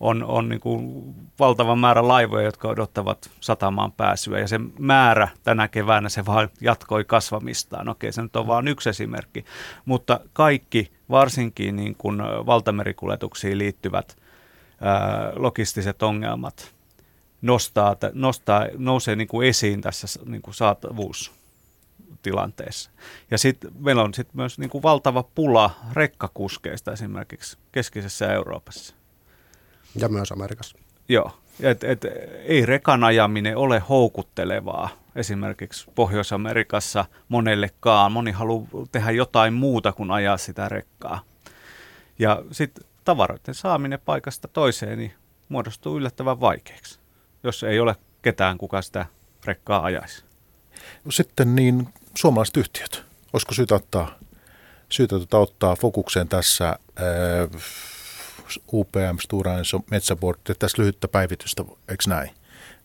on, 0.00 0.24
on 0.24 0.48
niin 0.48 0.60
kuin 0.60 1.14
valtava 1.38 1.76
määrä 1.76 2.08
laivoja, 2.08 2.44
jotka 2.44 2.68
odottavat 2.68 3.30
satamaan 3.40 3.92
pääsyä. 3.92 4.38
Ja 4.38 4.48
se 4.48 4.60
määrä 4.78 5.28
tänä 5.42 5.68
keväänä 5.68 6.08
se 6.08 6.26
vaan 6.26 6.48
jatkoi 6.60 7.04
kasvamistaan. 7.04 7.88
Okei, 7.88 8.12
se 8.12 8.22
nyt 8.22 8.36
on 8.36 8.46
vain 8.46 8.68
yksi 8.68 8.88
esimerkki. 8.88 9.44
Mutta 9.84 10.20
kaikki, 10.32 10.92
varsinkin 11.10 11.76
niin 11.76 11.94
kuin 11.94 12.18
valtamerikuljetuksiin 12.46 13.58
liittyvät 13.58 14.16
ää, 14.80 15.32
logistiset 15.36 16.02
ongelmat, 16.02 16.74
nostaa, 17.42 17.96
nostaa, 18.12 18.66
nousee 18.76 19.16
niin 19.16 19.28
kuin 19.28 19.48
esiin 19.48 19.80
tässä 19.80 20.20
niin 20.24 20.42
kuin 20.42 20.54
saatavuus 20.54 21.39
tilanteessa. 22.22 22.90
Ja 23.30 23.38
sitten 23.38 23.70
meillä 23.78 24.02
on 24.02 24.14
sit 24.14 24.34
myös 24.34 24.58
niin 24.58 24.70
kuin 24.70 24.82
valtava 24.82 25.22
pula 25.22 25.70
rekkakuskeista 25.92 26.92
esimerkiksi 26.92 27.58
keskisessä 27.72 28.32
Euroopassa. 28.32 28.94
Ja 29.94 30.08
myös 30.08 30.32
Amerikassa. 30.32 30.78
Joo, 31.08 31.40
et, 31.60 31.84
et, 31.84 32.04
ei 32.44 32.66
rekan 32.66 33.04
ajaminen 33.04 33.56
ole 33.56 33.82
houkuttelevaa 33.88 34.88
esimerkiksi 35.16 35.90
Pohjois-Amerikassa 35.94 37.04
monellekaan. 37.28 38.12
Moni 38.12 38.30
haluaa 38.30 38.66
tehdä 38.92 39.10
jotain 39.10 39.54
muuta 39.54 39.92
kuin 39.92 40.10
ajaa 40.10 40.36
sitä 40.36 40.68
rekkaa. 40.68 41.20
Ja 42.18 42.42
sitten 42.50 42.84
tavaroiden 43.04 43.54
saaminen 43.54 43.98
paikasta 44.04 44.48
toiseen 44.48 44.98
niin 44.98 45.12
muodostuu 45.48 45.96
yllättävän 45.96 46.40
vaikeaksi, 46.40 47.00
jos 47.42 47.62
ei 47.62 47.80
ole 47.80 47.96
ketään, 48.22 48.58
kuka 48.58 48.82
sitä 48.82 49.06
rekkaa 49.44 49.84
ajaisi. 49.84 50.24
Sitten 51.08 51.54
niin 51.56 51.88
suomalaiset 52.14 52.56
yhtiöt, 52.56 53.02
olisiko 53.32 53.54
syytä 53.54 53.74
ottaa, 53.74 54.18
syytä 54.88 55.16
tuota 55.16 55.38
ottaa 55.38 55.76
fokukseen 55.76 56.28
tässä 56.28 56.68
äh, 56.68 57.62
UPM, 58.72 59.18
Stora 59.20 59.58
Enso, 59.58 59.80
Metsäboard, 59.90 60.38
tässä 60.58 60.82
lyhyttä 60.82 61.08
päivitystä, 61.08 61.64
eikö 61.88 62.04
näin? 62.06 62.30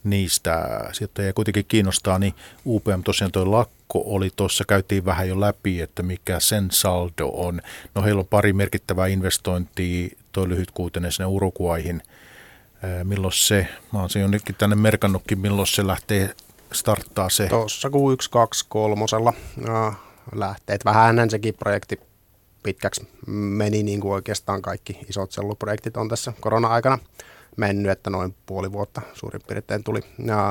Niistä 0.03 0.79
sijoittajia 0.91 1.33
kuitenkin 1.33 1.65
kiinnostaa, 1.67 2.19
niin 2.19 2.33
UPM 2.65 3.01
tosiaan 3.03 3.31
tuo 3.31 3.51
lakko 3.51 4.03
oli 4.05 4.29
tuossa, 4.35 4.63
käytiin 4.67 5.05
vähän 5.05 5.27
jo 5.27 5.41
läpi, 5.41 5.81
että 5.81 6.03
mikä 6.03 6.39
sen 6.39 6.67
saldo 6.71 7.27
on. 7.27 7.61
No 7.95 8.03
heillä 8.03 8.19
on 8.19 8.27
pari 8.27 8.53
merkittävää 8.53 9.07
investointia, 9.07 10.09
tuo 10.31 10.49
lyhytkuutinen 10.49 11.11
sinne 11.11 11.25
Uruguaihin. 11.25 12.01
Milloin 13.03 13.33
se, 13.33 13.67
mä 13.93 13.99
oon 13.99 14.09
se 14.09 14.19
jonnekin 14.19 14.55
tänne 14.55 14.75
merkannutkin, 14.75 15.39
milloin 15.39 15.67
se 15.67 15.87
lähtee 15.87 16.35
starttaa 16.75 17.29
se? 17.29 17.47
Tuossa 17.47 17.89
kun 17.89 18.13
1, 18.13 18.29
2, 18.29 18.65
3 18.69 19.05
lähtee. 20.35 20.77
Vähän 20.85 21.29
sekin 21.29 21.53
projekti 21.53 21.99
pitkäksi 22.63 23.07
meni, 23.27 23.83
niin 23.83 24.01
kuin 24.01 24.13
oikeastaan 24.13 24.61
kaikki 24.61 24.99
isot 25.09 25.31
selluprojektit 25.31 25.97
on 25.97 26.09
tässä 26.09 26.33
korona-aikana 26.41 26.99
mennyt, 27.57 27.91
että 27.91 28.09
noin 28.09 28.35
puoli 28.45 28.71
vuotta 28.71 29.01
suurin 29.13 29.41
piirtein 29.47 29.83
tuli 29.83 29.99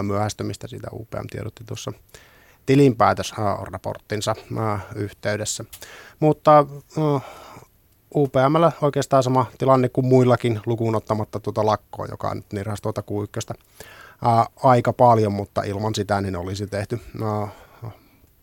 myöhästymistä. 0.02 0.68
Siitä 0.68 0.88
UPM 0.92 1.26
tiedotti 1.30 1.64
tuossa 1.64 1.92
tilinpäätösraporttinsa 2.66 4.36
yhteydessä. 4.94 5.64
Mutta 6.20 6.66
UPMllä 8.14 8.72
oikeastaan 8.80 9.22
sama 9.22 9.46
tilanne 9.58 9.88
kuin 9.88 10.06
muillakin 10.06 10.60
lukuun 10.66 10.96
ottamatta 10.96 11.40
tuota 11.40 11.66
lakkoa, 11.66 12.06
joka 12.10 12.28
on 12.28 12.36
nyt 12.36 12.52
niin 12.52 12.66
tuota 12.82 13.00
Q1 13.00 13.54
aika 14.62 14.92
paljon, 14.92 15.32
mutta 15.32 15.62
ilman 15.62 15.94
sitä 15.94 16.20
niin 16.20 16.36
olisi 16.36 16.66
tehty 16.66 17.00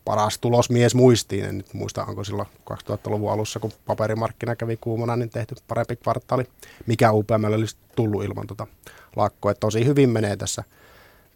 paras 0.05 0.39
tulos 0.39 0.69
mies 0.69 0.95
muistiin. 0.95 1.45
En 1.45 1.57
nyt 1.57 1.73
muista, 1.73 2.05
onko 2.05 2.23
silloin 2.23 2.47
2000-luvun 2.71 3.31
alussa, 3.31 3.59
kun 3.59 3.71
paperimarkkina 3.85 4.55
kävi 4.55 4.77
kuumana, 4.77 5.15
niin 5.15 5.29
tehty 5.29 5.55
parempi 5.67 5.95
kvartaali, 5.95 6.43
mikä 6.85 7.11
UPM 7.11 7.43
olisi 7.55 7.75
tullut 7.95 8.23
ilman 8.23 8.47
tuota 8.47 8.67
lakkoa. 9.15 9.53
Tosi 9.53 9.85
hyvin 9.85 10.09
menee 10.09 10.35
tässä, 10.35 10.63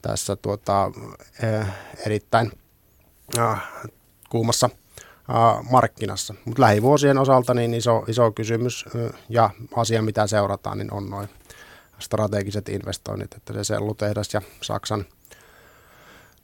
tässä 0.01 0.35
tuota, 0.35 0.91
eh, 1.43 1.67
erittäin 2.05 2.51
äh, 3.37 3.63
kuumassa 4.29 4.69
markkinassa. 5.71 6.33
Mutta 6.45 6.61
lähivuosien 6.61 7.17
osalta 7.17 7.53
niin 7.53 7.73
iso, 7.73 8.03
iso 8.07 8.31
kysymys 8.31 8.85
ja 9.29 9.49
asia, 9.75 10.01
mitä 10.01 10.27
seurataan, 10.27 10.77
niin 10.77 10.93
on 10.93 11.09
noin 11.09 11.29
strategiset 11.99 12.69
investoinnit, 12.69 13.33
että 13.33 13.53
se 13.53 13.63
sellutehdas 13.63 14.33
ja 14.33 14.41
Saksan 14.61 15.05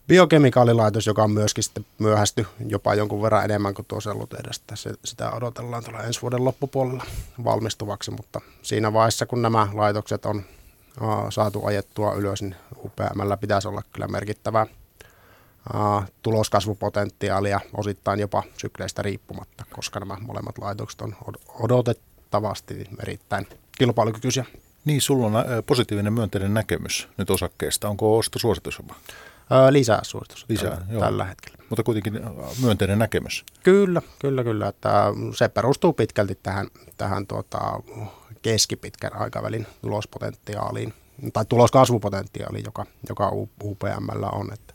biokemikaalilaitos, 0.07 1.07
joka 1.07 1.23
on 1.23 1.31
myöskin 1.31 1.63
sitten 1.63 1.85
myöhästy 1.99 2.45
jopa 2.67 2.95
jonkun 2.95 3.21
verran 3.21 3.45
enemmän 3.45 3.73
kuin 3.73 3.85
tuo 3.85 4.01
sellutehdas. 4.01 4.61
Se, 4.73 4.93
sitä 5.05 5.31
odotellaan 5.31 5.83
tuolla 5.83 6.03
ensi 6.03 6.21
vuoden 6.21 6.45
loppupuolella 6.45 7.03
valmistuvaksi, 7.43 8.11
mutta 8.11 8.41
siinä 8.61 8.93
vaiheessa, 8.93 9.25
kun 9.25 9.41
nämä 9.41 9.67
laitokset 9.73 10.25
on 10.25 10.43
saatu 11.29 11.65
ajettua 11.65 12.13
ylös, 12.13 12.41
niin 12.41 12.55
UPMllä 12.77 13.37
pitäisi 13.37 13.67
olla 13.67 13.81
kyllä 13.93 14.07
merkittävää 14.07 14.67
tuloskasvupotentiaalia 16.21 17.59
osittain 17.77 18.19
jopa 18.19 18.43
sykleistä 18.57 19.01
riippumatta, 19.01 19.65
koska 19.71 19.99
nämä 19.99 20.17
molemmat 20.21 20.57
laitokset 20.57 21.01
on 21.01 21.15
odotettavasti 21.59 22.87
erittäin 23.01 23.47
kilpailukykyisiä. 23.77 24.45
Niin, 24.85 25.01
sulla 25.01 25.27
on 25.27 25.33
positiivinen 25.65 26.13
myönteinen 26.13 26.53
näkemys 26.53 27.07
nyt 27.17 27.29
osakkeesta. 27.29 27.89
Onko 27.89 28.17
ostosuositus 28.17 28.77
jopa? 28.77 28.95
lisää 29.69 29.99
suositus 30.03 30.45
lisää, 30.49 30.69
tällä, 30.69 30.85
joo. 30.89 31.01
tällä 31.01 31.25
hetkellä. 31.25 31.57
Mutta 31.69 31.83
kuitenkin 31.83 32.19
myönteinen 32.61 32.99
näkemys. 32.99 33.45
Kyllä, 33.63 34.01
kyllä, 34.19 34.43
kyllä. 34.43 34.67
Että 34.67 35.05
se 35.35 35.49
perustuu 35.49 35.93
pitkälti 35.93 36.39
tähän, 36.43 36.67
tähän 36.97 37.27
tuota, 37.27 37.59
keskipitkän 38.41 39.15
aikavälin 39.15 39.67
tulospotentiaaliin 39.81 40.93
tai 41.33 41.45
tuloskasvupotentiaaliin, 41.45 42.65
joka, 42.65 42.85
joka 43.09 43.31
UPMllä 43.63 44.29
on. 44.29 44.53
Että 44.53 44.73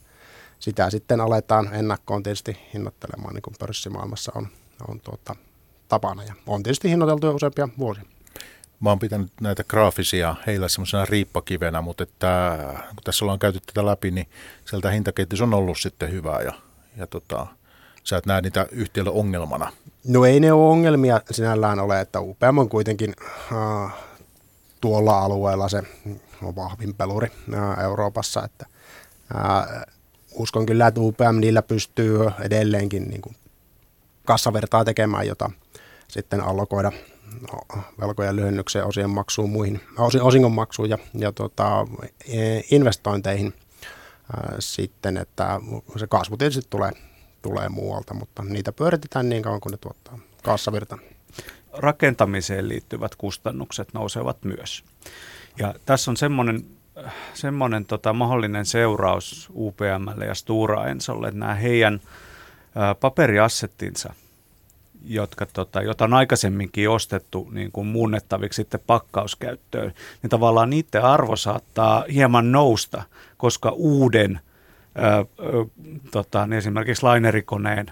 sitä 0.59 0.91
sitten 0.91 1.21
aletaan 1.21 1.75
ennakkoon 1.75 2.23
tietysti 2.23 2.59
hinnoittelemaan, 2.75 3.35
niin 3.35 3.43
kuin 3.43 3.55
pörssimaailmassa 3.59 4.33
on, 4.35 4.49
on 4.89 5.01
tuota, 5.01 5.37
tapana. 5.89 6.23
Ja 6.23 6.35
on 6.47 6.63
tietysti 6.63 6.91
hinnoiteltu 6.91 7.27
jo 7.27 7.35
useampia 7.35 7.69
vuosia. 7.79 8.05
Mä 8.81 8.89
oon 8.89 8.99
pitänyt 8.99 9.33
näitä 9.41 9.65
graafisia 9.65 10.35
heillä 10.47 10.69
semmoisena 10.69 11.05
riippakivenä, 11.05 11.81
mutta 11.81 12.03
että, 12.03 12.59
kun 12.89 13.05
tässä 13.05 13.25
ollaan 13.25 13.39
käyty 13.39 13.61
tätä 13.67 13.87
läpi, 13.87 14.11
niin 14.11 14.29
sieltä 14.65 14.91
hintakehitys 14.91 15.41
on 15.41 15.55
ollut 15.55 15.79
sitten 15.79 16.13
hyvää 16.13 16.43
ja, 16.43 16.53
ja 16.97 17.07
tota, 17.07 17.47
sä 18.05 18.17
et 18.17 18.27
näe 18.27 18.41
niitä 18.41 18.67
yhtiöllä 18.71 19.11
ongelmana. 19.11 19.73
No 20.09 20.25
ei 20.25 20.41
ne 20.41 20.53
ole 20.53 20.71
ongelmia 20.71 21.21
sinällään 21.31 21.79
ole, 21.79 22.01
että 22.01 22.21
UPM 22.21 22.59
on 22.59 22.69
kuitenkin 22.69 23.15
äh, 23.53 23.93
tuolla 24.81 25.19
alueella 25.19 25.69
se 25.69 25.83
on 26.43 26.57
vahvin 26.57 26.95
peluri 26.95 27.29
äh, 27.55 27.85
Euroopassa, 27.85 28.45
että 28.45 28.67
äh, 29.37 29.83
uskon 30.35 30.67
kyllä, 30.67 30.87
että 30.87 31.01
UPM 31.01 31.41
niillä 31.41 31.63
pystyy 31.63 32.19
edelleenkin 32.41 33.09
niin 33.09 33.21
kuin 33.21 33.37
kassavertaa 34.25 34.85
tekemään, 34.85 35.27
jota 35.27 35.51
sitten 36.09 36.41
allokoida 36.41 36.93
velkojen 38.01 38.37
lyhennykseen, 38.37 38.87
osien 38.87 39.11
maksuun, 39.11 39.51
muihin, 39.51 39.81
osingon 40.21 40.53
maksuun 40.53 40.89
ja, 40.89 40.99
ja 41.15 41.33
tota, 41.33 41.87
e, 42.29 42.61
investointeihin 42.71 43.55
ää, 44.37 44.57
sitten, 44.59 45.17
että 45.17 45.61
se 45.97 46.07
kasvu 46.07 46.37
tietysti 46.37 46.67
tulee, 46.71 46.93
tulee 47.43 47.69
muualta, 47.69 48.15
mutta 48.15 48.43
niitä 48.43 48.73
pyöritetään 48.73 49.29
niin 49.29 49.43
kauan 49.43 49.61
kuin 49.61 49.71
ne 49.71 49.77
tuottaa 49.77 50.19
kassavirta. 50.43 50.99
Rakentamiseen 51.73 52.69
liittyvät 52.69 53.15
kustannukset 53.15 53.89
nousevat 53.95 54.45
myös. 54.45 54.85
Ja 55.59 55.75
tässä 55.87 56.11
on 56.11 56.17
semmoinen 56.17 56.65
semmoinen 57.35 57.85
tota, 57.85 58.13
mahdollinen 58.13 58.67
seuraus 58.67 59.51
UPMlle 59.55 60.25
ja 60.25 60.35
Stura 60.35 60.87
Ensolle, 60.87 61.29
että 61.29 61.41
nämä 61.41 61.55
heidän 61.55 62.01
paperiassettinsa– 63.01 64.15
jotka, 65.07 65.47
tota, 65.47 65.83
jota 65.83 66.05
on 66.05 66.15
aikaisemminkin 66.15 66.91
ostettu 66.91 67.49
niin 67.53 67.73
kuin 67.73 67.87
muunnettaviksi 67.87 68.57
sitten 68.57 68.81
pakkauskäyttöön, 68.87 69.93
niin 70.23 70.31
tavallaan 70.31 70.71
niiden 70.71 71.03
arvo 71.05 71.37
saattaa 71.37 72.05
hieman 72.13 72.53
nousta, 72.53 73.03
koska 73.37 73.71
uuden 73.71 74.41
ö, 74.99 75.27
ö, 75.41 75.65
tota, 76.11 76.47
niin 76.47 76.59
esimerkiksi 76.59 77.03
lainerikoneen 77.03 77.87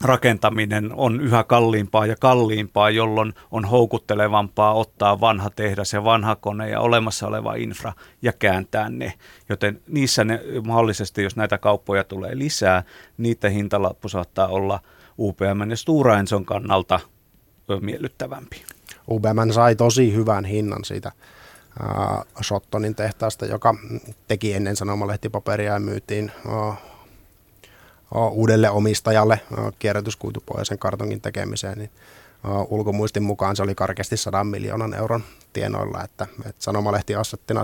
rakentaminen 0.00 0.92
on 0.94 1.20
yhä 1.20 1.44
kalliimpaa 1.44 2.06
ja 2.06 2.16
kalliimpaa, 2.16 2.90
jolloin 2.90 3.34
on 3.50 3.64
houkuttelevampaa 3.64 4.74
ottaa 4.74 5.20
vanha 5.20 5.50
tehdas 5.50 5.92
ja 5.92 6.04
vanha 6.04 6.36
kone 6.36 6.70
ja 6.70 6.80
olemassa 6.80 7.26
oleva 7.26 7.54
infra 7.54 7.92
ja 8.22 8.32
kääntää 8.32 8.90
ne. 8.90 9.12
Joten 9.48 9.80
niissä 9.88 10.24
ne, 10.24 10.40
mahdollisesti, 10.66 11.22
jos 11.22 11.36
näitä 11.36 11.58
kauppoja 11.58 12.04
tulee 12.04 12.38
lisää, 12.38 12.82
niiden 13.18 13.52
hintalappu 13.52 14.08
saattaa 14.08 14.46
olla– 14.46 14.80
UPM 15.20 15.70
ja 15.70 15.76
Stura 15.76 16.18
Enson 16.18 16.44
kannalta 16.44 17.00
miellyttävämpi. 17.80 18.62
UPM 19.08 19.50
sai 19.54 19.76
tosi 19.76 20.14
hyvän 20.14 20.44
hinnan 20.44 20.84
siitä 20.84 21.12
äh, 21.80 22.24
Shottonin 22.42 22.94
tehtaasta, 22.94 23.46
joka 23.46 23.74
teki 24.28 24.52
ennen 24.52 24.76
sanomalehtipaperia 24.76 25.72
ja 25.72 25.80
myytiin 25.80 26.32
äh, 26.46 26.78
uudelle 28.30 28.70
omistajalle 28.70 29.40
äh, 29.58 29.64
kierrätyskuitupohjaisen 29.78 30.78
kartongin 30.78 31.20
tekemiseen, 31.20 31.78
niin 31.78 31.90
ulkomuistin 32.68 33.22
mukaan 33.22 33.56
se 33.56 33.62
oli 33.62 33.74
karkeasti 33.74 34.16
100 34.16 34.44
miljoonan 34.44 34.94
euron 34.94 35.24
tienoilla, 35.52 36.04
että, 36.04 36.26
että 36.38 36.64
sanomalehti 36.64 37.12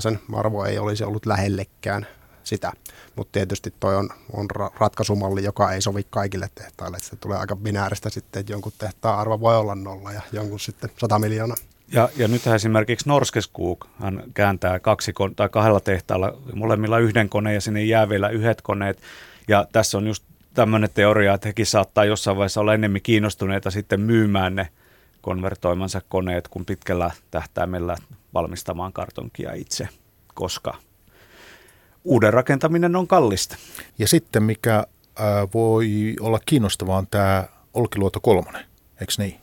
sen 0.01 0.21
arvo 0.35 0.65
ei 0.65 0.79
olisi 0.79 1.05
ollut 1.05 1.27
lähellekään 1.27 2.07
sitä. 2.47 2.73
Mutta 3.17 3.33
tietysti 3.33 3.75
toi 3.81 3.97
on, 3.97 4.09
on 4.33 4.47
ratkaisumalli, 4.81 5.45
joka 5.45 5.73
ei 5.73 5.83
sovi 5.83 6.07
kaikille 6.11 6.51
tehtaille. 6.55 6.99
Se 7.01 7.17
tulee 7.17 7.39
aika 7.39 7.57
binääristä 7.57 8.11
sitten, 8.11 8.41
että 8.41 8.53
jonkun 8.53 8.73
tehtaan 8.79 9.19
arvo 9.19 9.41
voi 9.41 9.57
olla 9.57 9.75
nolla 9.75 10.13
ja 10.13 10.21
jonkun 10.33 10.61
sitten 10.61 10.91
100 10.99 11.19
miljoonaa. 11.19 11.57
Ja, 11.93 12.09
ja 12.17 12.29
nyt 12.29 12.47
esimerkiksi 12.47 13.09
Norskeskuk, 13.09 13.87
hän 14.01 14.23
kääntää 14.35 14.81
kaksi 14.81 15.13
tai 15.37 15.49
kahdella 15.49 15.81
tehtaalla, 15.81 16.39
molemmilla 16.55 16.99
yhden 16.99 17.29
koneen 17.29 17.55
ja 17.55 17.61
sinne 17.61 17.85
jää 17.85 18.09
vielä 18.09 18.29
yhdet 18.29 18.63
koneet. 18.63 19.01
Ja 19.49 19.67
tässä 19.73 19.99
on 19.99 20.07
just 20.07 20.25
tämmöinen 20.55 20.91
teoria, 20.95 21.35
että 21.35 21.49
hekin 21.49 21.67
saattaa 21.67 22.05
jossain 22.05 22.37
vaiheessa 22.37 22.61
olla 22.61 22.75
enemmän 22.75 23.03
kiinnostuneita 23.03 23.71
sitten 23.71 24.01
myymään 24.01 24.55
ne 24.55 24.69
konvertoimansa 25.21 26.01
koneet 26.09 26.49
kuin 26.49 26.65
pitkällä 26.65 27.11
tähtäimellä 27.31 27.97
valmistamaan 28.35 28.93
kartonkia 28.93 29.53
itse, 29.53 29.89
koska 30.35 30.75
uuden 32.07 32.33
rakentaminen 32.33 32.97
on 32.97 33.07
kallista. 33.07 33.57
Ja 33.99 34.09
sitten 34.09 34.43
mikä 34.43 34.77
äh, 34.77 35.27
voi 35.55 36.17
olla 36.21 36.41
kiinnostavaa 36.47 36.99
on 36.99 37.07
tämä 37.07 37.45
Olkiluoto 37.75 38.21
kolmonen, 38.21 38.65
eikö 39.01 39.13
niin? 39.19 39.41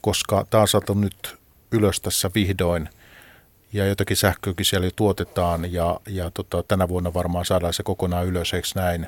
Koska 0.00 0.46
tämä 0.50 0.60
on 0.60 0.68
saatu 0.68 0.94
nyt 0.94 1.36
ylös 1.72 2.00
tässä 2.00 2.30
vihdoin 2.34 2.88
ja 3.72 3.86
jotakin 3.86 4.16
sähköäkin 4.16 4.66
siellä 4.66 4.86
jo 4.86 4.90
tuotetaan 4.96 5.72
ja, 5.72 6.00
ja 6.08 6.30
tota, 6.30 6.62
tänä 6.62 6.88
vuonna 6.88 7.14
varmaan 7.14 7.44
saadaan 7.44 7.72
se 7.72 7.82
kokonaan 7.82 8.26
ylös, 8.26 8.54
eikö 8.54 8.68
näin? 8.74 9.06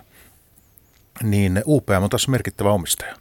Niin 1.23 1.63
UPM 1.67 2.03
on 2.03 2.11
tässä 2.11 2.31
merkittävä 2.31 2.73
omistaja. 2.73 3.17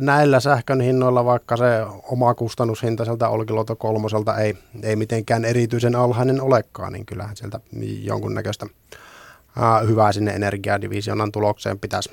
Näillä 0.00 0.40
sähkön 0.40 0.80
hinnoilla, 0.80 1.24
vaikka 1.24 1.56
se 1.56 1.64
oma 2.02 2.34
kustannushinta 2.34 3.04
sieltä 3.04 3.28
Olkiluoto 3.28 3.76
kolmoselta 3.76 4.36
ei, 4.36 4.54
ei 4.82 4.96
mitenkään 4.96 5.44
erityisen 5.44 5.96
alhainen 5.96 6.40
olekaan, 6.40 6.92
niin 6.92 7.06
kyllähän 7.06 7.36
sieltä 7.36 7.60
jonkunnäköistä 8.02 8.66
hyvää 9.86 10.12
sinne 10.12 10.32
energiadivisionan 10.32 11.32
tulokseen 11.32 11.78
pitäisi, 11.78 12.10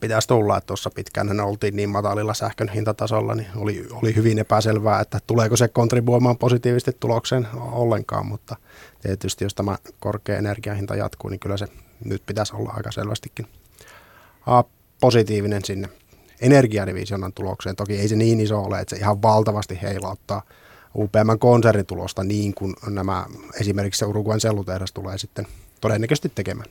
pitäisi 0.00 0.28
tulla. 0.28 0.56
Että 0.56 0.66
tuossa 0.66 0.90
pitkään 0.90 1.40
oltiin 1.40 1.76
niin 1.76 1.88
matalilla 1.88 2.34
sähkön 2.34 2.68
hintatasolla, 2.68 3.34
niin 3.34 3.48
oli, 3.56 3.88
oli 3.92 4.14
hyvin 4.14 4.38
epäselvää, 4.38 5.00
että 5.00 5.18
tuleeko 5.26 5.56
se 5.56 5.68
kontribuoimaan 5.68 6.38
positiivisesti 6.38 6.96
tulokseen 7.00 7.48
ollenkaan, 7.54 8.26
mutta 8.26 8.56
tietysti 9.02 9.44
jos 9.44 9.54
tämä 9.54 9.78
korkea 10.00 10.38
energiahinta 10.38 10.96
jatkuu, 10.96 11.30
niin 11.30 11.40
kyllä 11.40 11.56
se 11.56 11.66
nyt 12.04 12.22
pitäisi 12.26 12.56
olla 12.56 12.72
aika 12.76 12.92
selvästikin 12.92 13.46
positiivinen 15.00 15.64
sinne 15.64 15.88
energiadivisionan 16.40 17.32
tulokseen. 17.32 17.76
Toki 17.76 17.98
ei 17.98 18.08
se 18.08 18.16
niin 18.16 18.40
iso 18.40 18.60
ole, 18.60 18.80
että 18.80 18.96
se 18.96 19.00
ihan 19.00 19.22
valtavasti 19.22 19.78
heilauttaa 19.82 20.42
UPM 20.94 21.38
konsernitulosta 21.38 22.24
niin 22.24 22.54
kuin 22.54 22.74
nämä 22.86 23.26
esimerkiksi 23.60 23.98
se 23.98 24.04
Uruguayn 24.04 24.40
sellutehdas 24.40 24.92
tulee 24.92 25.18
sitten 25.18 25.46
todennäköisesti 25.80 26.32
tekemään. 26.34 26.70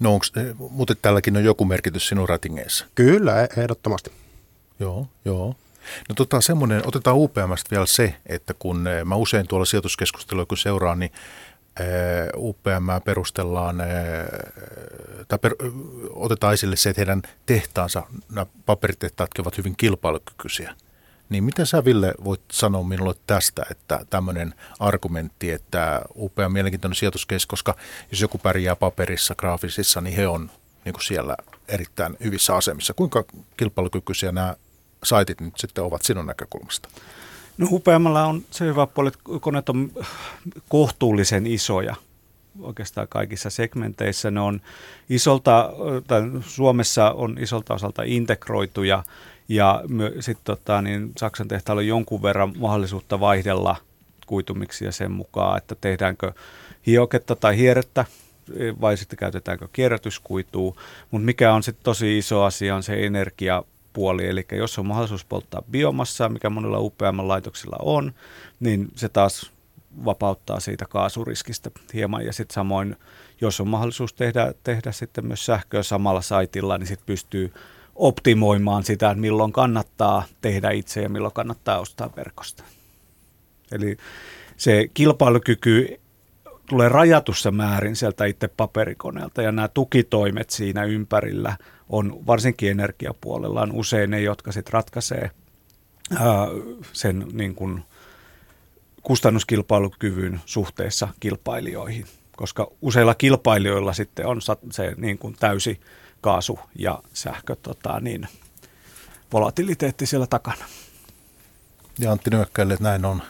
No 0.00 0.14
onks, 0.14 0.32
mutta 0.70 0.94
tälläkin 0.94 1.36
on 1.36 1.44
joku 1.44 1.64
merkitys 1.64 2.08
sinun 2.08 2.28
ratingeissa. 2.28 2.86
Kyllä, 2.94 3.42
e- 3.42 3.48
ehdottomasti. 3.56 4.12
Joo, 4.80 5.06
joo. 5.24 5.54
No 6.08 6.14
tota, 6.14 6.40
semmoinen, 6.40 6.82
otetaan 6.86 7.16
UPMstä 7.16 7.70
vielä 7.70 7.86
se, 7.86 8.14
että 8.26 8.54
kun 8.58 8.86
eh, 8.86 9.04
mä 9.04 9.14
usein 9.14 9.48
tuolla 9.48 9.64
sijoituskeskustelua 9.64 10.46
kun 10.46 10.58
seuraan, 10.58 10.98
niin 10.98 11.12
UPM 12.36 13.02
perustellaan, 13.04 13.82
tai 15.28 15.38
per, 15.38 15.54
otetaan 16.10 16.54
esille 16.54 16.76
se, 16.76 16.90
että 16.90 17.00
heidän 17.00 17.22
tehtaansa, 17.46 18.02
nämä 18.32 18.46
paperitehtaatkin 18.66 19.42
ovat 19.42 19.58
hyvin 19.58 19.74
kilpailukykyisiä. 19.76 20.74
Niin 21.28 21.44
miten 21.44 21.66
sä 21.66 21.84
Ville 21.84 22.14
voit 22.24 22.40
sanoa 22.52 22.82
minulle 22.82 23.14
tästä, 23.26 23.66
että 23.70 24.06
tämmöinen 24.10 24.54
argumentti, 24.80 25.50
että 25.50 26.02
upea 26.16 26.48
mielenkiintoinen 26.48 26.96
sijoituskeskus, 26.96 27.62
koska 27.62 27.82
jos 28.10 28.20
joku 28.20 28.38
pärjää 28.38 28.76
paperissa, 28.76 29.34
graafisissa, 29.34 30.00
niin 30.00 30.16
he 30.16 30.26
on 30.26 30.50
niin 30.84 30.92
kuin 30.92 31.04
siellä 31.04 31.36
erittäin 31.68 32.16
hyvissä 32.24 32.56
asemissa. 32.56 32.94
Kuinka 32.94 33.24
kilpailukykyisiä 33.56 34.32
nämä 34.32 34.56
saitit 35.04 35.40
nyt 35.40 35.54
sitten 35.56 35.84
ovat 35.84 36.02
sinun 36.02 36.26
näkökulmasta? 36.26 36.88
No 37.58 37.68
upeammalla 37.70 38.24
on 38.24 38.42
se 38.50 38.64
hyvä 38.64 38.86
puoli, 38.86 39.08
että 39.08 39.20
koneet 39.40 39.68
on 39.68 39.90
kohtuullisen 40.68 41.46
isoja 41.46 41.94
oikeastaan 42.60 43.08
kaikissa 43.08 43.50
segmenteissä. 43.50 44.30
Ne 44.30 44.40
on 44.40 44.60
isolta, 45.10 45.72
Suomessa 46.40 47.10
on 47.10 47.36
isolta 47.40 47.74
osalta 47.74 48.02
integroituja 48.06 49.04
ja 49.48 49.82
sitten 50.20 50.44
tota, 50.44 50.82
niin 50.82 51.12
Saksan 51.18 51.48
tehtaalla 51.48 51.80
on 51.80 51.86
jonkun 51.86 52.22
verran 52.22 52.52
mahdollisuutta 52.58 53.20
vaihdella 53.20 53.76
kuitumiksi 54.26 54.84
ja 54.84 54.92
sen 54.92 55.12
mukaan, 55.12 55.58
että 55.58 55.74
tehdäänkö 55.74 56.32
hioketta 56.86 57.36
tai 57.36 57.56
hierrettä 57.56 58.04
vai 58.80 58.96
sitten 58.96 59.18
käytetäänkö 59.18 59.68
kierrätyskuitua. 59.72 60.76
Mutta 61.10 61.24
mikä 61.24 61.54
on 61.54 61.62
sitten 61.62 61.84
tosi 61.84 62.18
iso 62.18 62.42
asia 62.42 62.76
on 62.76 62.82
se 62.82 63.06
energia 63.06 63.62
puoli, 63.94 64.26
eli 64.26 64.46
jos 64.52 64.78
on 64.78 64.86
mahdollisuus 64.86 65.24
polttaa 65.24 65.62
biomassaa, 65.70 66.28
mikä 66.28 66.50
monilla 66.50 66.78
UPM-laitoksilla 66.78 67.76
on, 67.82 68.12
niin 68.60 68.88
se 68.96 69.08
taas 69.08 69.52
vapauttaa 70.04 70.60
siitä 70.60 70.84
kaasuriskistä 70.88 71.70
hieman. 71.94 72.26
Ja 72.26 72.32
sitten 72.32 72.54
samoin, 72.54 72.96
jos 73.40 73.60
on 73.60 73.68
mahdollisuus 73.68 74.12
tehdä, 74.12 74.54
tehdä 74.64 74.92
sitten 74.92 75.26
myös 75.26 75.46
sähköä 75.46 75.82
samalla 75.82 76.22
saitilla, 76.22 76.78
niin 76.78 76.86
sitten 76.86 77.06
pystyy 77.06 77.52
optimoimaan 77.94 78.84
sitä, 78.84 79.10
että 79.10 79.20
milloin 79.20 79.52
kannattaa 79.52 80.24
tehdä 80.40 80.70
itse 80.70 81.02
ja 81.02 81.08
milloin 81.08 81.34
kannattaa 81.34 81.78
ostaa 81.78 82.10
verkosta. 82.16 82.64
Eli 83.72 83.96
se 84.56 84.88
kilpailukyky 84.94 86.00
tulee 86.68 86.88
rajatussa 86.88 87.50
määrin 87.50 87.96
sieltä 87.96 88.24
itse 88.24 88.48
paperikoneelta 88.48 89.42
ja 89.42 89.52
nämä 89.52 89.68
tukitoimet 89.68 90.50
siinä 90.50 90.84
ympärillä 90.84 91.56
on 91.88 92.26
varsinkin 92.26 92.70
energiapuolella 92.70 93.62
on 93.62 93.72
usein 93.72 94.10
ne, 94.10 94.20
jotka 94.20 94.52
sitten 94.52 94.72
ratkaisee 94.72 95.30
ää, 96.18 96.46
sen 96.92 97.26
niin 97.32 97.54
kuin 97.54 97.82
kustannuskilpailukyvyn 99.02 100.40
suhteessa 100.46 101.08
kilpailijoihin, 101.20 102.06
koska 102.36 102.70
useilla 102.82 103.14
kilpailijoilla 103.14 103.92
sitten 103.92 104.26
on 104.26 104.40
se 104.70 104.94
niin 104.96 105.18
kuin 105.18 105.36
täysi 105.40 105.80
kaasu 106.20 106.58
ja 106.78 107.02
sähkö 107.12 107.56
tota, 107.62 108.00
niin, 108.00 108.28
volatiliteetti 109.32 110.06
siellä 110.06 110.26
takana. 110.26 110.64
Ja 111.98 112.12
Antti 112.12 112.30
Nyökkäille, 112.30 112.74
että 112.74 112.84
näin 112.84 113.04
on. 113.04 113.22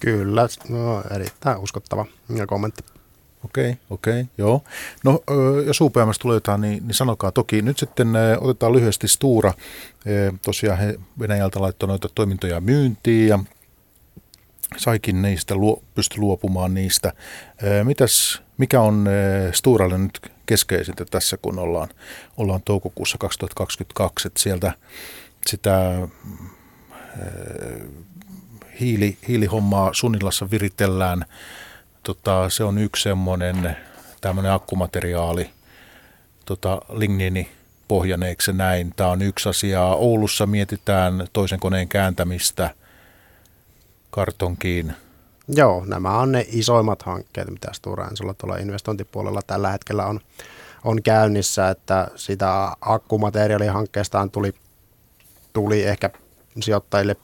Kyllä, 0.00 0.48
no, 0.68 1.02
erittäin 1.14 1.58
uskottava 1.58 2.06
kommentti. 2.46 2.84
Okei, 3.44 3.76
okei, 3.90 4.24
joo. 4.38 4.62
No 5.04 5.22
jos 5.66 5.80
UPMS 5.80 6.18
tulee 6.18 6.36
jotain, 6.36 6.60
niin, 6.60 6.86
niin 6.86 6.94
sanokaa 6.94 7.32
toki. 7.32 7.62
Nyt 7.62 7.78
sitten 7.78 8.08
otetaan 8.40 8.72
lyhyesti 8.72 9.08
Stura. 9.08 9.54
Tosiaan 10.44 10.78
he 10.78 10.98
Venäjältä 11.18 11.60
laittoi 11.60 11.88
noita 11.88 12.08
toimintoja 12.14 12.60
myyntiin 12.60 13.28
ja 13.28 13.38
saikin 14.76 15.22
niistä, 15.22 15.54
luo, 15.54 15.82
pysty 15.94 16.18
luopumaan 16.18 16.74
niistä. 16.74 17.12
Mitäs, 17.84 18.42
mikä 18.58 18.80
on 18.80 19.08
Sturalle 19.52 19.98
nyt 19.98 20.32
keskeisintä 20.46 21.04
tässä, 21.04 21.36
kun 21.36 21.58
ollaan, 21.58 21.88
ollaan 22.36 22.62
toukokuussa 22.64 23.18
2022, 23.18 24.28
että 24.28 24.40
sieltä 24.40 24.72
sitä 25.46 26.08
hiili, 28.80 29.18
hiilihommaa 29.28 29.90
Sunilassa 29.92 30.50
viritellään. 30.50 31.24
Tota, 32.02 32.48
se 32.48 32.64
on 32.64 32.78
yksi 32.78 33.02
semmoinen 33.02 33.76
tämmöinen 34.20 34.52
akkumateriaali, 34.52 35.50
tota, 36.46 36.82
ligniini 36.92 37.50
pohjaneeksi 37.88 38.52
näin. 38.52 38.92
Tämä 38.96 39.10
on 39.10 39.22
yksi 39.22 39.48
asia. 39.48 39.84
Oulussa 39.84 40.46
mietitään 40.46 41.26
toisen 41.32 41.60
koneen 41.60 41.88
kääntämistä 41.88 42.70
kartonkiin. 44.10 44.94
Joo, 45.48 45.84
nämä 45.86 46.18
on 46.18 46.32
ne 46.32 46.46
isoimmat 46.48 47.02
hankkeet, 47.02 47.50
mitä 47.50 47.68
Stora 47.72 48.08
Ensolla 48.08 48.34
tuolla 48.34 48.56
investointipuolella 48.56 49.40
tällä 49.46 49.70
hetkellä 49.70 50.06
on, 50.06 50.20
on 50.84 51.02
käynnissä, 51.02 51.68
että 51.68 52.08
sitä 52.16 52.76
akkumateriaalihankkeestaan 52.80 54.30
tuli, 54.30 54.54
tuli 55.52 55.82
ehkä 55.82 56.10
sijoittajille 56.60 57.16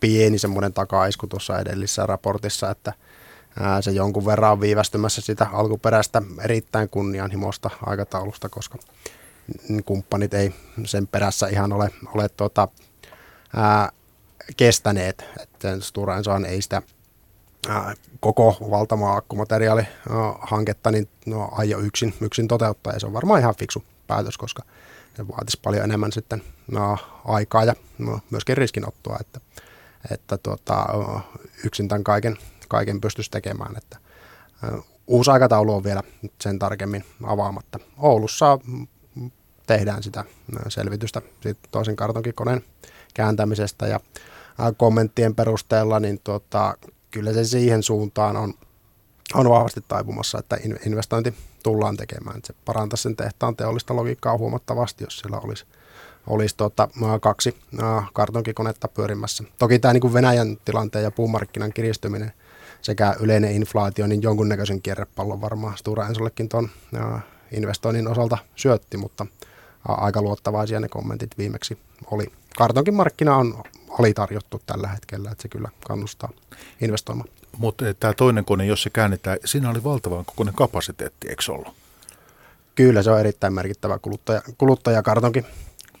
pieni 0.00 0.38
semmoinen 0.38 0.72
takaisku 0.72 1.26
tuossa 1.26 1.58
edellisessä 1.58 2.06
raportissa, 2.06 2.70
että 2.70 2.92
se 3.80 3.90
jonkun 3.90 4.26
verran 4.26 4.52
on 4.52 4.60
viivästymässä 4.60 5.20
sitä 5.20 5.46
alkuperäistä 5.52 6.22
erittäin 6.44 6.88
kunnianhimoista 6.88 7.70
aikataulusta, 7.86 8.48
koska 8.48 8.78
kumppanit 9.84 10.34
ei 10.34 10.54
sen 10.84 11.06
perässä 11.06 11.46
ihan 11.46 11.72
ole, 11.72 11.90
ole 12.14 12.28
tuota, 12.28 12.68
ää, 13.56 13.90
kestäneet. 14.56 15.24
Että 15.40 15.80
Stora 15.80 16.16
Ensohan 16.16 16.44
ei 16.44 16.62
sitä 16.62 16.82
ää, 17.68 17.94
koko 18.20 18.56
valtamaa 18.70 19.16
akkumateriaalihanketta 19.16 20.90
niin 20.90 21.08
no, 21.26 21.48
aio 21.52 21.78
yksin, 21.78 22.14
yksin 22.20 22.48
toteuttaa 22.48 22.92
ja 22.92 23.00
se 23.00 23.06
on 23.06 23.12
varmaan 23.12 23.40
ihan 23.40 23.54
fiksu 23.58 23.84
päätös, 24.06 24.38
koska 24.38 24.62
ne 25.18 25.28
vaatisi 25.28 25.60
paljon 25.62 25.84
enemmän 25.84 26.12
sitten 26.12 26.42
no, 26.70 26.98
aikaa 27.24 27.64
ja 27.64 27.74
no, 27.98 28.20
myöskin 28.30 28.56
riskinottoa, 28.56 29.16
että, 29.20 29.40
että 30.10 30.38
tuota, 30.38 30.86
yksin 31.64 31.88
tämän 31.88 32.04
kaiken, 32.04 32.36
kaiken 32.72 33.00
pystyisi 33.00 33.30
tekemään. 33.30 33.76
Että, 33.76 33.98
uusi 35.06 35.30
aikataulu 35.30 35.74
on 35.74 35.84
vielä 35.84 36.02
sen 36.40 36.58
tarkemmin 36.58 37.04
avaamatta. 37.24 37.78
Oulussa 37.98 38.58
tehdään 39.66 40.02
sitä 40.02 40.24
selvitystä 40.68 41.22
siitä 41.40 41.60
toisen 41.70 41.96
kartonkikoneen 41.96 42.64
kääntämisestä 43.14 43.86
ja 43.86 44.00
kommenttien 44.76 45.34
perusteella, 45.34 46.00
niin 46.00 46.20
tuota, 46.24 46.74
kyllä 47.10 47.32
se 47.32 47.44
siihen 47.44 47.82
suuntaan 47.82 48.36
on, 48.36 48.54
on 49.34 49.50
vahvasti 49.50 49.80
taipumassa, 49.88 50.38
että 50.38 50.56
investointi 50.86 51.34
tullaan 51.62 51.96
tekemään. 51.96 52.40
Se 52.44 52.54
parantaisi 52.64 53.02
sen 53.02 53.16
tehtaan 53.16 53.56
teollista 53.56 53.96
logiikkaa 53.96 54.38
huomattavasti, 54.38 55.04
jos 55.04 55.18
siellä 55.18 55.38
olisi, 55.38 55.64
olisi 56.26 56.56
tuota, 56.56 56.88
kaksi 57.20 57.56
kartonkikonetta 58.12 58.88
pyörimässä. 58.88 59.44
Toki 59.58 59.78
tämä 59.78 59.94
niin 59.94 60.12
Venäjän 60.12 60.56
tilanteen 60.64 61.04
ja 61.04 61.10
puumarkkinan 61.10 61.72
kiristyminen 61.72 62.32
sekä 62.82 63.16
yleinen 63.20 63.52
inflaatio, 63.52 64.06
niin 64.06 64.22
jonkunnäköisen 64.22 64.82
kierrepallon 64.82 65.40
varmaan 65.40 65.78
Stura 65.78 66.06
Ensollekin 66.06 66.48
tuon 66.48 66.68
investoinnin 67.52 68.08
osalta 68.08 68.38
syötti, 68.56 68.96
mutta 68.96 69.26
aika 69.88 70.22
luottavaisia 70.22 70.80
ne 70.80 70.88
kommentit 70.88 71.38
viimeksi 71.38 71.78
oli. 72.10 72.26
Kartonkin 72.56 72.94
markkina 72.94 73.36
on 73.36 73.62
alitarjottu 73.98 74.62
tällä 74.66 74.88
hetkellä, 74.88 75.30
että 75.30 75.42
se 75.42 75.48
kyllä 75.48 75.68
kannustaa 75.86 76.30
investoimaan. 76.80 77.28
Mutta 77.58 77.88
eh, 77.88 77.96
tämä 78.00 78.14
toinen 78.14 78.44
kone, 78.44 78.66
jos 78.66 78.82
se 78.82 78.90
käännetään, 78.90 79.38
siinä 79.44 79.70
oli 79.70 79.84
valtavan 79.84 80.24
kokoinen 80.24 80.54
kapasiteetti, 80.54 81.28
eikö 81.28 81.42
ollut? 81.48 81.74
Kyllä, 82.74 83.02
se 83.02 83.10
on 83.10 83.20
erittäin 83.20 83.52
merkittävä 83.52 83.98
kuluttaja, 83.98 84.42
kuluttajakartonkin 84.58 85.46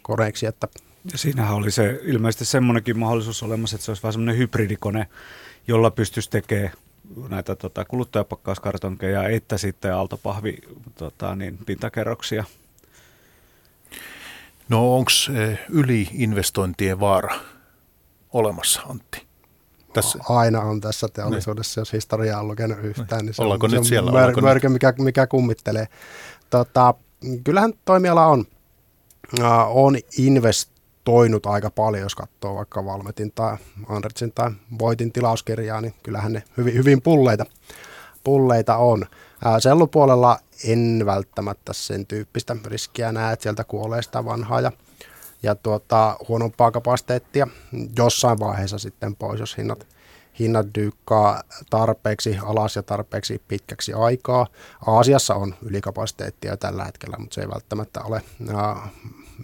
koneeksi. 0.02 0.46
Että 0.46 0.68
ja 1.12 1.18
siinähän 1.18 1.54
oli 1.54 1.70
se 1.70 2.00
ilmeisesti 2.02 2.44
semmoinenkin 2.44 2.98
mahdollisuus 2.98 3.42
olemassa, 3.42 3.76
että 3.76 3.84
se 3.84 3.90
olisi 3.90 4.02
vähän 4.02 4.12
semmoinen 4.12 4.38
hybridikone, 4.38 5.06
jolla 5.66 5.90
pystyisi 5.90 6.30
tekemään 6.30 6.72
näitä 7.28 7.56
tota, 7.56 7.84
kuluttajapakkauskartonkeja, 7.84 9.28
että 9.28 9.58
sitten 9.58 9.94
aaltopahvi 9.94 10.58
tota, 10.94 11.36
niin, 11.36 11.58
pintakerroksia. 11.66 12.44
No 14.68 14.96
onko 14.96 15.10
eh, 15.34 15.58
yliinvestointien 15.68 17.00
vaara 17.00 17.40
olemassa, 18.32 18.82
Antti? 18.82 19.26
Tässä. 19.92 20.18
Aina 20.28 20.60
on 20.60 20.80
tässä 20.80 21.08
teollisuudessa, 21.12 21.80
niin. 21.80 21.82
jos 21.82 21.92
historiaa 21.92 22.40
on 22.40 22.48
lukenut 22.48 22.78
yhtään, 22.82 23.26
niin 23.26 23.34
se 23.34 23.42
Ollaanko 23.42 23.66
on, 23.66 23.72
nyt 23.72 23.84
se 23.84 23.88
siellä? 23.88 24.10
on 24.10 24.16
mör, 24.16 24.40
mörkö, 24.40 24.68
mikä, 24.68 24.94
mikä 24.98 25.26
kummittelee. 25.26 25.88
Tota, 26.50 26.94
kyllähän 27.44 27.72
toimiala 27.84 28.26
on, 28.26 28.44
on 29.68 29.96
investoinut 31.02 31.46
aika 31.46 31.70
paljon, 31.70 32.02
jos 32.02 32.14
katsoo 32.14 32.54
vaikka 32.54 32.84
Valmetin 32.84 33.32
tai 33.34 33.56
Andertsin 33.88 34.32
tai 34.32 34.50
Voitin 34.78 35.12
tilauskirjaa, 35.12 35.80
niin 35.80 35.94
kyllähän 36.02 36.32
ne 36.32 36.42
hyvin, 36.56 36.74
hyvin 36.74 37.02
pulleita, 37.02 37.46
pulleita 38.24 38.76
on. 38.76 39.06
Sellupuolella 39.58 40.38
en 40.68 41.02
välttämättä 41.06 41.72
sen 41.72 42.06
tyyppistä 42.06 42.56
riskiä 42.66 43.12
näe, 43.12 43.32
että 43.32 43.42
sieltä 43.42 43.64
kuolee 43.64 44.02
sitä 44.02 44.24
vanhaa 44.24 44.60
ja 44.60 44.72
ja 45.44 45.54
tuota, 45.54 46.16
huonompaa 46.28 46.70
kapasiteettia 46.70 47.48
jossain 47.96 48.38
vaiheessa 48.38 48.78
sitten 48.78 49.16
pois, 49.16 49.40
jos 49.40 49.56
hinnat, 49.58 49.86
hinnat 50.38 50.66
dyykkaa 50.74 51.42
tarpeeksi 51.70 52.38
alas 52.42 52.76
ja 52.76 52.82
tarpeeksi 52.82 53.42
pitkäksi 53.48 53.92
aikaa. 53.92 54.46
Aasiassa 54.86 55.34
on 55.34 55.54
ylikapasiteettia 55.62 56.56
tällä 56.56 56.84
hetkellä, 56.84 57.16
mutta 57.18 57.34
se 57.34 57.40
ei 57.40 57.48
välttämättä 57.48 58.00
ole 58.00 58.22
ää, 58.54 58.88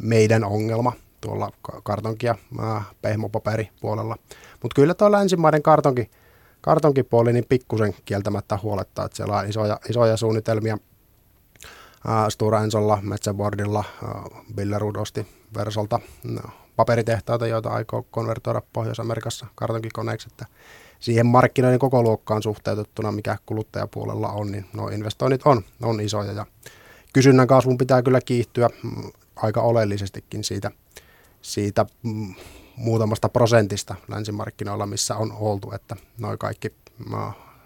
meidän 0.00 0.44
ongelma 0.44 0.92
tuolla 1.20 1.50
kartonki- 1.82 2.26
ja 2.26 2.34
pehmopaperipuolella. 3.02 4.16
Mutta 4.62 4.74
kyllä 4.74 4.94
tuo 4.94 5.12
länsimaiden 5.12 5.62
kartonki, 5.62 6.10
kartonkipuoli 6.60 7.32
niin 7.32 7.46
pikkusen 7.48 7.94
kieltämättä 8.04 8.58
huolettaa, 8.62 9.04
että 9.04 9.16
siellä 9.16 9.36
on 9.36 9.48
isoja, 9.48 9.80
isoja 9.90 10.16
suunnitelmia. 10.16 10.78
Stora 12.28 12.62
Ensolla, 12.62 12.98
Metsäboardilla, 13.02 13.84
Billerud 14.54 14.96
osti 14.96 15.26
Versolta 15.54 16.00
no, 16.24 16.40
paperitehtaita, 16.76 17.46
joita 17.46 17.68
aikoo 17.68 18.06
konvertoida 18.10 18.62
Pohjois-Amerikassa 18.72 19.46
kartonkikoneeksi, 19.54 20.28
että 20.32 20.46
siihen 21.00 21.26
markkinoiden 21.26 21.78
koko 21.78 22.02
luokkaan 22.02 22.42
suhteutettuna, 22.42 23.12
mikä 23.12 23.36
kuluttajapuolella 23.46 24.28
on, 24.28 24.52
niin 24.52 24.64
nuo 24.72 24.88
investoinnit 24.88 25.40
on, 25.44 25.62
on 25.82 26.00
isoja. 26.00 26.32
Ja 26.32 26.46
kysynnän 27.12 27.46
kasvun 27.46 27.78
pitää 27.78 28.02
kyllä 28.02 28.20
kiihtyä 28.20 28.68
mm, 28.82 29.10
aika 29.36 29.60
oleellisestikin 29.60 30.44
siitä, 30.44 30.70
siitä 31.48 31.86
mm, 32.02 32.34
muutamasta 32.76 33.28
prosentista 33.28 33.94
länsimarkkinoilla, 34.08 34.86
missä 34.86 35.16
on 35.16 35.32
oltu, 35.32 35.72
että 35.72 35.96
noin 36.18 36.38
kaikki 36.38 36.74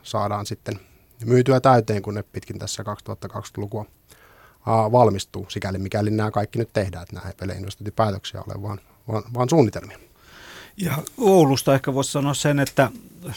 saadaan 0.02 0.46
sitten 0.46 0.80
myytyä 1.24 1.60
täyteen, 1.60 2.02
kun 2.02 2.14
ne 2.14 2.22
pitkin 2.22 2.58
tässä 2.58 2.82
2020-lukua 2.82 3.84
valmistuu, 4.66 5.46
sikäli 5.48 5.78
mikäli 5.78 6.10
nämä 6.10 6.30
kaikki 6.30 6.58
nyt 6.58 6.72
tehdään, 6.72 7.02
että 7.02 7.14
nämä 7.14 7.28
ei 7.28 7.34
pelejä 7.40 7.58
investointipäätöksiä 7.58 8.42
ole, 8.46 8.62
vaan, 8.62 8.80
vaan, 9.08 9.22
vaan 9.34 9.48
suunnitelmia. 9.48 9.98
Ja 10.76 10.98
Oulusta 11.18 11.74
ehkä 11.74 11.94
voisi 11.94 12.12
sanoa 12.12 12.34
sen, 12.34 12.58
että 12.58 12.90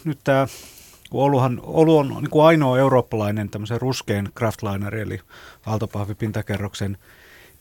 nyt 0.04 0.20
tämä 0.24 0.48
Ouluhan, 1.12 1.60
Oulu 1.64 1.98
on 1.98 2.08
niin 2.08 2.30
kuin 2.30 2.46
ainoa 2.46 2.80
eurooppalainen 2.80 3.50
tämmöisen 3.50 3.82
ruskean 3.82 4.30
craftliner, 4.38 4.96
eli 4.96 5.20
valtapahvipintakerroksen 5.66 6.98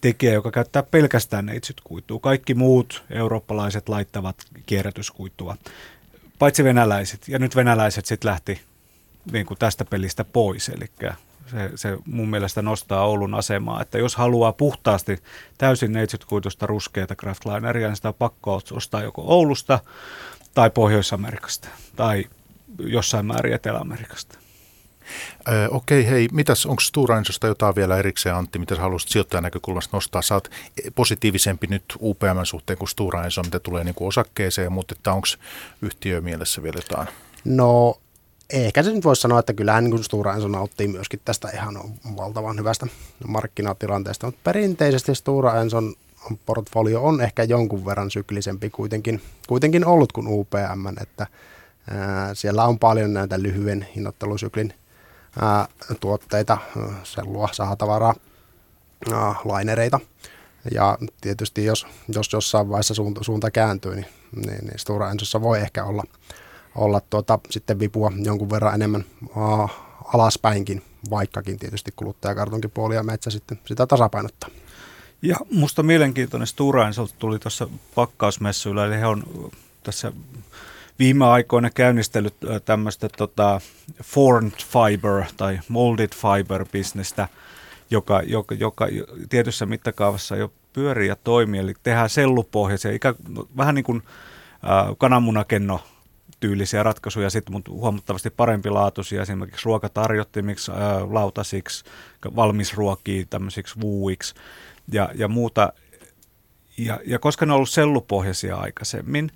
tekijä, 0.04 0.32
joka 0.32 0.50
käyttää 0.50 0.82
pelkästään 0.82 1.46
neitsytkuitua. 1.46 2.20
Kaikki 2.20 2.54
muut 2.54 3.04
eurooppalaiset 3.10 3.88
laittavat 3.88 4.36
kierrätyskuitua, 4.66 5.56
paitsi 6.38 6.64
venäläiset. 6.64 7.28
Ja 7.28 7.38
nyt 7.38 7.56
venäläiset 7.56 8.06
sitten 8.06 8.30
lähti 8.30 8.60
niin 9.32 9.46
kuin 9.46 9.58
tästä 9.58 9.84
pelistä 9.84 10.24
pois, 10.24 10.68
eli 10.68 10.86
se, 11.46 11.70
se 11.74 11.98
mun 12.06 12.28
mielestä 12.28 12.62
nostaa 12.62 13.06
Oulun 13.06 13.34
asemaa, 13.34 13.82
että 13.82 13.98
jos 13.98 14.16
haluaa 14.16 14.52
puhtaasti 14.52 15.18
täysin 15.58 15.92
neitsytkuitusta 15.92 16.66
ruskeata 16.66 17.16
kraftlineria, 17.16 17.88
niin 17.88 17.96
sitä 17.96 18.08
on 18.08 18.14
pakko 18.14 18.60
ostaa 18.70 19.02
joko 19.02 19.22
Oulusta 19.26 19.78
tai 20.54 20.70
Pohjois-Amerikasta 20.70 21.68
tai 21.96 22.24
jossain 22.78 23.26
määrin 23.26 23.54
Etelä-Amerikasta. 23.54 24.43
Öö, 25.48 25.68
okei, 25.70 26.06
hei, 26.06 26.28
mitäs, 26.32 26.66
onko 26.66 26.80
Stura 26.80 27.18
Ensosta 27.18 27.46
jotain 27.46 27.74
vielä 27.74 27.98
erikseen, 27.98 28.34
Antti, 28.34 28.58
mitä 28.58 28.74
haluaisit 28.76 29.10
sijoittajan 29.10 29.44
näkökulmasta 29.44 29.96
nostaa? 29.96 30.22
Sä 30.22 30.34
oot 30.34 30.50
positiivisempi 30.94 31.66
nyt 31.66 31.84
UPM 32.00 32.44
suhteen 32.44 32.78
kuin 32.78 32.88
Stura 32.88 33.24
Enso, 33.24 33.42
mitä 33.42 33.60
tulee 33.60 33.84
niin 33.84 33.94
kuin 33.94 34.08
osakkeeseen, 34.08 34.72
mutta 34.72 35.12
onko 35.12 35.26
yhtiö 35.82 36.20
mielessä 36.20 36.62
vielä 36.62 36.78
jotain? 36.78 37.08
No 37.44 37.96
ehkä 38.50 38.82
se 38.82 38.92
nyt 38.92 39.04
voisi 39.04 39.22
sanoa, 39.22 39.38
että 39.38 39.52
kyllähän 39.52 39.84
niin 39.84 40.04
Stora 40.04 40.34
Enso 40.34 40.48
nauttii 40.48 40.88
myöskin 40.88 41.20
tästä 41.24 41.48
ihan 41.54 41.78
valtavan 42.16 42.58
hyvästä 42.58 42.86
markkinatilanteesta, 43.26 44.26
mutta 44.26 44.40
perinteisesti 44.44 45.14
Stora 45.14 45.60
Enson 45.60 45.94
portfolio 46.46 47.04
on 47.04 47.20
ehkä 47.20 47.42
jonkun 47.42 47.86
verran 47.86 48.10
syklisempi 48.10 48.70
kuitenkin, 48.70 49.22
kuitenkin 49.48 49.86
ollut 49.86 50.12
kuin 50.12 50.26
UPM, 50.28 51.02
että 51.02 51.26
ää, 51.90 52.34
siellä 52.34 52.64
on 52.64 52.78
paljon 52.78 53.14
näitä 53.14 53.42
lyhyen 53.42 53.86
hinnoittelusyklin 53.96 54.74
ää, 55.40 55.68
tuotteita, 56.00 56.58
sellua, 57.02 57.48
sahatavaraa, 57.52 58.14
ää, 59.12 59.34
lainereita. 59.44 60.00
Ja 60.74 60.98
tietysti 61.20 61.64
jos, 61.64 61.86
jos 62.08 62.32
jossain 62.32 62.68
vaiheessa 62.68 62.94
suunta, 62.94 63.24
suunta 63.24 63.50
kääntyy, 63.50 63.94
niin, 63.94 64.06
niin, 64.46 64.66
niin 64.66 64.78
Stora 64.78 65.10
Ensossa 65.10 65.40
voi 65.40 65.60
ehkä 65.60 65.84
olla– 65.84 66.04
olla 66.74 67.00
tuota, 67.00 67.38
sitten 67.50 67.78
vipua 67.78 68.12
jonkun 68.24 68.50
verran 68.50 68.74
enemmän 68.74 69.04
uh, 69.22 69.70
alaspäinkin, 70.14 70.82
vaikkakin 71.10 71.58
tietysti 71.58 71.92
kuluttajakartonkin 71.96 72.70
puoli 72.70 72.94
ja 72.94 73.02
metsä 73.02 73.30
sitten 73.30 73.60
sitä 73.66 73.86
tasapainottaa. 73.86 74.50
Ja 75.22 75.36
musta 75.52 75.82
mielenkiintoinen 75.82 76.46
Stura 76.46 76.86
Ensolta 76.86 77.14
tuli 77.18 77.38
tuossa 77.38 77.68
pakkausmessuilla, 77.94 78.86
eli 78.86 78.96
he 78.96 79.06
on 79.06 79.50
tässä 79.82 80.12
viime 80.98 81.26
aikoina 81.26 81.70
käynnistellyt 81.70 82.34
tämmöistä 82.64 83.08
tota, 83.08 83.60
formed 84.02 84.52
fiber 84.52 85.24
tai 85.36 85.60
molded 85.68 86.10
fiber 86.14 86.66
bisnestä, 86.72 87.28
joka, 87.90 88.22
joka, 88.22 88.54
joka 88.54 88.88
tietyssä 89.28 89.66
mittakaavassa 89.66 90.36
jo 90.36 90.52
pyörii 90.72 91.08
ja 91.08 91.16
toimii, 91.16 91.60
eli 91.60 91.74
tehdään 91.82 92.10
sellupohjaisia, 92.10 92.92
ikä, 92.92 93.14
vähän 93.56 93.74
niin 93.74 93.84
kuin 93.84 94.02
äh, 94.64 94.96
kananmunakenno 94.98 95.80
tyylisiä 96.40 96.82
ratkaisuja, 96.82 97.30
sit, 97.30 97.50
mutta 97.50 97.70
huomattavasti 97.70 98.30
parempi 98.30 98.70
laatuisia 98.70 99.22
esimerkiksi 99.22 99.64
ruokatarjottimiksi, 99.64 100.72
ää, 100.72 101.00
lautasiksi, 101.10 101.84
valmisruokiin, 102.36 103.28
tämmöisiksi 103.28 103.80
vuuiksi 103.80 104.34
ja, 104.92 105.10
ja 105.14 105.28
muuta. 105.28 105.72
Ja, 106.78 107.00
ja 107.06 107.18
koska 107.18 107.46
ne 107.46 107.52
on 107.52 107.56
ollut 107.56 107.70
sellupohjaisia 107.70 108.56
aikaisemmin, 108.56 109.30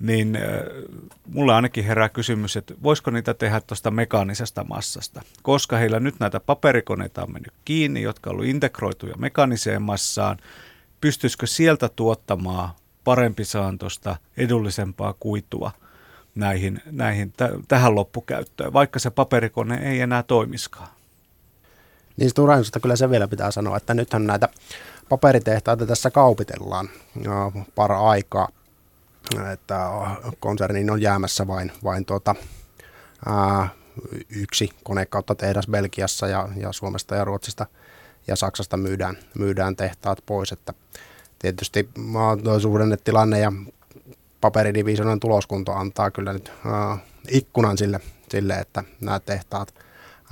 niin 0.00 0.36
äh, 0.36 0.42
mulle 1.26 1.54
ainakin 1.54 1.84
herää 1.84 2.08
kysymys, 2.08 2.56
että 2.56 2.74
voisiko 2.82 3.10
niitä 3.10 3.34
tehdä 3.34 3.60
tuosta 3.60 3.90
mekaanisesta 3.90 4.64
massasta, 4.64 5.22
koska 5.42 5.76
heillä 5.76 6.00
nyt 6.00 6.20
näitä 6.20 6.40
paperikoneita 6.40 7.22
on 7.22 7.32
mennyt 7.32 7.52
kiinni, 7.64 8.02
jotka 8.02 8.30
on 8.30 8.34
ollut 8.36 8.48
integroituja 8.48 9.16
mekaaniseen 9.16 9.82
massaan, 9.82 10.36
pystyisikö 11.00 11.46
sieltä 11.46 11.88
tuottamaan 11.88 12.68
parempi 13.04 13.44
saantosta, 13.44 14.16
edullisempaa 14.36 15.14
kuitua 15.20 15.70
näihin, 16.34 16.82
näihin 16.90 17.32
t- 17.32 17.68
tähän 17.68 17.94
loppukäyttöön, 17.94 18.72
vaikka 18.72 18.98
se 18.98 19.10
paperikone 19.10 19.90
ei 19.90 20.00
enää 20.00 20.22
toimiskaan. 20.22 20.88
Niin 22.16 22.30
Stora 22.30 22.56
kyllä 22.82 22.96
se 22.96 23.10
vielä 23.10 23.28
pitää 23.28 23.50
sanoa, 23.50 23.76
että 23.76 23.94
nythän 23.94 24.26
näitä 24.26 24.48
paperitehtaita 25.08 25.86
tässä 25.86 26.10
kaupitellaan 26.10 26.88
no, 27.24 27.52
para 27.74 28.00
aikaa, 28.00 28.48
että 29.52 29.90
konserniin 30.40 30.90
on 30.90 31.02
jäämässä 31.02 31.46
vain, 31.46 31.72
vain 31.84 32.04
tuota, 32.04 32.34
ää, 33.26 33.68
yksi 34.30 34.70
kone 34.82 35.06
kautta 35.06 35.34
tehdas 35.34 35.66
Belgiassa 35.66 36.28
ja, 36.28 36.48
ja 36.56 36.72
Suomesta 36.72 37.14
ja 37.14 37.24
Ruotsista 37.24 37.66
ja 38.26 38.36
Saksasta 38.36 38.76
myydään, 38.76 39.18
myydään 39.38 39.76
tehtaat 39.76 40.18
pois, 40.26 40.52
että 40.52 40.74
tietysti 41.38 41.88
suhdannetilanne 42.62 43.38
ja 43.38 43.52
paperidivisionen 44.40 45.20
tuloskunto 45.20 45.72
antaa 45.72 46.10
kyllä 46.10 46.32
nyt 46.32 46.52
ää, 46.66 46.98
ikkunan 47.28 47.78
sille, 47.78 48.00
sille, 48.30 48.54
että 48.54 48.84
nämä 49.00 49.20
tehtaat 49.20 49.74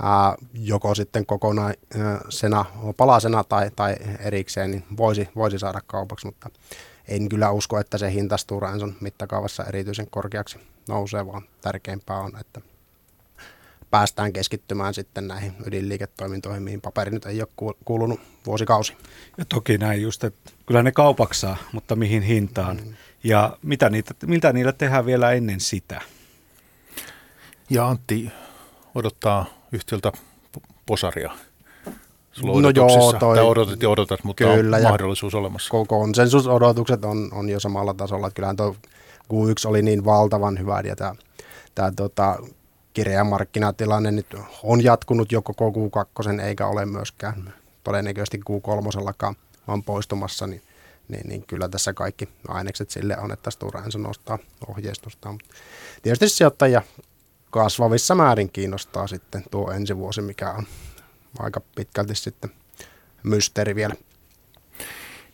ää, 0.03 0.35
joko 0.53 0.95
sitten 0.95 1.25
kokonaisena, 1.25 2.65
palasena 2.97 3.43
tai, 3.43 3.71
tai 3.75 3.95
erikseen, 4.19 4.71
niin 4.71 4.83
voisi, 4.97 5.29
voisi 5.35 5.59
saada 5.59 5.81
kaupaksi, 5.87 6.25
mutta 6.25 6.49
en 7.07 7.29
kyllä 7.29 7.51
usko, 7.51 7.79
että 7.79 7.97
se 7.97 8.11
hinta 8.11 8.37
Stora 8.37 8.71
Enson 8.71 8.95
mittakaavassa 9.01 9.63
erityisen 9.63 10.07
korkeaksi 10.09 10.59
nousee, 10.87 11.25
vaan 11.25 11.41
tärkeämpää 11.61 12.17
on, 12.17 12.31
että 12.39 12.61
päästään 13.91 14.33
keskittymään 14.33 14.93
sitten 14.93 15.27
näihin 15.27 15.53
ydinliiketoimintoihin, 15.65 16.63
mihin 16.63 16.81
paperi 16.81 17.11
nyt 17.11 17.25
ei 17.25 17.41
ole 17.41 17.75
kuulunut 17.85 18.19
vuosikausi. 18.45 18.97
Ja 19.37 19.45
toki 19.45 19.77
näin 19.77 20.01
just, 20.01 20.23
että 20.23 20.51
kyllä 20.65 20.83
ne 20.83 20.91
kaupaksaa, 20.91 21.57
mutta 21.71 21.95
mihin 21.95 22.21
hintaan. 22.21 22.77
Mm. 22.77 22.93
Ja 23.23 23.57
mitä 23.61 23.89
niitä, 23.89 24.13
miltä 24.25 24.53
niillä 24.53 24.71
tehdään 24.71 25.05
vielä 25.05 25.31
ennen 25.31 25.59
sitä? 25.59 26.01
Ja 27.69 27.87
Antti 27.87 28.31
odottaa 28.95 29.45
yhtiöltä 29.71 30.11
posaria. 30.85 31.31
Sulla 32.33 32.61
no 32.61 32.69
joo, 32.69 33.13
toi, 33.19 33.35
tai 33.35 33.45
odotat 33.45 33.81
ja 33.81 33.89
odotat, 33.89 34.23
mutta 34.23 34.43
kyllä, 34.43 34.77
on 34.77 34.83
mahdollisuus 34.83 35.35
olemassa. 35.35 35.69
Konsensusodotukset 35.87 37.05
on, 37.05 37.29
on 37.33 37.49
jo 37.49 37.59
samalla 37.59 37.93
tasolla. 37.93 38.27
Että 38.27 38.35
kyllähän 38.35 38.55
tuo 38.55 38.75
Q1 39.23 39.69
oli 39.69 39.81
niin 39.81 40.05
valtavan 40.05 40.59
hyvä 40.59 40.81
ja 40.85 40.95
tämä, 40.95 41.15
tämä 41.75 41.91
tota, 41.95 42.37
kireä 42.93 43.23
markkinatilanne 43.23 44.11
nyt 44.11 44.35
on 44.63 44.83
jatkunut 44.83 45.31
jo 45.31 45.41
koko 45.41 45.69
Q2 45.69 46.41
eikä 46.41 46.67
ole 46.67 46.85
myöskään 46.85 47.53
todennäköisesti 47.83 48.39
Q3 48.49 49.35
vaan 49.67 49.83
poistumassa, 49.83 50.47
niin, 50.47 50.61
niin, 51.07 51.27
niin, 51.27 51.43
kyllä 51.47 51.69
tässä 51.69 51.93
kaikki 51.93 52.29
ainekset 52.47 52.89
sille 52.89 53.17
on, 53.17 53.31
että 53.31 53.51
Stora 53.51 53.83
Enso 53.85 53.99
nostaa 53.99 54.39
ohjeistusta. 54.67 55.35
Tietysti 56.01 56.29
sijoittajia 56.29 56.81
kasvavissa 57.51 58.15
määrin 58.15 58.49
kiinnostaa 58.49 59.07
sitten 59.07 59.43
tuo 59.51 59.71
ensi 59.71 59.97
vuosi, 59.97 60.21
mikä 60.21 60.51
on 60.51 60.63
aika 61.39 61.61
pitkälti 61.75 62.15
sitten 62.15 62.51
mysteeri 63.23 63.75
vielä. 63.75 63.95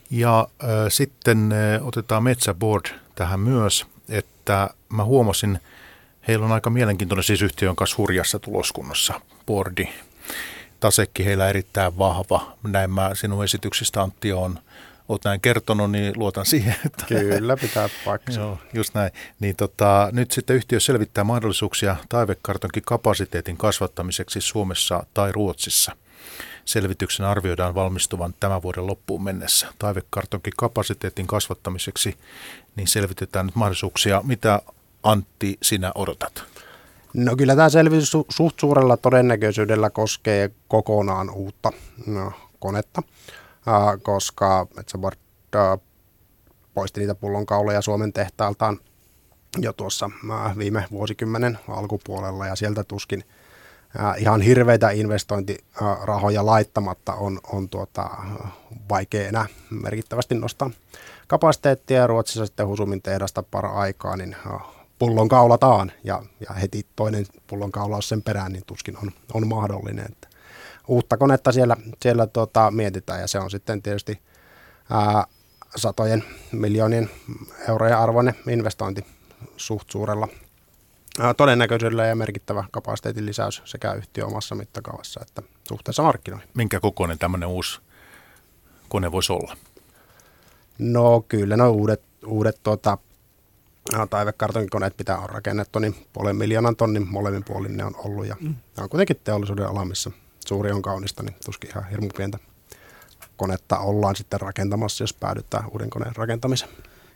Ja 0.09 0.47
äh, 0.63 0.69
sitten 0.89 1.51
äh, 1.51 1.87
otetaan 1.87 2.23
Metsäboard 2.23 2.85
tähän 3.15 3.39
myös, 3.39 3.85
että 4.09 4.69
mä 4.89 5.03
huomasin, 5.03 5.59
heillä 6.27 6.45
on 6.45 6.51
aika 6.51 6.69
mielenkiintoinen 6.69 7.23
siis 7.23 7.41
yhtiön 7.41 7.75
kanssa 7.75 7.97
hurjassa 7.97 8.39
tuloskunnossa, 8.39 9.21
boardi. 9.45 9.87
Tasekki 10.79 11.25
heillä 11.25 11.49
erittäin 11.49 11.97
vahva. 11.97 12.57
Näin 12.67 12.91
mä 12.91 13.11
sinun 13.13 13.43
esityksistä 13.43 14.01
Antti 14.01 14.33
on 14.33 14.59
olet 15.09 15.23
näin 15.23 15.41
kertonut, 15.41 15.91
niin 15.91 16.13
luotan 16.15 16.45
siihen. 16.45 16.75
Että 16.85 17.05
Kyllä, 17.05 17.57
pitää 17.57 17.89
paikkansa. 18.05 18.41
Joo, 18.41 18.59
just 18.73 18.93
näin. 18.93 19.11
Niin 19.39 19.55
tota, 19.55 20.09
nyt 20.11 20.31
sitten 20.31 20.55
yhtiö 20.55 20.79
selvittää 20.79 21.23
mahdollisuuksia 21.23 21.95
taivekartonkin 22.09 22.83
kapasiteetin 22.85 23.57
kasvattamiseksi 23.57 24.41
Suomessa 24.41 25.03
tai 25.13 25.31
Ruotsissa. 25.31 25.95
Selvityksen 26.65 27.25
arvioidaan 27.25 27.75
valmistuvan 27.75 28.33
tämän 28.39 28.61
vuoden 28.61 28.87
loppuun 28.87 29.23
mennessä. 29.23 29.67
Taivekartonkin 29.79 30.53
kapasiteetin 30.57 31.27
kasvattamiseksi 31.27 32.17
niin 32.75 32.87
selvitetään 32.87 33.45
nyt 33.45 33.55
mahdollisuuksia. 33.55 34.21
Mitä 34.25 34.61
Antti 35.03 35.57
sinä 35.61 35.91
odotat? 35.95 36.43
No 37.13 37.35
kyllä 37.35 37.55
tämä 37.55 37.69
selvitys 37.69 38.13
su- 38.17 38.25
suht 38.29 38.59
suurella 38.59 38.97
todennäköisyydellä 38.97 39.89
koskee 39.89 40.51
kokonaan 40.67 41.29
uutta 41.29 41.71
no, 42.05 42.31
konetta 42.59 43.03
koska 44.03 44.67
Metsäboard 44.75 45.17
poisti 46.73 46.99
niitä 46.99 47.15
pullonkauloja 47.15 47.81
Suomen 47.81 48.13
tehtailtaan 48.13 48.79
jo 49.57 49.73
tuossa 49.73 50.09
viime 50.57 50.85
vuosikymmenen 50.91 51.59
alkupuolella 51.67 52.47
ja 52.47 52.55
sieltä 52.55 52.83
tuskin 52.83 53.23
ihan 54.17 54.41
hirveitä 54.41 54.89
investointirahoja 54.89 56.45
laittamatta 56.45 57.13
on, 57.13 57.39
on 57.51 57.69
tuota, 57.69 58.09
vaikea 58.89 59.27
enää 59.27 59.45
merkittävästi 59.69 60.35
nostaa 60.35 60.71
kapasiteettia. 61.27 62.07
Ruotsissa 62.07 62.45
sitten 62.45 62.67
Husumin 62.67 63.01
tehdasta 63.01 63.43
para 63.43 63.69
aikaa, 63.69 64.17
niin 64.17 64.35
pullonkaulataan 64.99 65.91
ja, 66.03 66.23
ja 66.49 66.53
heti 66.53 66.85
toinen 66.95 67.25
pullonkaulaus 67.47 68.09
sen 68.09 68.21
perään, 68.21 68.53
niin 68.53 68.63
tuskin 68.67 68.97
on, 68.97 69.11
on 69.33 69.47
mahdollinen. 69.47 70.05
Että 70.05 70.28
uutta 70.89 71.17
konetta 71.17 71.51
siellä, 71.51 71.77
siellä 72.01 72.27
tota, 72.27 72.71
mietitään 72.71 73.21
ja 73.21 73.27
se 73.27 73.39
on 73.39 73.51
sitten 73.51 73.81
tietysti 73.81 74.19
ää, 74.89 75.25
satojen 75.75 76.23
miljoonien 76.51 77.09
eurojen 77.67 77.97
arvoinen 77.97 78.35
investointi 78.47 79.05
suht 79.57 79.89
suurella 79.91 80.27
ää, 81.19 81.33
todennäköisyydellä 81.33 82.05
ja 82.05 82.15
merkittävä 82.15 82.63
kapasiteetin 82.71 83.25
lisäys 83.25 83.61
sekä 83.65 83.93
yhtiö 83.93 84.25
omassa 84.25 84.55
mittakaavassa 84.55 85.19
että 85.21 85.41
suhteessa 85.67 86.03
markkinoihin. 86.03 86.49
Minkä 86.53 86.79
kokoinen 86.79 87.19
tämmöinen 87.19 87.49
uusi 87.49 87.79
kone 88.89 89.11
voisi 89.11 89.33
olla? 89.33 89.57
No 90.79 91.21
kyllä 91.27 91.57
no 91.57 91.71
uudet, 91.71 92.01
uudet 92.25 92.59
tuota, 92.63 92.97
taivekartonkoneet, 94.09 94.95
mitä 94.97 95.17
on 95.17 95.29
rakennettu, 95.29 95.79
niin 95.79 96.07
puolen 96.13 96.35
miljoonan 96.35 96.75
tonnin 96.75 97.07
molemmin 97.07 97.43
puolin 97.43 97.77
ne 97.77 97.85
on 97.85 97.95
ollut 97.97 98.27
ja 98.27 98.35
mm. 98.39 98.55
ne 98.77 98.83
on 98.83 98.89
kuitenkin 98.89 99.19
teollisuuden 99.23 99.67
ala, 99.67 99.85
missä 99.85 100.11
suuri 100.47 100.71
on 100.71 100.81
kaunista, 100.81 101.23
niin 101.23 101.35
tuskin 101.45 101.69
ihan 101.69 101.89
hirmu 101.89 102.09
pientä 102.17 102.39
konetta 103.37 103.79
ollaan 103.79 104.15
sitten 104.15 104.41
rakentamassa, 104.41 105.03
jos 105.03 105.13
päädytään 105.13 105.69
uuden 105.71 105.89
koneen 105.89 106.15
rakentamiseen. 106.15 106.71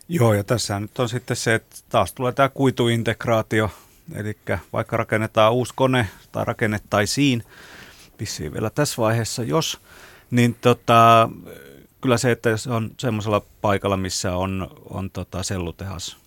Joo, 0.09 0.33
ja 0.33 0.43
tässä 0.43 0.79
nyt 0.79 0.99
on 0.99 1.09
sitten 1.09 1.37
se, 1.37 1.55
että 1.55 1.75
taas 1.89 2.13
tulee 2.13 2.31
tämä 2.31 2.49
kuituintegraatio, 2.49 3.69
eli 4.15 4.37
vaikka 4.73 4.97
rakennetaan 4.97 5.53
uusi 5.53 5.73
kone 5.75 6.07
tai 6.31 6.45
rakennettaisiin, 6.45 7.43
vissiin 8.19 8.53
vielä 8.53 8.69
tässä 8.69 9.01
vaiheessa, 9.01 9.43
jos, 9.43 9.79
niin 10.31 10.55
tota, 10.61 11.29
kyllä 12.01 12.17
se, 12.17 12.31
että 12.31 12.57
se 12.57 12.71
on 12.71 12.91
semmoisella 12.99 13.41
paikalla, 13.61 13.97
missä 13.97 14.35
on, 14.35 14.67
on 14.89 15.11
tota 15.11 15.43
sellutehas 15.43 16.17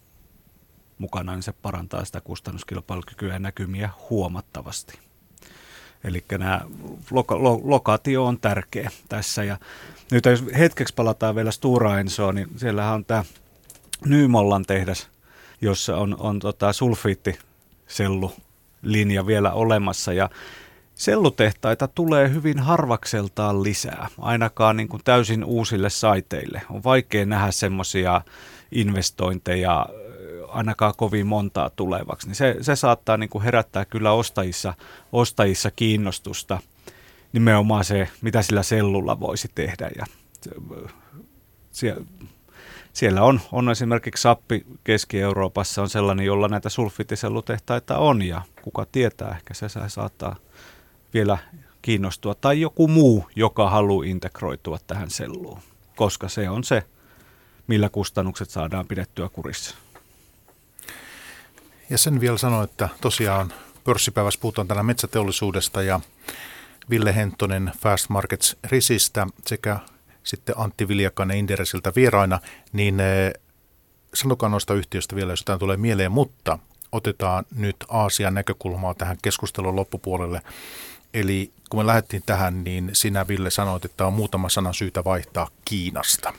mukana, 0.98 1.32
niin 1.32 1.42
se 1.42 1.52
parantaa 1.52 2.04
sitä 2.04 2.20
kustannuskilpailukykyä 2.20 3.32
ja 3.32 3.38
näkymiä 3.38 3.90
huomattavasti. 4.10 5.05
Eli 6.06 6.24
nämä 6.38 6.60
loka- 7.10 7.42
lo- 7.42 7.60
lokaatio 7.64 8.24
on 8.24 8.40
tärkeä 8.40 8.90
tässä. 9.08 9.44
Ja 9.44 9.56
nyt 10.10 10.24
jos 10.24 10.44
hetkeksi 10.58 10.94
palataan 10.94 11.34
vielä 11.34 11.50
Stura 11.50 12.00
Ensoon, 12.00 12.34
niin 12.34 12.48
siellähän 12.56 12.94
on 12.94 13.04
tämä 13.04 13.24
Nymollan 14.04 14.64
tehdas, 14.64 15.08
jossa 15.60 15.96
on, 15.96 16.16
on 16.18 16.38
tota 16.38 16.72
sulfiittisellulinja 16.72 19.26
vielä 19.26 19.52
olemassa. 19.52 20.12
Ja 20.12 20.30
sellutehtaita 20.94 21.88
tulee 21.88 22.30
hyvin 22.30 22.58
harvakseltaan 22.58 23.62
lisää, 23.62 24.08
ainakaan 24.18 24.76
niin 24.76 24.88
kuin 24.88 25.02
täysin 25.04 25.44
uusille 25.44 25.90
saiteille. 25.90 26.62
On 26.70 26.84
vaikea 26.84 27.26
nähdä 27.26 27.50
semmoisia 27.50 28.20
investointeja 28.72 29.86
ainakaan 30.48 30.94
kovin 30.96 31.26
montaa 31.26 31.70
tulevaksi, 31.70 32.26
niin 32.26 32.34
se, 32.34 32.56
se 32.60 32.76
saattaa 32.76 33.16
niin 33.16 33.30
kuin 33.30 33.44
herättää 33.44 33.84
kyllä 33.84 34.12
ostajissa, 34.12 34.74
ostajissa 35.12 35.70
kiinnostusta 35.70 36.58
nimenomaan 37.32 37.84
se, 37.84 38.08
mitä 38.20 38.42
sillä 38.42 38.62
sellulla 38.62 39.20
voisi 39.20 39.48
tehdä. 39.54 39.90
Ja 39.96 40.06
siellä, 41.70 42.04
siellä 42.92 43.22
on, 43.22 43.40
on 43.52 43.70
esimerkiksi 43.70 44.22
Sappi 44.22 44.66
Keski-Euroopassa 44.84 45.82
on 45.82 45.88
sellainen, 45.88 46.26
jolla 46.26 46.48
näitä 46.48 46.68
sulfitisellutehtaita 46.68 47.98
on 47.98 48.22
ja 48.22 48.42
kuka 48.62 48.86
tietää, 48.92 49.36
ehkä 49.36 49.54
se 49.54 49.66
saattaa 49.88 50.36
vielä 51.14 51.38
kiinnostua. 51.82 52.34
Tai 52.34 52.60
joku 52.60 52.88
muu, 52.88 53.26
joka 53.36 53.70
haluaa 53.70 54.06
integroitua 54.06 54.78
tähän 54.86 55.10
selluun, 55.10 55.58
koska 55.96 56.28
se 56.28 56.50
on 56.50 56.64
se, 56.64 56.82
millä 57.66 57.88
kustannukset 57.88 58.50
saadaan 58.50 58.86
pidettyä 58.86 59.28
kurissa. 59.28 59.74
Ja 61.90 61.98
sen 61.98 62.20
vielä 62.20 62.38
sanoin, 62.38 62.64
että 62.64 62.88
tosiaan 63.00 63.52
pörssipäivässä 63.84 64.40
puhutaan 64.40 64.68
tänään 64.68 64.86
metsäteollisuudesta 64.86 65.82
ja 65.82 66.00
Ville 66.90 67.14
Hentonen 67.14 67.72
Fast 67.78 68.08
Markets 68.08 68.56
Risistä 68.64 69.26
sekä 69.46 69.78
sitten 70.22 70.58
Antti 70.58 70.88
Viljakainen 70.88 71.36
Inderesiltä 71.36 71.92
vieraina, 71.96 72.40
niin 72.72 72.96
sanokaa 74.14 74.48
noista 74.48 74.74
yhtiöistä 74.74 75.16
vielä, 75.16 75.32
jos 75.32 75.40
jotain 75.40 75.58
tulee 75.58 75.76
mieleen, 75.76 76.12
mutta 76.12 76.58
otetaan 76.92 77.44
nyt 77.56 77.76
Aasian 77.88 78.34
näkökulmaa 78.34 78.94
tähän 78.94 79.18
keskustelun 79.22 79.76
loppupuolelle. 79.76 80.42
Eli 81.14 81.52
kun 81.70 81.80
me 81.80 81.86
lähdettiin 81.86 82.22
tähän, 82.26 82.64
niin 82.64 82.90
sinä 82.92 83.28
Ville 83.28 83.50
sanoit, 83.50 83.84
että 83.84 84.06
on 84.06 84.12
muutama 84.12 84.48
sana 84.48 84.72
syytä 84.72 85.04
vaihtaa 85.04 85.48
Kiinasta. 85.64 86.32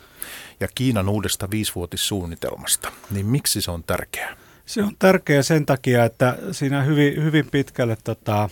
Ja 0.59 0.67
Kiinan 0.75 1.09
uudesta 1.09 1.49
viisivuotissuunnitelmasta. 1.51 2.91
Niin 3.11 3.25
miksi 3.25 3.61
se 3.61 3.71
on 3.71 3.83
tärkeää? 3.83 4.46
Se 4.67 4.83
on 4.83 4.95
tärkeää 4.99 5.43
sen 5.43 5.65
takia, 5.65 6.05
että 6.05 6.37
siinä 6.51 6.81
hyvin, 6.81 7.23
hyvin 7.23 7.45
pitkälle 7.51 7.97
tota, 8.03 8.49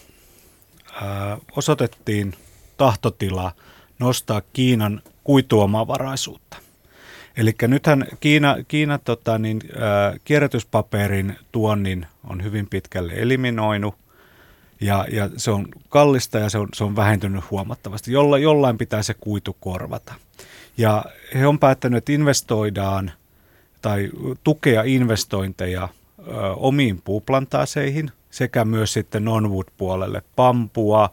ää, 1.02 1.38
osoitettiin 1.56 2.34
tahtotila 2.78 3.52
nostaa 4.00 4.42
Kiinan 4.54 5.02
kuituomavaraisuutta. 5.24 6.58
Eli 7.38 7.56
nythän 7.68 8.08
Kiina, 8.20 8.56
Kiina 8.68 8.98
tota, 8.98 9.38
niin, 9.38 9.62
ää, 9.80 10.16
kierrätyspaperin 10.26 11.36
tuonnin 11.52 12.08
on 12.30 12.44
hyvin 12.44 12.68
pitkälle 12.68 13.14
eliminoinut 13.16 13.96
ja, 14.82 15.06
ja 15.12 15.30
se 15.38 15.52
on 15.52 15.68
kallista 15.90 16.40
ja 16.40 16.50
se 16.50 16.58
on, 16.58 16.68
se 16.74 16.84
on 16.84 16.96
vähentynyt 16.96 17.52
huomattavasti. 17.52 18.12
Jolla, 18.12 18.38
jollain 18.38 18.78
pitää 18.78 19.04
se 19.04 19.14
kuitu 19.14 19.58
korvata. 19.60 20.14
Ja 20.78 21.06
he 21.34 21.48
on 21.48 21.60
päättänyt, 21.60 21.98
että 21.98 22.12
investoidaan 22.12 23.12
tai 23.82 24.10
tukea 24.44 24.84
investointeja 24.84 25.90
omiin 26.56 27.02
puuplantaaseihin 27.04 28.12
sekä 28.32 28.66
myös 28.66 28.94
sitten 28.94 29.26
non-wood-puolelle 29.26 30.22
pampua 30.36 31.10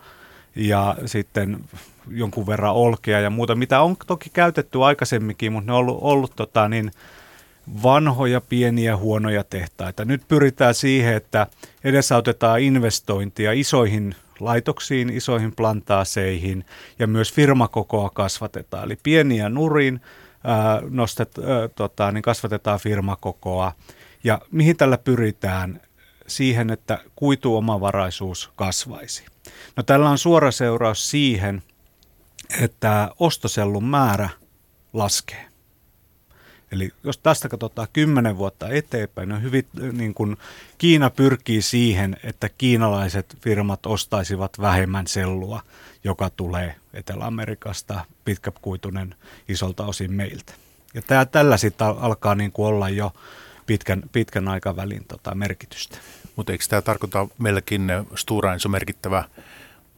ja 0.57 0.97
sitten 1.07 1.65
jonkun 2.11 2.47
verran 2.47 2.75
olkea 2.75 3.21
ja 3.21 3.31
muuta, 3.31 3.55
mitä 3.55 3.81
on 3.81 3.97
toki 4.07 4.31
käytetty 4.31 4.85
aikaisemminkin, 4.85 5.53
mutta 5.53 5.71
ne 5.71 5.73
on 5.73 5.79
ollut, 5.79 5.99
ollut 6.01 6.33
tota, 6.37 6.69
niin, 6.69 6.91
vanhoja, 7.83 8.41
pieniä, 8.41 8.97
huonoja 8.97 9.45
tehtaita. 9.45 10.05
Nyt 10.05 10.23
pyritään 10.29 10.75
siihen, 10.75 11.15
että 11.15 11.47
edesautetaan 11.85 12.61
investointia 12.61 13.53
isoihin 13.53 14.15
laitoksiin, 14.41 15.11
isoihin 15.11 15.53
plantaaseihin 15.57 16.65
ja 16.99 17.07
myös 17.07 17.33
firmakokoa 17.33 18.11
kasvatetaan. 18.11 18.85
Eli 18.85 18.99
pieniä 19.03 19.49
nurin 19.49 20.01
ää, 20.45 20.83
nostet, 20.91 21.39
ää, 21.39 21.69
tota, 21.69 22.13
niin 22.13 22.23
kasvatetaan 22.23 22.81
firmakokoa. 22.81 23.73
Ja 24.25 24.39
mihin 24.51 24.77
tällä 24.77 24.99
pyritään? 24.99 25.81
Siihen, 26.27 26.71
että 26.71 26.99
kuituomavaraisuus 27.17 28.51
kasvaisi. 28.57 29.25
No 29.77 29.83
tällä 29.83 30.11
on 30.11 30.19
suora 30.19 30.51
seuraus 30.51 31.11
siihen, 31.11 31.63
että 32.61 33.11
ostosellun 33.19 33.85
määrä 33.85 34.29
laskee. 34.93 35.47
Eli 36.73 36.91
jos 37.05 37.19
tästä 37.19 37.49
katsotaan 37.49 37.89
kymmenen 37.93 38.39
vuotta 38.39 38.69
eteenpäin, 38.69 39.29
niin, 39.29 39.43
hyvin, 39.43 39.67
niin 39.93 40.15
kun 40.15 40.37
Kiina 40.79 41.11
pyrkii 41.11 41.63
siihen, 41.63 42.17
että 42.25 42.49
kiinalaiset 42.49 43.37
firmat 43.41 43.87
ostaisivat 43.87 44.61
vähemmän 44.61 45.07
sellua, 45.07 45.63
joka 46.05 46.31
tulee 46.31 46.75
Etelä-Amerikasta, 46.95 48.05
pitkäkuitunen 48.25 49.15
isolta 49.49 49.85
osin 49.85 50.13
meiltä. 50.13 50.53
Ja 50.95 51.03
tää, 51.03 51.25
tällä 51.25 51.57
sitten 51.57 51.87
alkaa 51.87 52.35
niin 52.35 52.53
kuin 52.53 52.67
olla 52.67 52.89
jo 52.89 53.13
pitkän, 53.67 54.03
pitkän 54.13 54.49
aikavälin 54.49 55.05
tota 55.09 55.35
merkitystä. 55.35 55.99
Mutta 56.37 56.53
eikö 56.53 56.65
tämä 56.69 56.83
tarkoita 56.83 57.29
meilläkin 57.39 57.89
Stura 58.15 58.53
Enso 58.53 58.69
merkittävä 58.69 59.25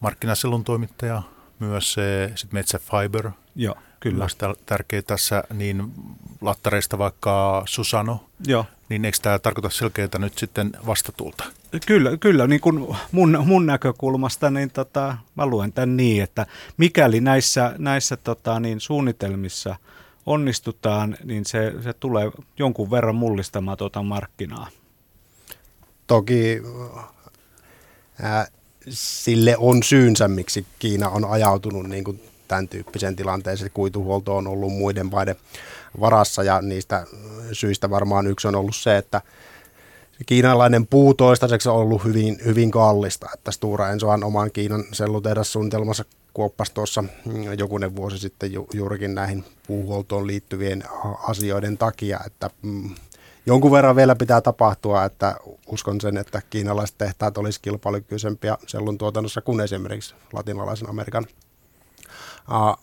markkinasellun 0.01 0.65
toimittaja, 0.65 1.23
myös 1.59 1.93
se 1.93 2.33
sit 2.35 2.53
Metsä 2.53 2.79
Fiber, 2.79 3.31
Joo, 3.57 3.75
kyllä. 4.01 4.19
Myös 4.19 4.37
tärkeä 4.67 5.03
tässä, 5.03 5.45
niin 5.53 5.93
lattareista 6.41 6.99
vaikka 6.99 7.62
Susano, 7.67 8.25
Joo. 8.47 8.67
niin 8.89 9.05
eikö 9.05 9.19
tämä 9.23 9.39
tarkoita 9.39 9.71
selkeää 9.71 10.09
nyt 10.19 10.39
sitten 10.39 10.73
vastatulta? 10.87 11.45
Kyllä, 11.87 12.17
kyllä 12.17 12.47
niin 12.47 12.61
kuin 12.61 12.97
mun, 13.12 13.43
mun 13.45 13.67
näkökulmasta 13.67 14.51
niin 14.51 14.71
tota, 14.71 15.17
mä 15.35 15.47
luen 15.47 15.73
tämän 15.73 15.97
niin, 15.97 16.23
että 16.23 16.47
mikäli 16.77 17.21
näissä, 17.21 17.75
näissä 17.79 18.17
tota, 18.17 18.61
niin 18.61 18.81
suunnitelmissa 18.81 19.77
onnistutaan, 20.27 21.16
niin 21.25 21.45
se, 21.45 21.72
se 21.83 21.93
tulee 21.93 22.31
jonkun 22.59 22.91
verran 22.91 23.14
mullistamaan 23.14 23.79
tuota 23.79 24.03
markkinaa. 24.03 24.68
Toki 26.07 26.62
ää, 28.22 28.47
sille 28.89 29.57
on 29.59 29.83
syynsä, 29.83 30.29
miksi 30.29 30.66
Kiina 30.79 31.09
on 31.09 31.25
ajautunut 31.25 31.89
niin 31.89 32.05
kuin 32.05 32.22
tämän 32.49 32.68
tyyppisen 32.68 33.16
tilanteeseen. 33.16 33.70
Kuituhuolto 33.75 34.37
on 34.37 34.47
ollut 34.47 34.72
muiden 34.72 35.07
maiden 35.11 35.37
varassa 36.01 36.43
ja 36.43 36.62
niistä 36.62 37.07
syistä 37.53 37.91
varmaan 37.91 38.27
yksi 38.27 38.49
on 38.49 38.55
ollut 38.55 38.77
se, 38.77 38.97
että 38.97 39.20
kiinalainen 40.27 40.87
puu 40.87 41.14
toistaiseksi 41.14 41.68
on 41.68 41.77
ollut 41.77 42.05
hyvin, 42.05 42.39
hyvin 42.45 42.70
kallista. 42.70 43.29
Että 43.35 43.51
Stura 43.51 43.91
Ensohan 43.91 44.25
oman 44.25 44.51
Kiinan 44.51 44.85
sellutehdas-suunnitelmassa 44.93 46.05
kuoppasi 46.35 46.74
tuossa 46.74 47.03
mm, 47.03 47.59
jokunen 47.59 47.97
vuosi 47.97 48.18
sitten 48.18 48.53
ju, 48.53 48.66
juurikin 48.72 49.14
näihin 49.14 49.45
puuhuoltoon 49.66 50.26
liittyvien 50.26 50.85
asioiden 51.22 51.78
takia, 51.78 52.20
että 52.26 52.51
mm, 52.62 52.95
jonkun 53.47 53.72
verran 53.72 53.97
vielä 53.97 54.16
pitää 54.16 54.41
tapahtua, 54.41 55.05
että 55.05 55.37
uskon 55.66 56.01
sen, 56.01 56.16
että 56.16 56.43
kiinalaiset 56.51 56.99
tehtaat 56.99 57.39
olisi 57.39 57.61
kilpailukykyisempiä 57.61 58.59
sellun 58.66 58.99
tuotannossa 58.99 59.41
kuin 59.41 59.61
esimerkiksi 59.61 60.14
latinalaisen 60.32 60.91
Amerikan 60.91 61.26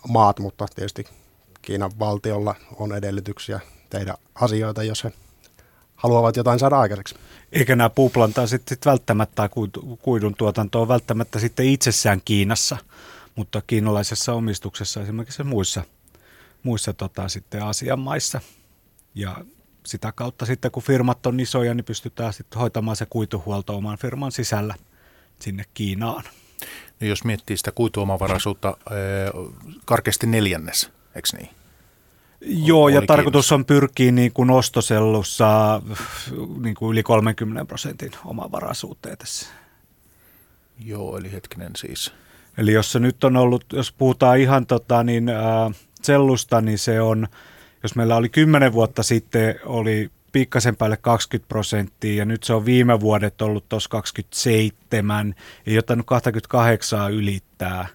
maat, 0.07 0.39
mutta 0.39 0.65
tietysti 0.75 1.05
Kiinan 1.61 1.91
valtiolla 1.99 2.55
on 2.75 2.95
edellytyksiä 2.95 3.59
tehdä 3.89 4.13
asioita, 4.35 4.83
jos 4.83 5.03
he 5.03 5.11
haluavat 5.95 6.35
jotain 6.35 6.59
saada 6.59 6.79
aikaiseksi. 6.79 7.15
Eikä 7.51 7.75
nämä 7.75 7.89
puuplantaa 7.89 8.47
sitten 8.47 8.77
välttämättä 8.85 9.49
kuidun 10.01 10.35
tuotanto 10.35 10.81
on 10.81 10.87
välttämättä 10.87 11.39
sitten 11.39 11.65
itsessään 11.65 12.21
Kiinassa, 12.25 12.77
mutta 13.35 13.61
kiinalaisessa 13.67 14.33
omistuksessa 14.33 15.01
esimerkiksi 15.01 15.43
muissa, 15.43 15.83
muissa 16.63 16.93
tota, 16.93 17.27
sitten 17.27 17.63
Aasian 17.63 17.99
maissa. 17.99 18.41
Ja 19.15 19.45
sitä 19.85 20.11
kautta 20.11 20.45
sitten 20.45 20.71
kun 20.71 20.83
firmat 20.83 21.25
on 21.25 21.39
isoja, 21.39 21.73
niin 21.73 21.85
pystytään 21.85 22.33
sitten 22.33 22.59
hoitamaan 22.59 22.97
se 22.97 23.05
kuituhuolto 23.09 23.75
oman 23.75 23.97
firman 23.97 24.31
sisällä 24.31 24.75
sinne 25.39 25.63
Kiinaan. 25.73 26.23
No 27.01 27.07
jos 27.07 27.23
miettii 27.23 27.57
sitä 27.57 27.71
kuituomavaraisuutta, 27.71 28.77
karkeasti 29.85 30.27
neljännes, 30.27 30.89
eikö 31.15 31.29
niin? 31.37 31.49
Joo, 32.41 32.89
ja 32.89 33.01
tarkoitus 33.01 33.51
on 33.51 33.65
pyrkiä 33.65 34.11
niin 34.11 34.33
kuin 34.33 34.51
ostosellussa 34.51 35.81
niin 36.61 36.75
kuin 36.75 36.91
yli 36.91 37.03
30 37.03 37.65
prosentin 37.65 38.11
omavaraisuuteen 38.25 39.17
tässä. 39.17 39.47
Joo, 40.85 41.17
eli 41.17 41.31
hetkinen 41.31 41.71
siis. 41.75 42.13
Eli 42.57 42.73
jos 42.73 42.91
se 42.91 42.99
nyt 42.99 43.23
on 43.23 43.37
ollut, 43.37 43.65
jos 43.73 43.91
puhutaan 43.91 44.37
ihan 44.37 44.65
tota, 44.65 45.03
niin, 45.03 45.29
äh, 45.29 45.75
sellusta, 46.01 46.61
niin 46.61 46.79
se 46.79 47.01
on, 47.01 47.27
jos 47.83 47.95
meillä 47.95 48.15
oli 48.15 48.29
10 48.29 48.73
vuotta 48.73 49.03
sitten, 49.03 49.55
oli 49.65 50.11
pikkasen 50.31 50.75
päälle 50.75 50.97
20 50.97 51.47
prosenttia 51.47 52.15
ja 52.15 52.25
nyt 52.25 52.43
se 52.43 52.53
on 52.53 52.65
viime 52.65 52.99
vuodet 52.99 53.41
ollut 53.41 53.69
tuossa 53.69 53.89
27, 53.89 55.35
ei 55.67 55.77
ottanut 55.77 56.05
28 56.05 57.13
ylittää 57.13 57.87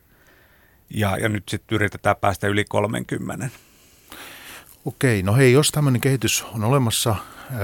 ja, 0.90 1.16
ja 1.16 1.28
nyt 1.28 1.48
sitten 1.48 1.76
yritetään 1.76 2.16
päästä 2.16 2.46
yli 2.46 2.64
30. 2.64 3.48
Okei, 4.84 5.22
no 5.22 5.34
hei, 5.34 5.52
jos 5.52 5.70
tämmöinen 5.70 6.00
kehitys 6.00 6.44
on 6.54 6.64
olemassa 6.64 7.16
ää, 7.50 7.58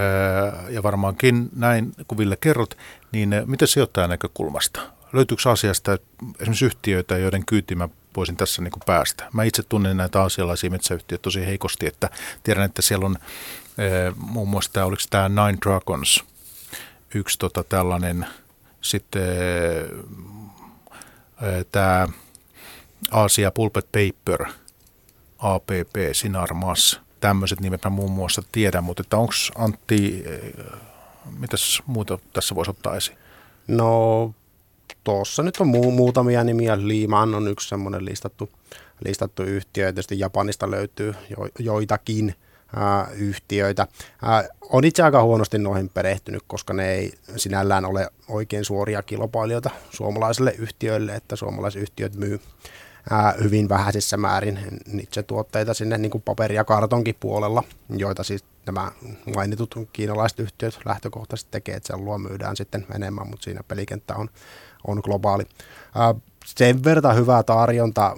ja 0.69 0.83
varmaankin 0.83 1.49
näin 1.57 1.93
kuin 2.09 2.19
Ville 2.19 2.37
kerrot, 2.37 2.79
niin 3.13 3.35
miten 3.47 3.69
sijoittajan 3.69 4.11
näkökulmasta? 4.11 4.81
Löytyykö 5.13 5.51
asiasta 5.51 5.99
esimerkiksi 6.41 6.65
yhtiöitä, 6.65 7.19
joiden 7.19 7.47
kyytiin 7.47 7.79
mä 7.79 7.89
voisin 8.17 8.37
tässä 8.37 8.63
niin 8.63 8.73
kuin 8.73 8.83
päästä? 8.87 9.29
Mä 9.33 9.45
itse 9.45 9.63
tunnen 9.63 9.97
näitä 9.97 10.23
asialaisia 10.23 10.71
metsäyhtiöitä 10.71 11.23
tosi 11.23 11.47
heikosti, 11.47 11.87
että 11.87 12.11
tiedän, 12.43 12.65
että 12.65 12.83
siellä 12.83 13.07
on 13.07 13.17
muun 14.17 14.49
muassa 14.49 14.73
tämä, 14.73 14.87
oliko 14.87 15.03
tämä 15.11 15.29
Nine 15.29 15.59
Dragons, 15.65 16.25
yksi 17.15 17.39
tota 17.39 17.65
tällainen, 17.65 18.27
sitten 18.81 19.23
tämä 21.73 22.09
Asia 23.11 23.51
Pulpet 23.51 23.87
Paper, 23.93 24.47
APP, 25.39 25.97
Sinarmas, 26.13 27.01
tämmöiset 27.21 27.61
nimet 27.61 27.85
mä 27.85 27.91
muun 27.91 28.11
muassa 28.11 28.43
tiedän, 28.53 28.85
mutta 28.85 29.01
että 29.01 29.17
onko 29.17 29.33
Antti, 29.59 30.25
mitäs 31.39 31.83
muuta 31.87 32.19
tässä 32.33 32.55
voisi 32.55 32.71
ottaa 32.71 32.97
esiin? 32.97 33.19
No 33.69 34.35
tuossa 35.05 35.43
nyt 35.43 35.57
on 35.61 35.67
mu- 35.75 35.91
muutamia 35.91 36.45
nimiä. 36.45 36.87
Liimaan 36.87 37.35
on 37.35 37.49
yksi 37.49 37.69
semmoinen 37.69 38.05
listattu, 38.05 38.51
listattu 39.05 39.43
yhtiö. 39.43 39.85
Tietysti 39.85 40.19
Japanista 40.19 40.71
löytyy 40.71 41.15
jo, 41.31 41.49
joitakin 41.59 42.35
ää, 42.77 43.09
yhtiöitä. 43.15 43.87
Ää, 44.23 44.49
on 44.71 44.85
itse 44.85 45.03
aika 45.03 45.23
huonosti 45.23 45.59
noihin 45.59 45.89
perehtynyt, 45.89 46.43
koska 46.47 46.73
ne 46.73 46.93
ei 46.93 47.13
sinällään 47.37 47.85
ole 47.85 48.09
oikein 48.29 48.65
suoria 48.65 49.03
kilpailijoita 49.03 49.71
suomalaisille 49.91 50.55
yhtiöille, 50.59 51.15
että 51.15 51.37
suomalaiset 51.37 51.83
yhtiöt 51.83 52.15
myy, 52.15 52.41
ää, 53.11 53.35
hyvin 53.43 53.69
vähäisissä 53.69 54.17
määrin 54.17 54.59
niitä 54.87 55.23
tuotteita 55.23 55.75
sinne 55.75 55.99
niin 55.99 56.11
kuin 56.11 56.23
paperi- 56.23 56.55
ja 56.55 56.65
kartonkin 56.65 57.17
puolella, 57.21 57.63
joita 57.97 58.23
siis 58.23 58.45
nämä 58.67 58.93
mainitut 59.35 59.75
kiinalaiset 59.93 60.39
yhtiöt 60.39 60.79
lähtökohtaisesti 60.85 61.51
tekee, 61.51 61.75
että 61.75 61.87
sellua 61.87 62.19
myydään 62.19 62.57
sitten 62.57 62.87
enemmän, 62.95 63.27
mutta 63.27 63.45
siinä 63.45 63.61
pelikenttä 63.69 64.15
on, 64.15 64.29
on 64.87 65.01
globaali. 65.05 65.45
Sen 66.45 66.85
verran 66.85 67.17
hyvää 67.17 67.43
tarjonta 67.43 68.17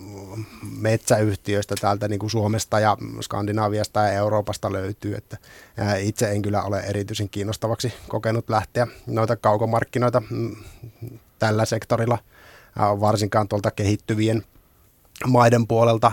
metsäyhtiöistä 0.79 1.75
täältä 1.81 2.09
niin 2.09 2.19
kuin 2.19 2.31
Suomesta 2.31 2.81
ja 2.81 2.97
Skandinaviasta 3.21 4.01
ja 4.01 4.13
Euroopasta 4.13 4.73
löytyy, 4.73 5.15
että 5.15 5.37
itse 5.99 6.31
en 6.31 6.43
kyllä 6.43 6.63
ole 6.63 6.81
erityisen 6.81 7.29
kiinnostavaksi 7.29 7.95
kokenut 8.09 8.51
lähteä 8.51 8.87
noita 9.07 9.37
kaukomarkkinoita 9.37 10.23
mm, 10.31 10.57
tällä 11.39 11.65
sektorilla, 11.65 12.19
varsinkaan 12.79 13.49
tuolta 13.49 13.71
kehittyvien 13.71 14.45
maiden 15.27 15.67
puolelta 15.67 16.13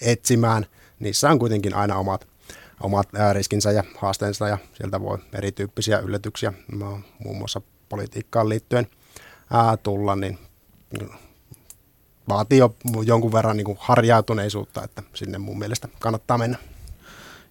etsimään. 0.00 0.66
Niissä 1.00 1.30
on 1.30 1.38
kuitenkin 1.38 1.74
aina 1.74 1.96
omat, 1.96 2.26
omat 2.80 3.08
riskinsä 3.32 3.72
ja 3.72 3.84
haasteensa 3.98 4.48
ja 4.48 4.58
sieltä 4.74 5.00
voi 5.00 5.18
erityyppisiä 5.32 5.98
yllätyksiä 5.98 6.52
muun 7.18 7.38
muassa 7.38 7.60
politiikkaan 7.88 8.48
liittyen 8.48 8.86
tulla, 9.82 10.16
niin 10.16 10.38
vaatii 12.28 12.58
jo 12.58 12.76
jonkun 13.04 13.32
verran 13.32 13.56
niin 13.56 13.64
kuin 13.64 13.78
harjautuneisuutta, 13.80 14.84
että 14.84 15.02
sinne 15.14 15.38
mun 15.38 15.58
mielestä 15.58 15.88
kannattaa 15.98 16.38
mennä. 16.38 16.58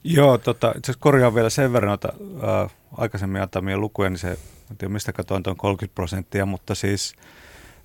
Joo, 0.03 0.37
tota, 0.37 0.67
itse 0.67 0.91
asiassa 0.91 1.01
korjaan 1.01 1.35
vielä 1.35 1.49
sen 1.49 1.73
verran, 1.73 1.93
että 1.93 2.09
ää, 2.41 2.69
aikaisemmin 2.97 3.41
antamia 3.41 3.77
lukuja, 3.77 4.09
niin 4.09 4.17
se, 4.17 4.31
en 4.71 4.77
tiedä 4.77 4.93
mistä 4.93 5.13
katoin 5.13 5.43
tuon 5.43 5.57
30 5.57 5.95
prosenttia, 5.95 6.45
mutta 6.45 6.75
siis 6.75 7.15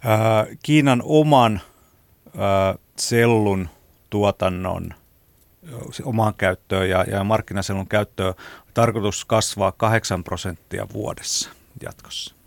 ää, 0.04 0.46
Kiinan 0.62 1.02
oman 1.04 1.60
ää, 2.36 2.74
sellun 2.98 3.68
tuotannon 4.10 4.94
omaan 6.04 6.34
käyttöön 6.34 6.90
ja, 6.90 7.04
ja 7.10 7.24
markkinasellun 7.24 7.88
käyttöön 7.88 8.34
tarkoitus 8.74 9.24
kasvaa 9.24 9.72
8 9.72 10.24
prosenttia 10.24 10.86
vuodessa 10.92 11.50
jatkossa. 11.82 12.39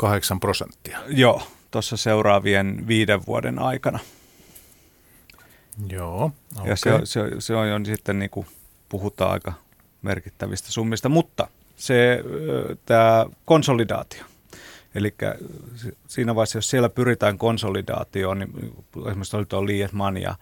8 0.00 0.40
prosenttia? 0.40 0.98
Joo, 1.08 1.42
tuossa 1.70 1.96
seuraavien 1.96 2.84
viiden 2.88 3.26
vuoden 3.26 3.58
aikana. 3.58 3.98
Joo, 5.88 6.32
okay. 6.56 6.70
Ja 6.70 6.76
se, 6.76 6.90
se, 7.04 7.20
se 7.38 7.54
on 7.54 7.68
jo 7.68 7.80
sitten 7.84 8.18
niin 8.18 8.30
kuin 8.30 8.46
puhutaan 8.88 9.32
aika 9.32 9.52
merkittävistä 10.02 10.72
summista, 10.72 11.08
mutta 11.08 11.48
se 11.76 12.24
tämä 12.86 13.26
konsolidaatio. 13.44 14.24
Eli 14.94 15.14
siinä 16.08 16.34
vaiheessa, 16.34 16.58
jos 16.58 16.70
siellä 16.70 16.88
pyritään 16.88 17.38
konsolidaatioon, 17.38 18.38
niin 18.38 18.52
esimerkiksi 19.06 19.36
oli 19.36 19.46
tuo 19.46 19.66
Lietman 19.66 20.16
ja, 20.16 20.34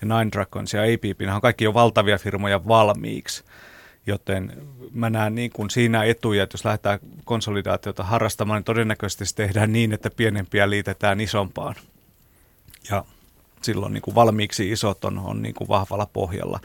ja 0.00 0.18
Nine 0.18 0.30
Dragons 0.32 0.74
ja 0.74 0.82
APP, 0.82 1.20
ne 1.20 1.34
on 1.34 1.40
kaikki 1.40 1.64
jo 1.64 1.74
valtavia 1.74 2.18
firmoja 2.18 2.68
valmiiksi. 2.68 3.44
Joten 4.06 4.52
mä 4.92 5.10
näen 5.10 5.34
niin 5.34 5.50
kuin 5.50 5.70
siinä 5.70 6.04
etuja, 6.04 6.42
että 6.42 6.54
jos 6.54 6.64
lähdetään 6.64 6.98
konsolidaatiota 7.24 8.04
harrastamaan, 8.04 8.58
niin 8.58 8.64
todennäköisesti 8.64 9.26
se 9.26 9.34
tehdään 9.34 9.72
niin, 9.72 9.92
että 9.92 10.10
pienempiä 10.10 10.70
liitetään 10.70 11.20
isompaan. 11.20 11.74
Ja 12.90 13.04
silloin 13.62 13.92
niin 13.92 14.02
kuin 14.02 14.14
valmiiksi 14.14 14.72
isot 14.72 15.04
on, 15.04 15.18
on 15.18 15.42
niin 15.42 15.54
kuin 15.54 15.68
vahvalla 15.68 16.06
pohjalla, 16.12 16.60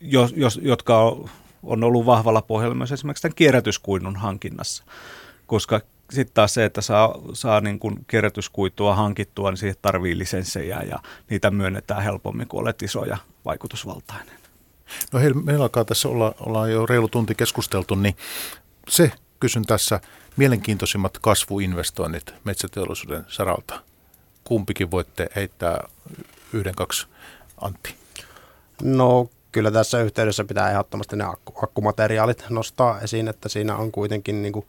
jos, 0.00 0.32
jos, 0.36 0.60
jotka 0.62 0.98
on, 1.02 1.30
on 1.62 1.84
ollut 1.84 2.06
vahvalla 2.06 2.42
pohjalla 2.42 2.74
myös 2.74 2.92
esimerkiksi 2.92 3.22
tämän 3.22 3.34
kierrätyskuinun 3.34 4.16
hankinnassa. 4.16 4.84
Koska 5.46 5.80
sitten 6.10 6.34
taas 6.34 6.54
se, 6.54 6.64
että 6.64 6.80
saa, 6.80 7.14
saa 7.32 7.60
niin 7.60 7.78
kuin 7.78 8.04
kierrätyskuitua 8.06 8.94
hankittua, 8.94 9.50
niin 9.50 9.58
siihen 9.58 9.76
tarvii 9.82 10.18
lisenssejä 10.18 10.82
ja 10.82 10.98
niitä 11.30 11.50
myönnetään 11.50 12.02
helpommin, 12.02 12.48
kun 12.48 12.60
olet 12.60 12.82
iso 12.82 13.04
ja 13.04 13.16
vaikutusvaltainen. 13.44 14.47
No 15.12 15.20
hei, 15.20 15.32
meillä 15.32 15.62
alkaa 15.62 15.84
tässä 15.84 16.08
olla, 16.08 16.34
ollaan 16.40 16.72
jo 16.72 16.86
reilu 16.86 17.08
tunti 17.08 17.34
keskusteltu, 17.34 17.94
niin 17.94 18.16
se 18.88 19.12
kysyn 19.40 19.64
tässä 19.64 20.00
mielenkiintoisimmat 20.36 21.18
kasvuinvestoinnit 21.18 22.34
metsäteollisuuden 22.44 23.24
saralta. 23.28 23.80
Kumpikin 24.44 24.90
voitte 24.90 25.28
heittää 25.36 25.88
yhden, 26.52 26.74
kaksi, 26.74 27.06
Antti. 27.60 27.94
No 28.82 29.30
kyllä 29.52 29.70
tässä 29.70 30.00
yhteydessä 30.00 30.44
pitää 30.44 30.70
ehdottomasti 30.70 31.16
ne 31.16 31.24
akkumateriaalit 31.62 32.44
nostaa 32.50 33.00
esiin, 33.00 33.28
että 33.28 33.48
siinä 33.48 33.76
on 33.76 33.92
kuitenkin 33.92 34.42
niin 34.42 34.52
kuin 34.52 34.66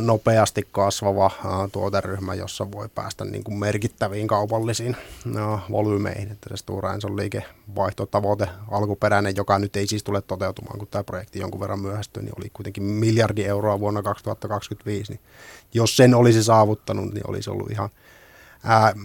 nopeasti 0.00 0.68
kasvava 0.72 1.30
tuoteryhmä, 1.72 2.34
jossa 2.34 2.72
voi 2.72 2.88
päästä 2.94 3.24
niin 3.24 3.44
kuin 3.44 3.58
merkittäviin 3.58 4.26
kaupallisiin 4.26 4.96
volyymeihin. 5.70 6.32
Että 6.32 6.48
se 6.50 6.56
Stora 6.56 6.94
Enson 6.94 7.16
liikevaihtotavoite 7.16 8.48
alkuperäinen, 8.70 9.36
joka 9.36 9.58
nyt 9.58 9.76
ei 9.76 9.86
siis 9.86 10.04
tule 10.04 10.22
toteutumaan, 10.22 10.78
kun 10.78 10.88
tämä 10.88 11.04
projekti 11.04 11.38
jonkun 11.38 11.60
verran 11.60 11.80
myöhästyi, 11.80 12.22
niin 12.22 12.38
oli 12.38 12.50
kuitenkin 12.52 12.82
miljardi 12.82 13.44
euroa 13.44 13.80
vuonna 13.80 14.02
2025. 14.02 15.12
Niin 15.12 15.20
jos 15.74 15.96
sen 15.96 16.14
olisi 16.14 16.44
saavuttanut, 16.44 17.14
niin 17.14 17.30
olisi 17.30 17.50
ollut 17.50 17.70
ihan 17.70 17.88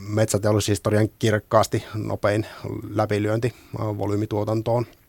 metsäteollisuushistorian 0.07 1.09
kirkkaasti 1.19 1.83
nopein 1.93 2.45
läpilyönti 2.89 3.53
volyymituotantoon– 3.77 4.85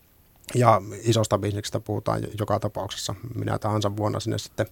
ja 0.54 0.82
isosta 1.02 1.38
bisneksestä 1.38 1.80
puhutaan 1.80 2.22
joka 2.38 2.60
tapauksessa. 2.60 3.14
Minä 3.34 3.58
tahansa 3.58 3.96
vuonna 3.96 4.20
sinne 4.20 4.38
sitten, 4.38 4.66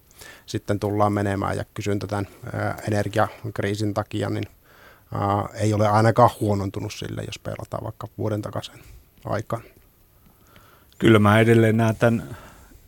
sitten 0.45 0.79
tullaan 0.79 1.13
menemään 1.13 1.57
ja 1.57 1.65
kysyntä 1.73 2.07
tämän 2.07 2.27
energiakriisin 2.87 3.93
takia, 3.93 4.29
niin 4.29 4.45
ää, 5.13 5.49
ei 5.53 5.73
ole 5.73 5.87
ainakaan 5.87 6.29
huonontunut 6.39 6.93
sille, 6.93 7.23
jos 7.27 7.39
pelataan 7.39 7.83
vaikka 7.83 8.07
vuoden 8.17 8.41
takaisin 8.41 8.83
aikaan. 9.25 9.63
Kyllä 10.97 11.19
mä 11.19 11.39
edelleen 11.39 11.77
näen 11.77 11.95
tämän 11.95 12.37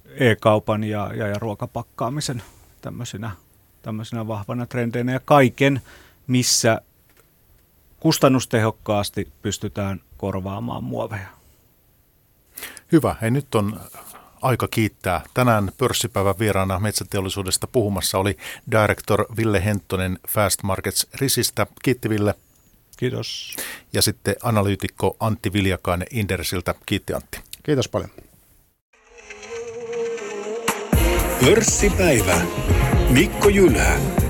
e-kaupan 0.07 0.83
ja, 0.83 1.11
ja, 1.15 1.27
ja 1.27 1.39
ruokapakkaamisen 1.39 2.43
tämmöisenä, 2.81 3.31
tämmöisenä 3.81 4.27
vahvana 4.27 4.65
trendeinä 4.65 5.11
ja 5.13 5.19
kaiken, 5.25 5.81
missä 6.27 6.81
kustannustehokkaasti 7.99 9.27
pystytään 9.41 10.01
korvaamaan 10.17 10.83
muoveja. 10.83 11.42
Hyvä. 12.93 13.15
Hei, 13.21 13.31
nyt 13.31 13.55
on 13.55 13.79
aika 14.41 14.67
kiittää. 14.67 15.21
Tänään 15.33 15.71
pörssipäivän 15.77 16.39
vieraana 16.39 16.79
metsäteollisuudesta 16.79 17.67
puhumassa 17.67 18.17
oli 18.17 18.37
director 18.71 19.25
Ville 19.37 19.65
Henttonen 19.65 20.19
Fast 20.27 20.63
Markets 20.63 21.07
Risistä. 21.13 21.67
Kiitti 21.83 22.09
Ville. 22.09 22.35
Kiitos. 22.97 23.55
Ja 23.93 24.01
sitten 24.01 24.35
analyytikko 24.43 25.17
Antti 25.19 25.53
Viljakainen 25.53 26.07
Indersiltä. 26.11 26.75
Kiitti 26.85 27.13
Antti. 27.13 27.39
Kiitos 27.63 27.87
paljon. 27.87 28.09
Pörssipäivä. 31.45 32.41
Mikko 33.09 33.49
Jylhä. 33.49 34.22